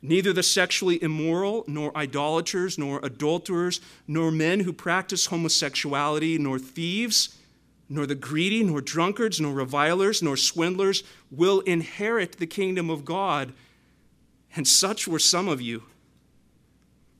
Neither 0.00 0.32
the 0.32 0.42
sexually 0.42 1.00
immoral, 1.02 1.64
nor 1.68 1.96
idolaters, 1.96 2.76
nor 2.78 2.98
adulterers, 3.04 3.80
nor 4.08 4.32
men 4.32 4.60
who 4.60 4.72
practice 4.72 5.26
homosexuality, 5.26 6.38
nor 6.38 6.58
thieves 6.58 7.36
nor 7.92 8.06
the 8.06 8.14
greedy, 8.14 8.64
nor 8.64 8.80
drunkards, 8.80 9.38
nor 9.38 9.52
revilers, 9.52 10.22
nor 10.22 10.34
swindlers 10.34 11.04
will 11.30 11.60
inherit 11.60 12.38
the 12.38 12.46
kingdom 12.46 12.88
of 12.88 13.04
God. 13.04 13.52
And 14.54 14.66
such 14.68 15.08
were 15.08 15.18
some 15.18 15.48
of 15.48 15.60
you. 15.60 15.84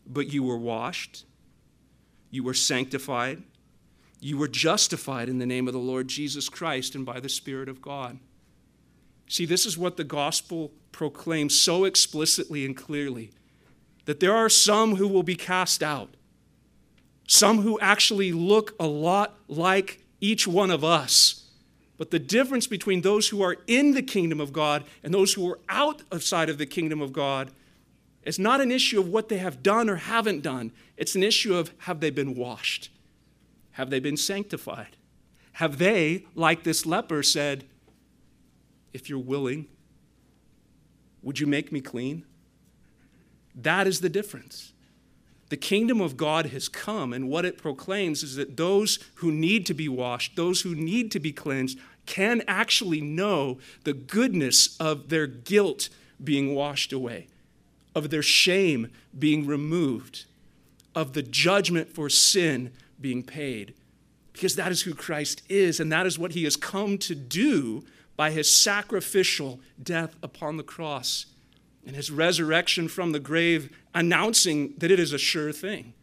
But 0.06 0.32
you 0.32 0.42
were 0.42 0.58
washed, 0.58 1.24
you 2.30 2.42
were 2.42 2.54
sanctified, 2.54 3.42
you 4.20 4.36
were 4.36 4.48
justified 4.48 5.28
in 5.28 5.38
the 5.38 5.46
name 5.46 5.66
of 5.66 5.74
the 5.74 5.80
Lord 5.80 6.08
Jesus 6.08 6.48
Christ 6.48 6.94
and 6.94 7.06
by 7.06 7.20
the 7.20 7.28
Spirit 7.28 7.68
of 7.68 7.80
God. 7.80 8.18
See, 9.28 9.46
this 9.46 9.64
is 9.64 9.78
what 9.78 9.96
the 9.96 10.04
gospel 10.04 10.72
proclaims 10.90 11.58
so 11.58 11.84
explicitly 11.84 12.66
and 12.66 12.76
clearly 12.76 13.30
that 14.04 14.20
there 14.20 14.34
are 14.34 14.48
some 14.48 14.96
who 14.96 15.08
will 15.08 15.22
be 15.22 15.34
cast 15.36 15.82
out, 15.82 16.10
some 17.26 17.62
who 17.62 17.78
actually 17.80 18.32
look 18.32 18.74
a 18.78 18.86
lot 18.86 19.38
like 19.48 20.04
each 20.20 20.46
one 20.46 20.70
of 20.70 20.84
us. 20.84 21.41
But 22.02 22.10
the 22.10 22.18
difference 22.18 22.66
between 22.66 23.02
those 23.02 23.28
who 23.28 23.42
are 23.42 23.58
in 23.68 23.92
the 23.92 24.02
kingdom 24.02 24.40
of 24.40 24.52
God 24.52 24.82
and 25.04 25.14
those 25.14 25.34
who 25.34 25.48
are 25.48 25.60
outside 25.68 26.48
of 26.48 26.58
the 26.58 26.66
kingdom 26.66 27.00
of 27.00 27.12
God 27.12 27.52
is 28.24 28.40
not 28.40 28.60
an 28.60 28.72
issue 28.72 28.98
of 28.98 29.06
what 29.06 29.28
they 29.28 29.38
have 29.38 29.62
done 29.62 29.88
or 29.88 29.94
haven't 29.94 30.42
done. 30.42 30.72
It's 30.96 31.14
an 31.14 31.22
issue 31.22 31.54
of 31.54 31.70
have 31.78 32.00
they 32.00 32.10
been 32.10 32.34
washed? 32.34 32.90
Have 33.74 33.90
they 33.90 34.00
been 34.00 34.16
sanctified? 34.16 34.96
Have 35.52 35.78
they, 35.78 36.26
like 36.34 36.64
this 36.64 36.84
leper, 36.84 37.22
said, 37.22 37.66
If 38.92 39.08
you're 39.08 39.20
willing, 39.20 39.68
would 41.22 41.38
you 41.38 41.46
make 41.46 41.70
me 41.70 41.80
clean? 41.80 42.24
That 43.54 43.86
is 43.86 44.00
the 44.00 44.08
difference. 44.08 44.72
The 45.52 45.58
kingdom 45.58 46.00
of 46.00 46.16
God 46.16 46.46
has 46.46 46.66
come, 46.66 47.12
and 47.12 47.28
what 47.28 47.44
it 47.44 47.58
proclaims 47.58 48.22
is 48.22 48.36
that 48.36 48.56
those 48.56 48.98
who 49.16 49.30
need 49.30 49.66
to 49.66 49.74
be 49.74 49.86
washed, 49.86 50.34
those 50.34 50.62
who 50.62 50.74
need 50.74 51.12
to 51.12 51.20
be 51.20 51.30
cleansed, 51.30 51.78
can 52.12 52.42
actually 52.46 53.00
know 53.00 53.56
the 53.84 53.94
goodness 53.94 54.76
of 54.78 55.08
their 55.08 55.26
guilt 55.26 55.88
being 56.22 56.54
washed 56.54 56.92
away, 56.92 57.26
of 57.94 58.10
their 58.10 58.22
shame 58.22 58.88
being 59.18 59.46
removed, 59.46 60.26
of 60.94 61.14
the 61.14 61.22
judgment 61.22 61.88
for 61.88 62.10
sin 62.10 62.70
being 63.00 63.22
paid. 63.22 63.72
Because 64.34 64.56
that 64.56 64.70
is 64.70 64.82
who 64.82 64.92
Christ 64.92 65.40
is, 65.48 65.80
and 65.80 65.90
that 65.90 66.04
is 66.04 66.18
what 66.18 66.32
he 66.32 66.44
has 66.44 66.54
come 66.54 66.98
to 66.98 67.14
do 67.14 67.82
by 68.14 68.30
his 68.30 68.54
sacrificial 68.54 69.58
death 69.82 70.14
upon 70.22 70.58
the 70.58 70.62
cross 70.62 71.24
and 71.86 71.96
his 71.96 72.10
resurrection 72.10 72.88
from 72.88 73.12
the 73.12 73.20
grave, 73.20 73.74
announcing 73.94 74.74
that 74.76 74.90
it 74.90 75.00
is 75.00 75.14
a 75.14 75.18
sure 75.18 75.50
thing. 75.50 75.94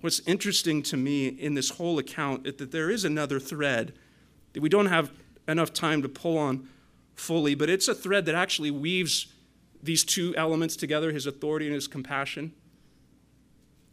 What's 0.00 0.20
interesting 0.20 0.82
to 0.84 0.96
me 0.96 1.26
in 1.28 1.54
this 1.54 1.70
whole 1.70 1.98
account 1.98 2.46
is 2.46 2.54
that 2.56 2.70
there 2.70 2.90
is 2.90 3.04
another 3.04 3.40
thread 3.40 3.94
that 4.52 4.60
we 4.60 4.68
don't 4.68 4.86
have 4.86 5.10
enough 5.46 5.72
time 5.72 6.02
to 6.02 6.08
pull 6.08 6.38
on 6.38 6.68
fully, 7.14 7.54
but 7.54 7.68
it's 7.68 7.88
a 7.88 7.94
thread 7.94 8.26
that 8.26 8.34
actually 8.34 8.70
weaves 8.70 9.26
these 9.82 10.04
two 10.04 10.34
elements 10.36 10.76
together 10.76 11.12
his 11.12 11.26
authority 11.26 11.66
and 11.66 11.74
his 11.74 11.88
compassion. 11.88 12.52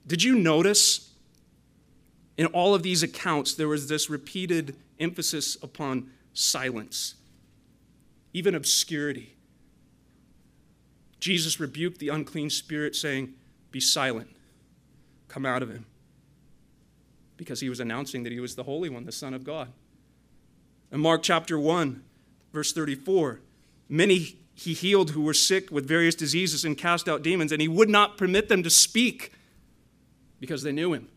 Did 0.06 0.24
you 0.24 0.36
notice 0.36 1.12
in 2.38 2.46
all 2.48 2.76
of 2.76 2.84
these 2.84 3.02
accounts 3.02 3.56
there 3.56 3.68
was 3.68 3.88
this 3.88 4.10
repeated 4.10 4.76
emphasis 5.00 5.58
upon 5.64 6.12
silence? 6.34 7.16
even 8.36 8.54
obscurity. 8.54 9.34
Jesus 11.22 11.58
rebuked 11.58 12.00
the 12.00 12.10
unclean 12.10 12.50
spirit, 12.50 12.94
saying, 12.94 13.34
Be 13.72 13.80
silent, 13.80 14.28
come 15.30 15.46
out 15.46 15.64
of 15.64 15.70
him. 15.70 15.86
Because 17.38 17.60
he 17.60 17.70
was 17.70 17.80
announcing 17.80 18.24
that 18.24 18.32
he 18.32 18.40
was 18.40 18.56
the 18.56 18.64
Holy 18.64 18.90
One, 18.90 19.06
the 19.06 19.12
Son 19.12 19.34
of 19.34 19.44
God. 19.44 19.72
In 20.92 21.02
Mark 21.02 21.24
chapter 21.24 21.60
1, 21.60 22.04
verse 22.54 22.72
34, 22.72 23.42
many 23.90 24.38
he 24.54 24.74
healed 24.74 25.12
who 25.12 25.22
were 25.22 25.34
sick 25.34 25.70
with 25.70 25.86
various 25.86 26.16
diseases 26.16 26.64
and 26.64 26.78
cast 26.78 27.10
out 27.10 27.22
demons, 27.22 27.52
and 27.52 27.62
he 27.62 27.68
would 27.68 27.90
not 27.90 28.18
permit 28.18 28.48
them 28.48 28.64
to 28.64 28.70
speak 28.70 29.34
because 30.40 30.64
they 30.64 30.72
knew 30.72 30.94
him. 30.94 31.10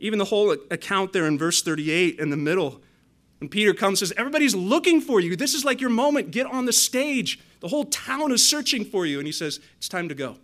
Even 0.00 0.18
the 0.18 0.24
whole 0.26 0.50
account 0.70 1.12
there 1.12 1.26
in 1.26 1.38
verse 1.38 1.62
38 1.62 2.18
in 2.18 2.30
the 2.30 2.36
middle 2.36 2.82
when 3.38 3.48
Peter 3.48 3.74
comes 3.74 3.98
says, 3.98 4.12
Everybody's 4.16 4.54
looking 4.54 5.00
for 5.00 5.20
you. 5.20 5.36
This 5.36 5.54
is 5.54 5.64
like 5.64 5.80
your 5.80 5.90
moment. 5.90 6.30
Get 6.30 6.46
on 6.46 6.64
the 6.66 6.72
stage. 6.72 7.40
The 7.60 7.68
whole 7.68 7.84
town 7.84 8.32
is 8.32 8.46
searching 8.46 8.84
for 8.84 9.06
you. 9.06 9.18
And 9.18 9.26
he 9.26 9.32
says, 9.32 9.60
It's 9.76 9.88
time 9.88 10.08
to 10.08 10.14
go. 10.14 10.36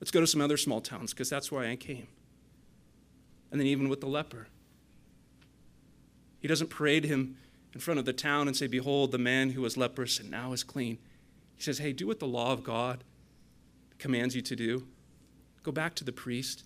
Let's 0.00 0.10
go 0.10 0.20
to 0.20 0.26
some 0.26 0.40
other 0.40 0.56
small 0.56 0.80
towns 0.80 1.12
because 1.12 1.28
that's 1.28 1.52
why 1.52 1.68
I 1.68 1.76
came. 1.76 2.06
And 3.50 3.60
then, 3.60 3.66
even 3.66 3.88
with 3.88 4.00
the 4.00 4.06
leper, 4.06 4.46
he 6.40 6.48
doesn't 6.48 6.70
parade 6.70 7.04
him 7.04 7.36
in 7.74 7.80
front 7.80 7.98
of 8.00 8.06
the 8.06 8.12
town 8.12 8.48
and 8.48 8.56
say, 8.56 8.66
Behold, 8.66 9.12
the 9.12 9.18
man 9.18 9.50
who 9.50 9.62
was 9.62 9.76
leprous 9.76 10.18
and 10.18 10.30
now 10.30 10.52
is 10.52 10.64
clean. 10.64 10.98
He 11.56 11.62
says, 11.62 11.78
Hey, 11.78 11.92
do 11.92 12.06
what 12.06 12.20
the 12.20 12.26
law 12.26 12.52
of 12.52 12.64
God 12.64 13.04
commands 13.98 14.34
you 14.34 14.42
to 14.42 14.56
do. 14.56 14.86
Go 15.62 15.72
back 15.72 15.94
to 15.96 16.04
the 16.04 16.12
priest. 16.12 16.64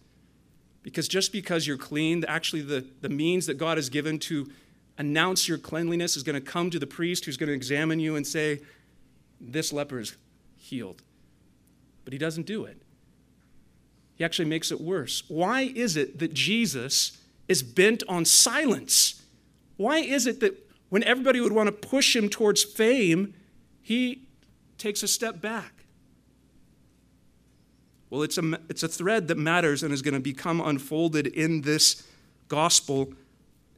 Because 0.83 1.09
just 1.09 1.33
because 1.33 1.67
you're 1.67 1.79
clean, 1.79 2.25
actually, 2.29 2.63
the, 2.63 2.87
the 3.01 3.09
means 3.09 3.47
that 3.47 3.55
God 3.55 3.79
has 3.79 3.89
given 3.89 4.19
to 4.21 4.51
announce 4.99 5.49
your 5.49 5.59
cleanliness 5.59 6.17
is 6.17 6.23
going 6.23 6.35
to 6.35 6.41
come 6.41 6.71
to 6.71 6.79
the 6.79 6.87
priest 6.87 7.25
who's 7.25 7.37
going 7.37 7.49
to 7.49 7.55
examine 7.55 7.99
you 8.01 8.17
and 8.17 8.27
say, 8.27 8.61
This 9.41 9.73
leper 9.73 9.99
is 9.99 10.17
healed. 10.57 11.03
But 12.05 12.13
he 12.13 12.19
doesn't 12.19 12.47
do 12.47 12.65
it. 12.65 12.83
He 14.17 14.25
actually 14.25 14.49
makes 14.49 14.71
it 14.71 14.81
worse. 14.81 15.23
Why 15.29 15.63
is 15.63 15.97
it 15.97 16.19
that 16.19 16.35
Jesus 16.35 17.19
is 17.49 17.63
bent 17.63 18.03
on 18.09 18.25
silence? 18.25 19.23
Why 19.77 19.99
is 19.99 20.27
it 20.27 20.41
that 20.41 20.71
when 20.89 21.03
everybody 21.03 21.41
would 21.41 21.53
want 21.53 21.67
to 21.67 21.73
push 21.73 22.15
him 22.15 22.29
towards 22.29 22.63
fame, 22.63 23.35
he 23.83 24.29
takes 24.79 25.03
a 25.03 25.09
step 25.09 25.41
back? 25.41 25.85
Well, 28.11 28.23
it's 28.23 28.39
a, 28.39 28.61
it's 28.69 28.85
a 28.85 28.89
thread 28.89 29.27
that 29.29 29.39
matters 29.39 29.83
and 29.83 29.93
is 29.93 30.03
going 30.03 30.15
to 30.15 30.21
become 30.21 30.61
unfolded 30.61 31.27
in 31.27 31.63
this 31.63 32.07
gospel 32.49 33.13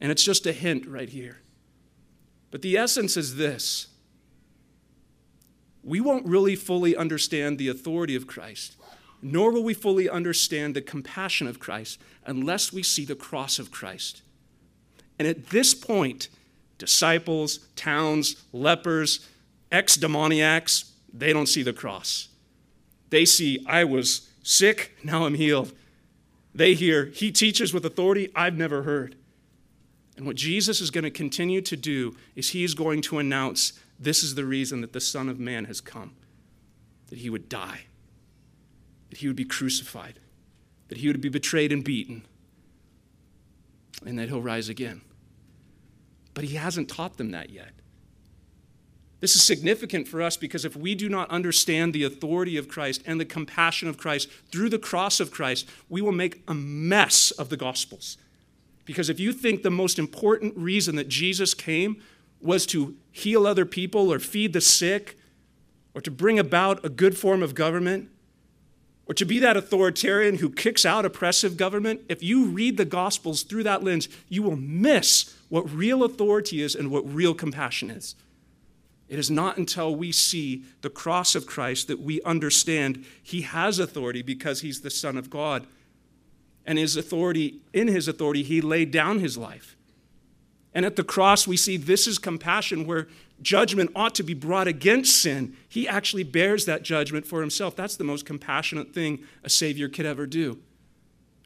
and 0.00 0.12
it's 0.12 0.22
just 0.22 0.46
a 0.46 0.52
hint 0.52 0.86
right 0.86 1.08
here. 1.08 1.40
But 2.50 2.62
the 2.62 2.76
essence 2.76 3.16
is 3.16 3.36
this 3.36 3.88
we 5.82 6.00
won't 6.00 6.26
really 6.26 6.56
fully 6.56 6.96
understand 6.96 7.58
the 7.58 7.68
authority 7.68 8.16
of 8.16 8.26
Christ, 8.26 8.75
nor 9.22 9.50
will 9.50 9.64
we 9.64 9.74
fully 9.74 10.08
understand 10.08 10.74
the 10.74 10.82
compassion 10.82 11.46
of 11.46 11.58
Christ 11.58 12.00
unless 12.24 12.72
we 12.72 12.82
see 12.82 13.04
the 13.04 13.14
cross 13.14 13.58
of 13.58 13.70
Christ. 13.70 14.22
And 15.18 15.26
at 15.26 15.50
this 15.50 15.74
point, 15.74 16.28
disciples, 16.78 17.60
towns, 17.76 18.44
lepers, 18.52 19.26
ex 19.72 19.96
demoniacs, 19.96 20.92
they 21.12 21.32
don't 21.32 21.46
see 21.46 21.62
the 21.62 21.72
cross. 21.72 22.28
They 23.10 23.24
see, 23.24 23.64
I 23.66 23.84
was 23.84 24.28
sick, 24.42 24.96
now 25.02 25.24
I'm 25.24 25.34
healed. 25.34 25.72
They 26.54 26.74
hear, 26.74 27.06
He 27.06 27.32
teaches 27.32 27.72
with 27.72 27.84
authority 27.84 28.30
I've 28.34 28.56
never 28.56 28.82
heard. 28.82 29.16
And 30.16 30.26
what 30.26 30.36
Jesus 30.36 30.80
is 30.80 30.90
going 30.90 31.04
to 31.04 31.10
continue 31.10 31.60
to 31.62 31.76
do 31.76 32.16
is 32.34 32.50
he 32.50 32.64
is 32.64 32.74
going 32.74 33.02
to 33.02 33.18
announce 33.18 33.74
this 33.98 34.22
is 34.22 34.34
the 34.34 34.44
reason 34.44 34.80
that 34.80 34.92
the 34.92 35.00
Son 35.00 35.28
of 35.28 35.38
Man 35.38 35.66
has 35.66 35.80
come 35.80 36.14
that 37.08 37.18
he 37.18 37.30
would 37.30 37.48
die, 37.48 37.82
that 39.16 39.20
he 39.20 39.28
would 39.28 39.36
be 39.36 39.46
crucified, 39.46 40.20
that 40.88 40.98
he 40.98 41.06
would 41.06 41.22
be 41.22 41.30
betrayed 41.30 41.72
and 41.72 41.82
beaten, 41.82 42.22
and 44.04 44.18
that 44.18 44.28
he'll 44.28 44.42
rise 44.42 44.68
again. 44.68 45.00
But 46.34 46.44
he 46.44 46.56
hasn't 46.56 46.90
taught 46.90 47.16
them 47.16 47.30
that 47.30 47.48
yet. 47.48 47.70
This 49.20 49.34
is 49.34 49.42
significant 49.42 50.06
for 50.06 50.20
us 50.20 50.36
because 50.36 50.66
if 50.66 50.76
we 50.76 50.94
do 50.94 51.08
not 51.08 51.30
understand 51.30 51.94
the 51.94 52.04
authority 52.04 52.58
of 52.58 52.68
Christ 52.68 53.02
and 53.06 53.18
the 53.18 53.24
compassion 53.24 53.88
of 53.88 53.96
Christ 53.96 54.28
through 54.52 54.68
the 54.68 54.78
cross 54.78 55.18
of 55.18 55.30
Christ, 55.30 55.66
we 55.88 56.02
will 56.02 56.12
make 56.12 56.42
a 56.46 56.52
mess 56.52 57.30
of 57.30 57.48
the 57.48 57.56
Gospels. 57.56 58.18
Because 58.84 59.08
if 59.08 59.18
you 59.18 59.32
think 59.32 59.62
the 59.62 59.70
most 59.70 59.98
important 59.98 60.54
reason 60.58 60.94
that 60.96 61.08
Jesus 61.08 61.54
came 61.54 62.02
was 62.42 62.66
to 62.66 62.96
heal 63.10 63.46
other 63.46 63.64
people 63.64 64.12
or 64.12 64.18
feed 64.18 64.52
the 64.52 64.60
sick 64.60 65.18
or 65.94 66.02
to 66.02 66.10
bring 66.10 66.38
about 66.38 66.84
a 66.84 66.90
good 66.90 67.16
form 67.16 67.42
of 67.42 67.54
government 67.54 68.10
or 69.06 69.14
to 69.14 69.24
be 69.24 69.38
that 69.38 69.56
authoritarian 69.56 70.38
who 70.38 70.50
kicks 70.50 70.84
out 70.84 71.04
oppressive 71.04 71.56
government, 71.56 72.02
if 72.08 72.22
you 72.22 72.46
read 72.46 72.76
the 72.76 72.84
Gospels 72.84 73.42
through 73.42 73.62
that 73.62 73.84
lens, 73.84 74.08
you 74.28 74.42
will 74.42 74.56
miss 74.56 75.34
what 75.48 75.70
real 75.70 76.02
authority 76.02 76.60
is 76.60 76.74
and 76.74 76.90
what 76.90 77.14
real 77.14 77.32
compassion 77.32 77.90
is. 77.90 78.16
It 79.08 79.18
is 79.18 79.30
not 79.30 79.56
until 79.56 79.94
we 79.94 80.10
see 80.10 80.64
the 80.80 80.90
cross 80.90 81.36
of 81.36 81.46
Christ 81.46 81.86
that 81.86 82.00
we 82.00 82.20
understand 82.22 83.04
he 83.22 83.42
has 83.42 83.78
authority 83.78 84.22
because 84.22 84.62
he's 84.62 84.80
the 84.80 84.90
Son 84.90 85.16
of 85.16 85.30
God 85.30 85.66
and 86.66 86.78
his 86.78 86.96
authority, 86.96 87.60
in 87.72 87.88
his 87.88 88.08
authority, 88.08 88.42
he 88.42 88.60
laid 88.60 88.90
down 88.90 89.20
his 89.20 89.38
life. 89.38 89.76
And 90.74 90.84
at 90.84 90.96
the 90.96 91.04
cross, 91.04 91.46
we 91.46 91.56
see 91.56 91.76
this 91.76 92.06
is 92.06 92.18
compassion 92.18 92.86
where 92.86 93.06
judgment 93.42 93.90
ought 93.94 94.14
to 94.14 94.22
be 94.22 94.34
brought 94.34 94.66
against 94.66 95.20
sin. 95.20 95.56
He 95.68 95.86
actually 95.86 96.24
bears 96.24 96.64
that 96.64 96.82
judgment 96.82 97.26
for 97.26 97.40
himself. 97.40 97.76
That's 97.76 97.96
the 97.96 98.04
most 98.04 98.24
compassionate 98.24 98.94
thing 98.94 99.20
a 99.44 99.50
Savior 99.50 99.88
could 99.88 100.06
ever 100.06 100.26
do. 100.26 100.58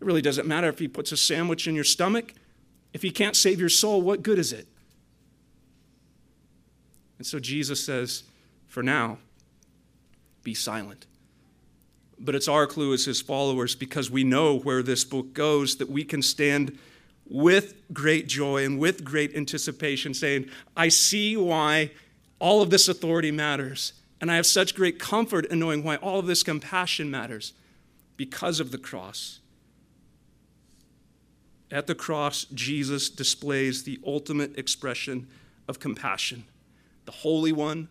It 0.00 0.06
really 0.06 0.22
doesn't 0.22 0.46
matter 0.46 0.68
if 0.68 0.78
he 0.78 0.88
puts 0.88 1.12
a 1.12 1.16
sandwich 1.16 1.66
in 1.66 1.74
your 1.74 1.84
stomach. 1.84 2.34
If 2.92 3.02
he 3.02 3.10
can't 3.10 3.36
save 3.36 3.60
your 3.60 3.68
soul, 3.68 4.02
what 4.02 4.22
good 4.22 4.38
is 4.38 4.52
it? 4.52 4.66
And 7.18 7.26
so 7.26 7.38
Jesus 7.38 7.84
says, 7.84 8.22
for 8.66 8.82
now, 8.82 9.18
be 10.42 10.54
silent. 10.54 11.06
But 12.18 12.34
it's 12.34 12.48
our 12.48 12.66
clue 12.66 12.94
as 12.94 13.04
his 13.04 13.20
followers 13.20 13.74
because 13.74 14.10
we 14.10 14.24
know 14.24 14.58
where 14.58 14.82
this 14.82 15.04
book 15.04 15.34
goes 15.34 15.76
that 15.76 15.90
we 15.90 16.04
can 16.04 16.22
stand 16.22 16.78
with 17.30 17.74
great 17.92 18.26
joy 18.26 18.64
and 18.64 18.78
with 18.78 19.04
great 19.04 19.34
anticipation, 19.36 20.12
saying, 20.12 20.50
I 20.76 20.88
see 20.88 21.36
why 21.36 21.92
all 22.40 22.60
of 22.60 22.70
this 22.70 22.88
authority 22.88 23.30
matters. 23.30 23.92
And 24.20 24.30
I 24.30 24.36
have 24.36 24.46
such 24.46 24.74
great 24.74 24.98
comfort 24.98 25.46
in 25.46 25.60
knowing 25.60 25.82
why 25.82 25.96
all 25.96 26.18
of 26.18 26.26
this 26.26 26.42
compassion 26.42 27.10
matters 27.10 27.54
because 28.16 28.60
of 28.60 28.72
the 28.72 28.78
cross. 28.78 29.38
At 31.70 31.86
the 31.86 31.94
cross, 31.94 32.44
Jesus 32.52 33.08
displays 33.08 33.84
the 33.84 34.00
ultimate 34.04 34.58
expression 34.58 35.28
of 35.68 35.78
compassion. 35.78 36.44
The 37.04 37.12
Holy 37.12 37.52
One 37.52 37.88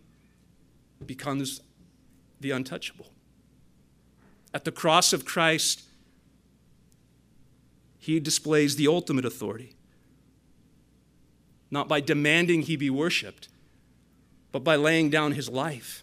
becomes 1.05 1.61
the 2.41 2.51
untouchable. 2.51 3.07
At 4.53 4.65
the 4.65 4.71
cross 4.71 5.13
of 5.13 5.23
Christ, 5.23 5.83
he 7.99 8.19
displays 8.19 8.75
the 8.75 8.87
ultimate 8.87 9.25
authority. 9.25 9.75
Not 11.69 11.87
by 11.87 11.99
demanding 11.99 12.63
he 12.63 12.75
be 12.75 12.89
worshiped, 12.89 13.49
but 14.51 14.63
by 14.63 14.75
laying 14.75 15.09
down 15.09 15.33
his 15.33 15.49
life 15.49 16.01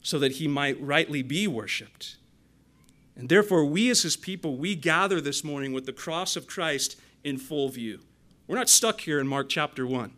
so 0.00 0.18
that 0.18 0.32
he 0.32 0.48
might 0.48 0.80
rightly 0.80 1.20
be 1.20 1.46
worshiped. 1.46 2.16
And 3.16 3.28
therefore, 3.28 3.64
we 3.64 3.90
as 3.90 4.02
his 4.02 4.16
people, 4.16 4.56
we 4.56 4.74
gather 4.76 5.20
this 5.20 5.42
morning 5.42 5.72
with 5.72 5.84
the 5.84 5.92
cross 5.92 6.36
of 6.36 6.46
Christ 6.46 6.96
in 7.24 7.36
full 7.36 7.68
view. 7.68 8.00
We're 8.46 8.56
not 8.56 8.70
stuck 8.70 9.02
here 9.02 9.20
in 9.20 9.26
Mark 9.26 9.48
chapter 9.48 9.86
1. 9.86 10.12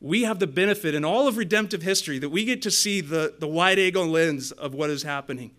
We 0.00 0.24
have 0.24 0.38
the 0.38 0.46
benefit 0.46 0.94
in 0.94 1.04
all 1.04 1.26
of 1.26 1.36
redemptive 1.38 1.82
history 1.82 2.18
that 2.18 2.28
we 2.28 2.44
get 2.44 2.60
to 2.62 2.70
see 2.70 3.00
the, 3.00 3.34
the 3.38 3.48
wide 3.48 3.78
angle 3.78 4.06
lens 4.06 4.52
of 4.52 4.74
what 4.74 4.90
is 4.90 5.02
happening. 5.02 5.52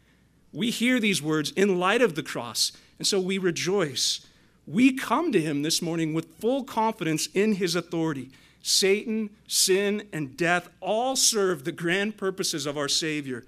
We 0.51 0.70
hear 0.70 0.99
these 0.99 1.22
words 1.22 1.51
in 1.51 1.80
light 1.80 2.01
of 2.01 2.16
the 2.16 2.24
cross, 2.24 2.72
and 2.98 3.08
so 3.08 3.20
we 3.20 3.38
rejoice. 3.38 4.26
We 4.66 4.94
come 4.94 5.32
to 5.32 5.41
him 5.41 5.62
this 5.62 5.82
morning 5.82 6.14
with 6.14 6.36
full 6.39 6.64
confidence 6.64 7.28
in 7.34 7.56
his 7.56 7.76
authority. 7.76 8.30
Satan, 8.62 9.30
sin, 9.48 10.08
and 10.14 10.38
death 10.38 10.70
all 10.80 11.16
serve 11.16 11.66
the 11.66 11.72
grand 11.72 12.18
purposes 12.18 12.66
of 12.66 12.78
our 12.78 12.88
Savior. 12.88 13.44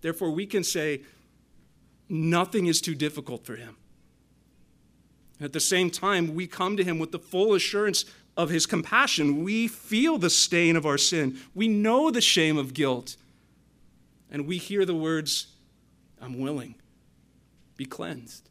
Therefore, 0.00 0.30
we 0.30 0.46
can 0.46 0.64
say, 0.64 1.02
Nothing 2.08 2.66
is 2.66 2.82
too 2.82 2.94
difficult 2.94 3.46
for 3.46 3.56
him. 3.56 3.76
At 5.40 5.54
the 5.54 5.60
same 5.60 5.90
time, 5.90 6.34
we 6.34 6.46
come 6.46 6.76
to 6.76 6.84
him 6.84 6.98
with 6.98 7.10
the 7.10 7.18
full 7.18 7.54
assurance 7.54 8.04
of 8.36 8.50
his 8.50 8.66
compassion. 8.66 9.42
We 9.42 9.66
feel 9.66 10.18
the 10.18 10.28
stain 10.28 10.76
of 10.76 10.84
our 10.84 10.98
sin, 10.98 11.38
we 11.54 11.68
know 11.68 12.10
the 12.10 12.20
shame 12.20 12.58
of 12.58 12.74
guilt, 12.74 13.16
and 14.30 14.46
we 14.46 14.58
hear 14.58 14.84
the 14.84 14.94
words, 14.94 15.48
I'm 16.20 16.38
willing, 16.38 16.74
be 17.76 17.84
cleansed. 17.84 18.48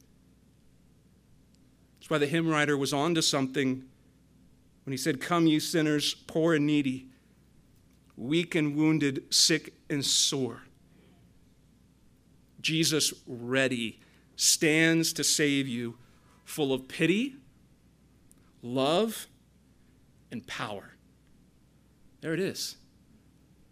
That's 2.01 2.09
why 2.09 2.17
the 2.17 2.25
hymn 2.25 2.49
writer 2.49 2.75
was 2.75 2.93
on 2.93 3.13
to 3.13 3.21
something 3.21 3.83
when 4.85 4.91
he 4.91 4.97
said, 4.97 5.21
Come, 5.21 5.45
you 5.45 5.59
sinners, 5.59 6.15
poor 6.15 6.55
and 6.55 6.65
needy, 6.65 7.05
weak 8.17 8.55
and 8.55 8.75
wounded, 8.75 9.31
sick 9.31 9.75
and 9.87 10.03
sore. 10.03 10.63
Jesus, 12.59 13.13
ready, 13.27 13.99
stands 14.35 15.13
to 15.13 15.23
save 15.23 15.67
you, 15.67 15.99
full 16.43 16.73
of 16.73 16.87
pity, 16.87 17.35
love, 18.63 19.27
and 20.31 20.47
power. 20.47 20.93
There 22.21 22.33
it 22.33 22.39
is. 22.39 22.77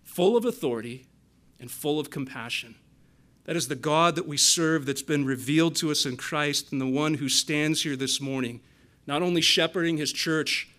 Full 0.03 0.37
of 0.37 0.45
authority 0.45 1.07
and 1.59 1.71
full 1.71 1.99
of 1.99 2.11
compassion. 2.11 2.75
That 3.49 3.57
is 3.57 3.67
the 3.67 3.75
God 3.75 4.13
that 4.13 4.27
we 4.27 4.37
serve 4.37 4.85
that's 4.85 5.01
been 5.01 5.25
revealed 5.25 5.75
to 5.77 5.89
us 5.89 6.05
in 6.05 6.17
Christ 6.17 6.71
and 6.71 6.79
the 6.79 6.85
one 6.85 7.15
who 7.15 7.27
stands 7.27 7.81
here 7.81 7.95
this 7.95 8.21
morning, 8.21 8.61
not 9.07 9.23
only 9.23 9.41
shepherding 9.41 9.97
his 9.97 10.13
church, 10.13 10.69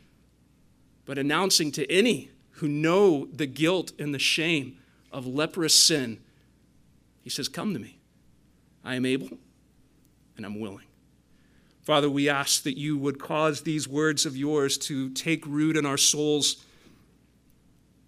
but 1.04 1.18
announcing 1.18 1.72
to 1.72 1.90
any 1.90 2.30
who 2.52 2.68
know 2.68 3.26
the 3.32 3.46
guilt 3.46 3.90
and 3.98 4.14
the 4.14 4.20
shame 4.20 4.78
of 5.10 5.26
leprous 5.26 5.74
sin, 5.74 6.20
he 7.22 7.28
says, 7.28 7.48
Come 7.48 7.74
to 7.74 7.80
me. 7.80 7.98
I 8.84 8.94
am 8.94 9.04
able 9.04 9.36
and 10.36 10.46
I'm 10.46 10.60
willing. 10.60 10.86
Father, 11.82 12.08
we 12.08 12.28
ask 12.28 12.62
that 12.62 12.78
you 12.78 12.96
would 12.96 13.18
cause 13.18 13.62
these 13.62 13.88
words 13.88 14.24
of 14.24 14.36
yours 14.36 14.78
to 14.78 15.10
take 15.10 15.44
root 15.44 15.76
in 15.76 15.84
our 15.84 15.98
souls, 15.98 16.64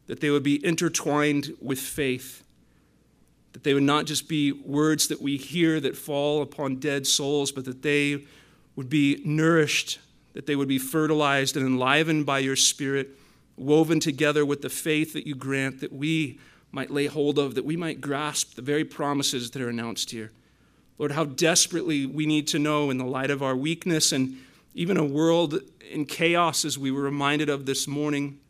that 0.06 0.20
they 0.20 0.30
would 0.30 0.44
be 0.44 0.64
intertwined 0.64 1.52
with 1.60 1.80
faith, 1.80 2.41
that 3.62 3.68
they 3.68 3.74
would 3.74 3.84
not 3.84 4.06
just 4.06 4.28
be 4.28 4.50
words 4.50 5.06
that 5.06 5.22
we 5.22 5.36
hear 5.36 5.78
that 5.78 5.96
fall 5.96 6.42
upon 6.42 6.76
dead 6.76 7.06
souls, 7.06 7.52
but 7.52 7.64
that 7.64 7.82
they 7.82 8.24
would 8.74 8.88
be 8.88 9.22
nourished, 9.24 10.00
that 10.32 10.46
they 10.46 10.56
would 10.56 10.66
be 10.66 10.78
fertilized 10.78 11.56
and 11.56 11.64
enlivened 11.64 12.26
by 12.26 12.40
your 12.40 12.56
Spirit, 12.56 13.10
woven 13.56 14.00
together 14.00 14.44
with 14.44 14.62
the 14.62 14.68
faith 14.68 15.12
that 15.12 15.28
you 15.28 15.36
grant, 15.36 15.80
that 15.80 15.92
we 15.92 16.40
might 16.72 16.90
lay 16.90 17.06
hold 17.06 17.38
of, 17.38 17.54
that 17.54 17.64
we 17.64 17.76
might 17.76 18.00
grasp 18.00 18.56
the 18.56 18.62
very 18.62 18.84
promises 18.84 19.52
that 19.52 19.62
are 19.62 19.68
announced 19.68 20.10
here. 20.10 20.32
Lord, 20.98 21.12
how 21.12 21.24
desperately 21.24 22.04
we 22.04 22.26
need 22.26 22.48
to 22.48 22.58
know 22.58 22.90
in 22.90 22.98
the 22.98 23.04
light 23.04 23.30
of 23.30 23.44
our 23.44 23.54
weakness 23.54 24.10
and 24.10 24.38
even 24.74 24.96
a 24.96 25.04
world 25.04 25.60
in 25.88 26.04
chaos, 26.06 26.64
as 26.64 26.76
we 26.76 26.90
were 26.90 27.02
reminded 27.02 27.48
of 27.48 27.66
this 27.66 27.86
morning, 27.86 28.40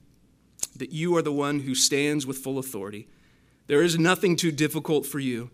that 0.77 0.91
you 0.91 1.15
are 1.17 1.23
the 1.23 1.33
one 1.33 1.61
who 1.61 1.75
stands 1.75 2.27
with 2.27 2.39
full 2.39 2.59
authority. 2.59 3.09
There 3.67 3.83
is 3.83 3.99
nothing 3.99 4.37
too 4.37 4.53
difficult 4.53 5.07
for 5.07 5.19
you. 5.19 5.51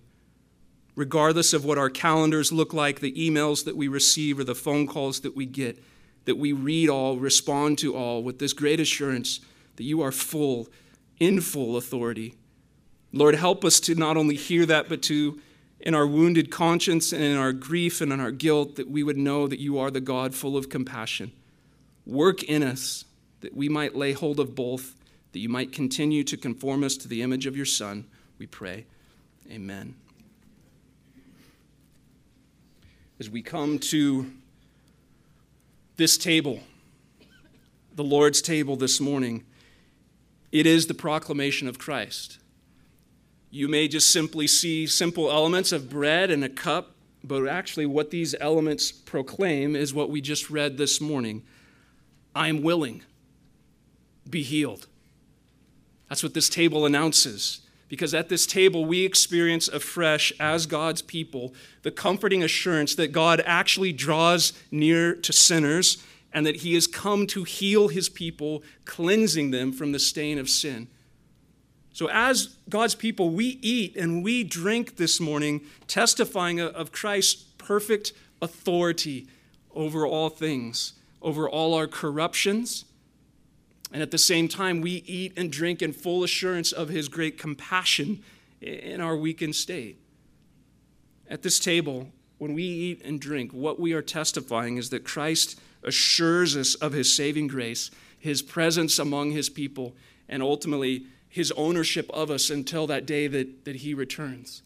Regardless 0.96 1.52
of 1.52 1.64
what 1.64 1.78
our 1.78 1.90
calendars 1.90 2.50
look 2.50 2.74
like, 2.74 3.00
the 3.00 3.12
emails 3.12 3.64
that 3.64 3.76
we 3.76 3.86
receive, 3.86 4.38
or 4.38 4.44
the 4.44 4.54
phone 4.54 4.86
calls 4.86 5.20
that 5.20 5.36
we 5.36 5.46
get, 5.46 5.82
that 6.24 6.36
we 6.36 6.52
read 6.52 6.88
all, 6.88 7.16
respond 7.16 7.78
to 7.78 7.94
all 7.94 8.22
with 8.22 8.38
this 8.38 8.52
great 8.52 8.80
assurance 8.80 9.40
that 9.76 9.84
you 9.84 10.00
are 10.02 10.10
full, 10.10 10.68
in 11.20 11.40
full 11.40 11.76
authority. 11.76 12.34
Lord, 13.12 13.36
help 13.36 13.64
us 13.64 13.80
to 13.80 13.94
not 13.94 14.16
only 14.16 14.34
hear 14.34 14.66
that, 14.66 14.88
but 14.88 15.02
to 15.02 15.40
in 15.80 15.94
our 15.94 16.06
wounded 16.06 16.50
conscience 16.50 17.12
and 17.12 17.22
in 17.22 17.36
our 17.36 17.52
grief 17.52 18.00
and 18.00 18.12
in 18.12 18.20
our 18.20 18.32
guilt 18.32 18.76
that 18.76 18.90
we 18.90 19.02
would 19.02 19.16
know 19.16 19.46
that 19.46 19.60
you 19.60 19.78
are 19.78 19.90
the 19.90 20.00
God 20.00 20.34
full 20.34 20.56
of 20.56 20.68
compassion. 20.68 21.32
Work 22.04 22.42
in 22.42 22.62
us 22.62 23.04
that 23.40 23.54
we 23.54 23.68
might 23.68 23.94
lay 23.94 24.12
hold 24.12 24.40
of 24.40 24.54
both, 24.54 24.94
that 25.32 25.38
you 25.38 25.48
might 25.48 25.72
continue 25.72 26.24
to 26.24 26.36
conform 26.36 26.82
us 26.82 26.96
to 26.98 27.08
the 27.08 27.22
image 27.22 27.46
of 27.46 27.56
your 27.56 27.66
Son, 27.66 28.06
we 28.38 28.46
pray. 28.46 28.86
Amen. 29.50 29.94
As 33.20 33.28
we 33.28 33.42
come 33.42 33.78
to 33.80 34.30
this 35.96 36.16
table, 36.16 36.60
the 37.94 38.04
Lord's 38.04 38.40
table 38.40 38.76
this 38.76 39.00
morning, 39.00 39.44
it 40.52 40.66
is 40.66 40.86
the 40.86 40.94
proclamation 40.94 41.66
of 41.68 41.78
Christ. 41.78 42.38
You 43.50 43.66
may 43.66 43.88
just 43.88 44.12
simply 44.12 44.46
see 44.46 44.86
simple 44.86 45.30
elements 45.30 45.72
of 45.72 45.90
bread 45.90 46.30
and 46.30 46.44
a 46.44 46.48
cup, 46.48 46.94
but 47.24 47.46
actually, 47.48 47.86
what 47.86 48.10
these 48.10 48.34
elements 48.40 48.92
proclaim 48.92 49.74
is 49.74 49.92
what 49.92 50.10
we 50.10 50.20
just 50.20 50.50
read 50.50 50.76
this 50.76 51.00
morning 51.00 51.42
I 52.34 52.48
am 52.48 52.62
willing, 52.62 53.02
be 54.30 54.42
healed. 54.42 54.86
That's 56.08 56.22
what 56.22 56.34
this 56.34 56.48
table 56.48 56.86
announces. 56.86 57.60
Because 57.88 58.12
at 58.12 58.28
this 58.28 58.46
table, 58.46 58.84
we 58.84 59.04
experience 59.04 59.66
afresh, 59.68 60.32
as 60.38 60.66
God's 60.66 61.00
people, 61.00 61.54
the 61.82 61.90
comforting 61.90 62.42
assurance 62.42 62.94
that 62.96 63.12
God 63.12 63.42
actually 63.46 63.92
draws 63.92 64.52
near 64.70 65.14
to 65.14 65.32
sinners 65.32 66.02
and 66.32 66.44
that 66.44 66.56
He 66.56 66.74
has 66.74 66.86
come 66.86 67.26
to 67.28 67.44
heal 67.44 67.88
His 67.88 68.10
people, 68.10 68.62
cleansing 68.84 69.50
them 69.50 69.72
from 69.72 69.92
the 69.92 69.98
stain 69.98 70.38
of 70.38 70.50
sin. 70.50 70.88
So, 71.92 72.08
as 72.10 72.56
God's 72.68 72.94
people, 72.94 73.30
we 73.30 73.58
eat 73.62 73.96
and 73.96 74.22
we 74.22 74.44
drink 74.44 74.98
this 74.98 75.18
morning, 75.18 75.62
testifying 75.86 76.60
of 76.60 76.92
Christ's 76.92 77.42
perfect 77.56 78.12
authority 78.40 79.26
over 79.74 80.06
all 80.06 80.28
things, 80.28 80.92
over 81.22 81.48
all 81.48 81.74
our 81.74 81.86
corruptions. 81.86 82.84
And 83.92 84.02
at 84.02 84.10
the 84.10 84.18
same 84.18 84.48
time, 84.48 84.80
we 84.80 85.02
eat 85.06 85.32
and 85.36 85.50
drink 85.50 85.80
in 85.80 85.92
full 85.92 86.22
assurance 86.22 86.72
of 86.72 86.88
his 86.88 87.08
great 87.08 87.38
compassion 87.38 88.22
in 88.60 89.00
our 89.00 89.16
weakened 89.16 89.56
state. 89.56 89.98
At 91.30 91.42
this 91.42 91.58
table, 91.58 92.08
when 92.38 92.54
we 92.54 92.64
eat 92.64 93.02
and 93.04 93.20
drink, 93.20 93.52
what 93.52 93.80
we 93.80 93.92
are 93.92 94.02
testifying 94.02 94.76
is 94.76 94.90
that 94.90 95.04
Christ 95.04 95.58
assures 95.82 96.56
us 96.56 96.74
of 96.76 96.92
his 96.92 97.14
saving 97.14 97.48
grace, 97.48 97.90
his 98.18 98.42
presence 98.42 98.98
among 98.98 99.30
his 99.30 99.48
people, 99.48 99.94
and 100.28 100.42
ultimately 100.42 101.06
his 101.28 101.52
ownership 101.52 102.10
of 102.12 102.30
us 102.30 102.50
until 102.50 102.86
that 102.86 103.06
day 103.06 103.26
that, 103.26 103.64
that 103.64 103.76
he 103.76 103.94
returns. 103.94 104.62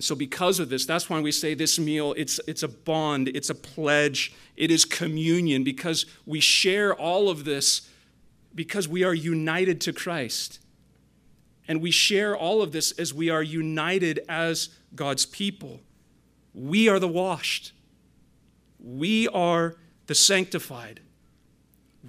So, 0.00 0.14
because 0.14 0.60
of 0.60 0.68
this, 0.68 0.86
that's 0.86 1.10
why 1.10 1.20
we 1.20 1.32
say 1.32 1.54
this 1.54 1.78
meal, 1.78 2.14
it's, 2.16 2.38
it's 2.46 2.62
a 2.62 2.68
bond, 2.68 3.28
it's 3.28 3.50
a 3.50 3.54
pledge, 3.54 4.32
it 4.56 4.70
is 4.70 4.84
communion, 4.84 5.64
because 5.64 6.06
we 6.24 6.38
share 6.38 6.94
all 6.94 7.28
of 7.28 7.44
this 7.44 7.88
because 8.58 8.88
we 8.88 9.04
are 9.04 9.14
united 9.14 9.80
to 9.80 9.92
Christ. 9.92 10.58
And 11.68 11.80
we 11.80 11.92
share 11.92 12.36
all 12.36 12.60
of 12.60 12.72
this 12.72 12.90
as 12.98 13.14
we 13.14 13.30
are 13.30 13.40
united 13.40 14.18
as 14.28 14.70
God's 14.96 15.24
people. 15.24 15.78
We 16.52 16.88
are 16.88 16.98
the 16.98 17.06
washed, 17.06 17.72
we 18.80 19.28
are 19.28 19.76
the 20.08 20.14
sanctified, 20.16 20.98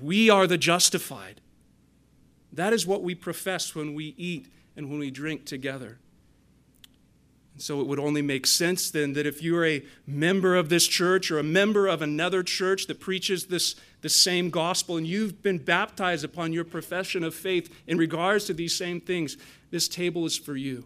we 0.01 0.31
are 0.31 0.47
the 0.47 0.57
justified. 0.57 1.39
That 2.51 2.73
is 2.73 2.87
what 2.87 3.03
we 3.03 3.13
profess 3.13 3.75
when 3.75 3.93
we 3.93 4.15
eat 4.17 4.47
and 4.75 4.89
when 4.89 4.97
we 4.97 5.11
drink 5.11 5.45
together. 5.45 5.99
So 7.61 7.81
it 7.81 7.87
would 7.87 7.99
only 7.99 8.21
make 8.21 8.47
sense 8.47 8.89
then 8.89 9.13
that 9.13 9.25
if 9.25 9.41
you're 9.43 9.65
a 9.65 9.83
member 10.07 10.55
of 10.55 10.69
this 10.69 10.87
church 10.87 11.29
or 11.29 11.39
a 11.39 11.43
member 11.43 11.87
of 11.87 12.01
another 12.01 12.43
church 12.43 12.87
that 12.87 12.99
preaches 12.99 13.47
this 13.47 13.75
the 14.01 14.09
same 14.09 14.49
gospel 14.49 14.97
and 14.97 15.05
you've 15.05 15.43
been 15.43 15.57
baptized 15.57 16.23
upon 16.23 16.53
your 16.53 16.63
profession 16.63 17.23
of 17.23 17.35
faith 17.35 17.73
in 17.85 17.97
regards 17.97 18.45
to 18.45 18.53
these 18.53 18.75
same 18.75 19.01
things, 19.01 19.37
this 19.71 19.87
table 19.87 20.25
is 20.25 20.37
for 20.37 20.55
you. 20.55 20.85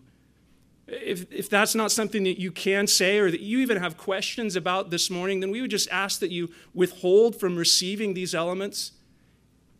If, 0.87 1.31
if 1.31 1.49
that's 1.49 1.75
not 1.75 1.91
something 1.91 2.23
that 2.23 2.39
you 2.39 2.51
can 2.51 2.87
say 2.87 3.19
or 3.19 3.31
that 3.31 3.39
you 3.39 3.59
even 3.59 3.77
have 3.77 3.97
questions 3.97 4.55
about 4.55 4.89
this 4.89 5.09
morning, 5.09 5.39
then 5.39 5.51
we 5.51 5.61
would 5.61 5.71
just 5.71 5.89
ask 5.89 6.19
that 6.19 6.31
you 6.31 6.51
withhold 6.73 7.39
from 7.39 7.55
receiving 7.55 8.13
these 8.13 8.35
elements 8.35 8.91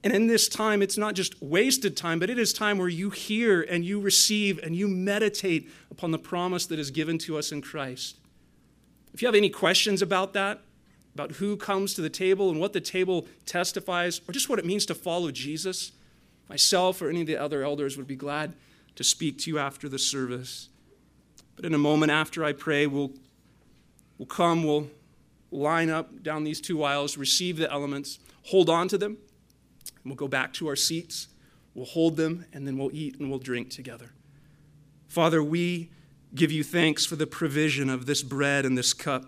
and 0.04 0.12
in 0.12 0.28
this 0.28 0.50
time, 0.50 0.82
it's 0.82 0.98
not 0.98 1.16
just 1.16 1.42
wasted 1.42 1.96
time, 1.96 2.20
but 2.20 2.30
it 2.30 2.38
is 2.38 2.52
time 2.52 2.78
where 2.78 2.90
you 2.90 3.10
hear 3.10 3.62
and 3.62 3.86
you 3.86 4.02
receive 4.02 4.60
and 4.62 4.76
you 4.76 4.88
meditate 4.88 5.70
upon 5.90 6.12
the 6.12 6.20
promise 6.20 6.66
that 6.66 6.78
is 6.78 6.92
given 6.92 7.18
to 7.20 7.38
us 7.38 7.54
in 7.54 7.62
Christ. 7.62 8.18
If 9.14 9.22
you 9.22 9.28
have 9.28 9.36
any 9.36 9.50
questions 9.50 10.02
about 10.02 10.34
that, 10.34 10.60
about 11.14 11.34
who 11.34 11.56
comes 11.56 11.94
to 11.94 12.02
the 12.02 12.10
table 12.10 12.50
and 12.50 12.60
what 12.60 12.74
the 12.74 12.82
table 12.82 13.28
testifies, 13.46 14.20
or 14.28 14.34
just 14.34 14.50
what 14.50 14.60
it 14.60 14.66
means 14.66 14.86
to 14.88 14.96
follow 14.96 15.32
Jesus, 15.32 15.94
myself 16.50 17.02
or 17.02 17.10
any 17.10 17.22
of 17.22 17.28
the 17.28 17.38
other 17.38 17.64
elders 17.64 17.96
would 17.96 18.08
be 18.08 18.16
glad 18.16 18.54
to 18.96 19.04
speak 19.06 19.38
to 19.40 19.52
you 19.52 19.58
after 19.58 19.88
the 19.88 20.00
service. 20.00 20.68
But 21.56 21.64
in 21.64 21.74
a 21.74 21.78
moment 21.78 22.12
after 22.12 22.44
I 22.44 22.52
pray, 22.52 22.88
we'll, 22.88 23.12
we'll 24.18 24.26
come, 24.26 24.66
we'll 24.66 24.90
line 25.50 25.90
up 25.90 26.24
down 26.24 26.44
these 26.44 26.60
two 26.60 26.84
aisles, 26.84 27.16
receive 27.16 27.56
the 27.58 27.72
elements, 27.72 28.20
hold 28.42 28.70
on 28.70 28.90
to 28.90 28.98
them 28.98 29.18
we'll 30.06 30.16
go 30.16 30.28
back 30.28 30.54
to 30.54 30.68
our 30.68 30.76
seats, 30.76 31.28
we'll 31.74 31.86
hold 31.86 32.18
them, 32.18 32.46
and 32.54 32.68
then 32.68 32.78
we'll 32.78 32.94
eat 32.94 33.20
and 33.20 33.30
we'll 33.30 33.40
drink 33.40 33.70
together. 33.70 34.12
Father, 35.08 35.44
we 35.44 35.90
give 36.36 36.52
you 36.52 36.64
thanks 36.64 37.06
for 37.06 37.16
the 37.16 37.28
provision 37.28 37.90
of 37.90 38.06
this 38.06 38.24
bread 38.24 38.66
and 38.66 38.78
this 38.78 38.94
cup, 38.94 39.26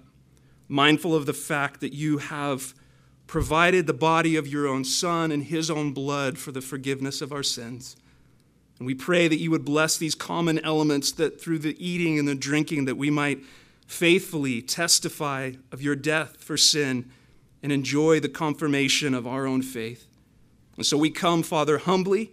mindful 0.67 1.13
of 1.13 1.25
the 1.25 1.33
fact 1.33 1.79
that 1.81 1.93
you 1.93 2.17
have 2.17 2.73
provided 3.27 3.87
the 3.87 3.93
body 3.93 4.35
of 4.35 4.47
your 4.47 4.67
own 4.67 4.83
Son 4.83 5.31
and 5.31 5.43
his 5.43 5.69
own 5.69 5.91
blood 5.91 6.37
for 6.37 6.51
the 6.51 6.61
forgiveness 6.61 7.21
of 7.21 7.31
our 7.31 7.43
sins. 7.43 7.95
And 8.77 8.85
we 8.85 8.93
pray 8.93 9.27
that 9.27 9.39
you 9.39 9.51
would 9.51 9.65
bless 9.65 9.97
these 9.97 10.15
common 10.15 10.59
elements 10.59 11.11
that 11.13 11.39
through 11.39 11.59
the 11.59 11.75
eating 11.83 12.19
and 12.19 12.27
the 12.27 12.35
drinking 12.35 12.85
that 12.85 12.97
we 12.97 13.09
might 13.09 13.39
faithfully 13.87 14.61
testify 14.61 15.53
of 15.71 15.81
your 15.81 15.95
death 15.95 16.37
for 16.43 16.57
sin 16.57 17.09
and 17.63 17.71
enjoy 17.71 18.19
the 18.19 18.29
confirmation 18.29 19.13
of 19.13 19.25
our 19.25 19.47
own 19.47 19.61
faith. 19.61 20.07
And 20.77 20.85
so 20.85 20.97
we 20.97 21.09
come, 21.09 21.43
Father, 21.43 21.77
humbly 21.77 22.31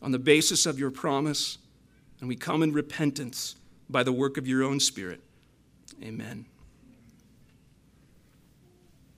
on 0.00 0.12
the 0.12 0.18
basis 0.18 0.66
of 0.66 0.78
your 0.78 0.90
promise, 0.90 1.58
and 2.20 2.28
we 2.28 2.36
come 2.36 2.62
in 2.62 2.72
repentance 2.72 3.56
by 3.88 4.02
the 4.02 4.12
work 4.12 4.36
of 4.36 4.46
your 4.46 4.62
own 4.62 4.80
Spirit. 4.80 5.20
Amen. 6.02 6.46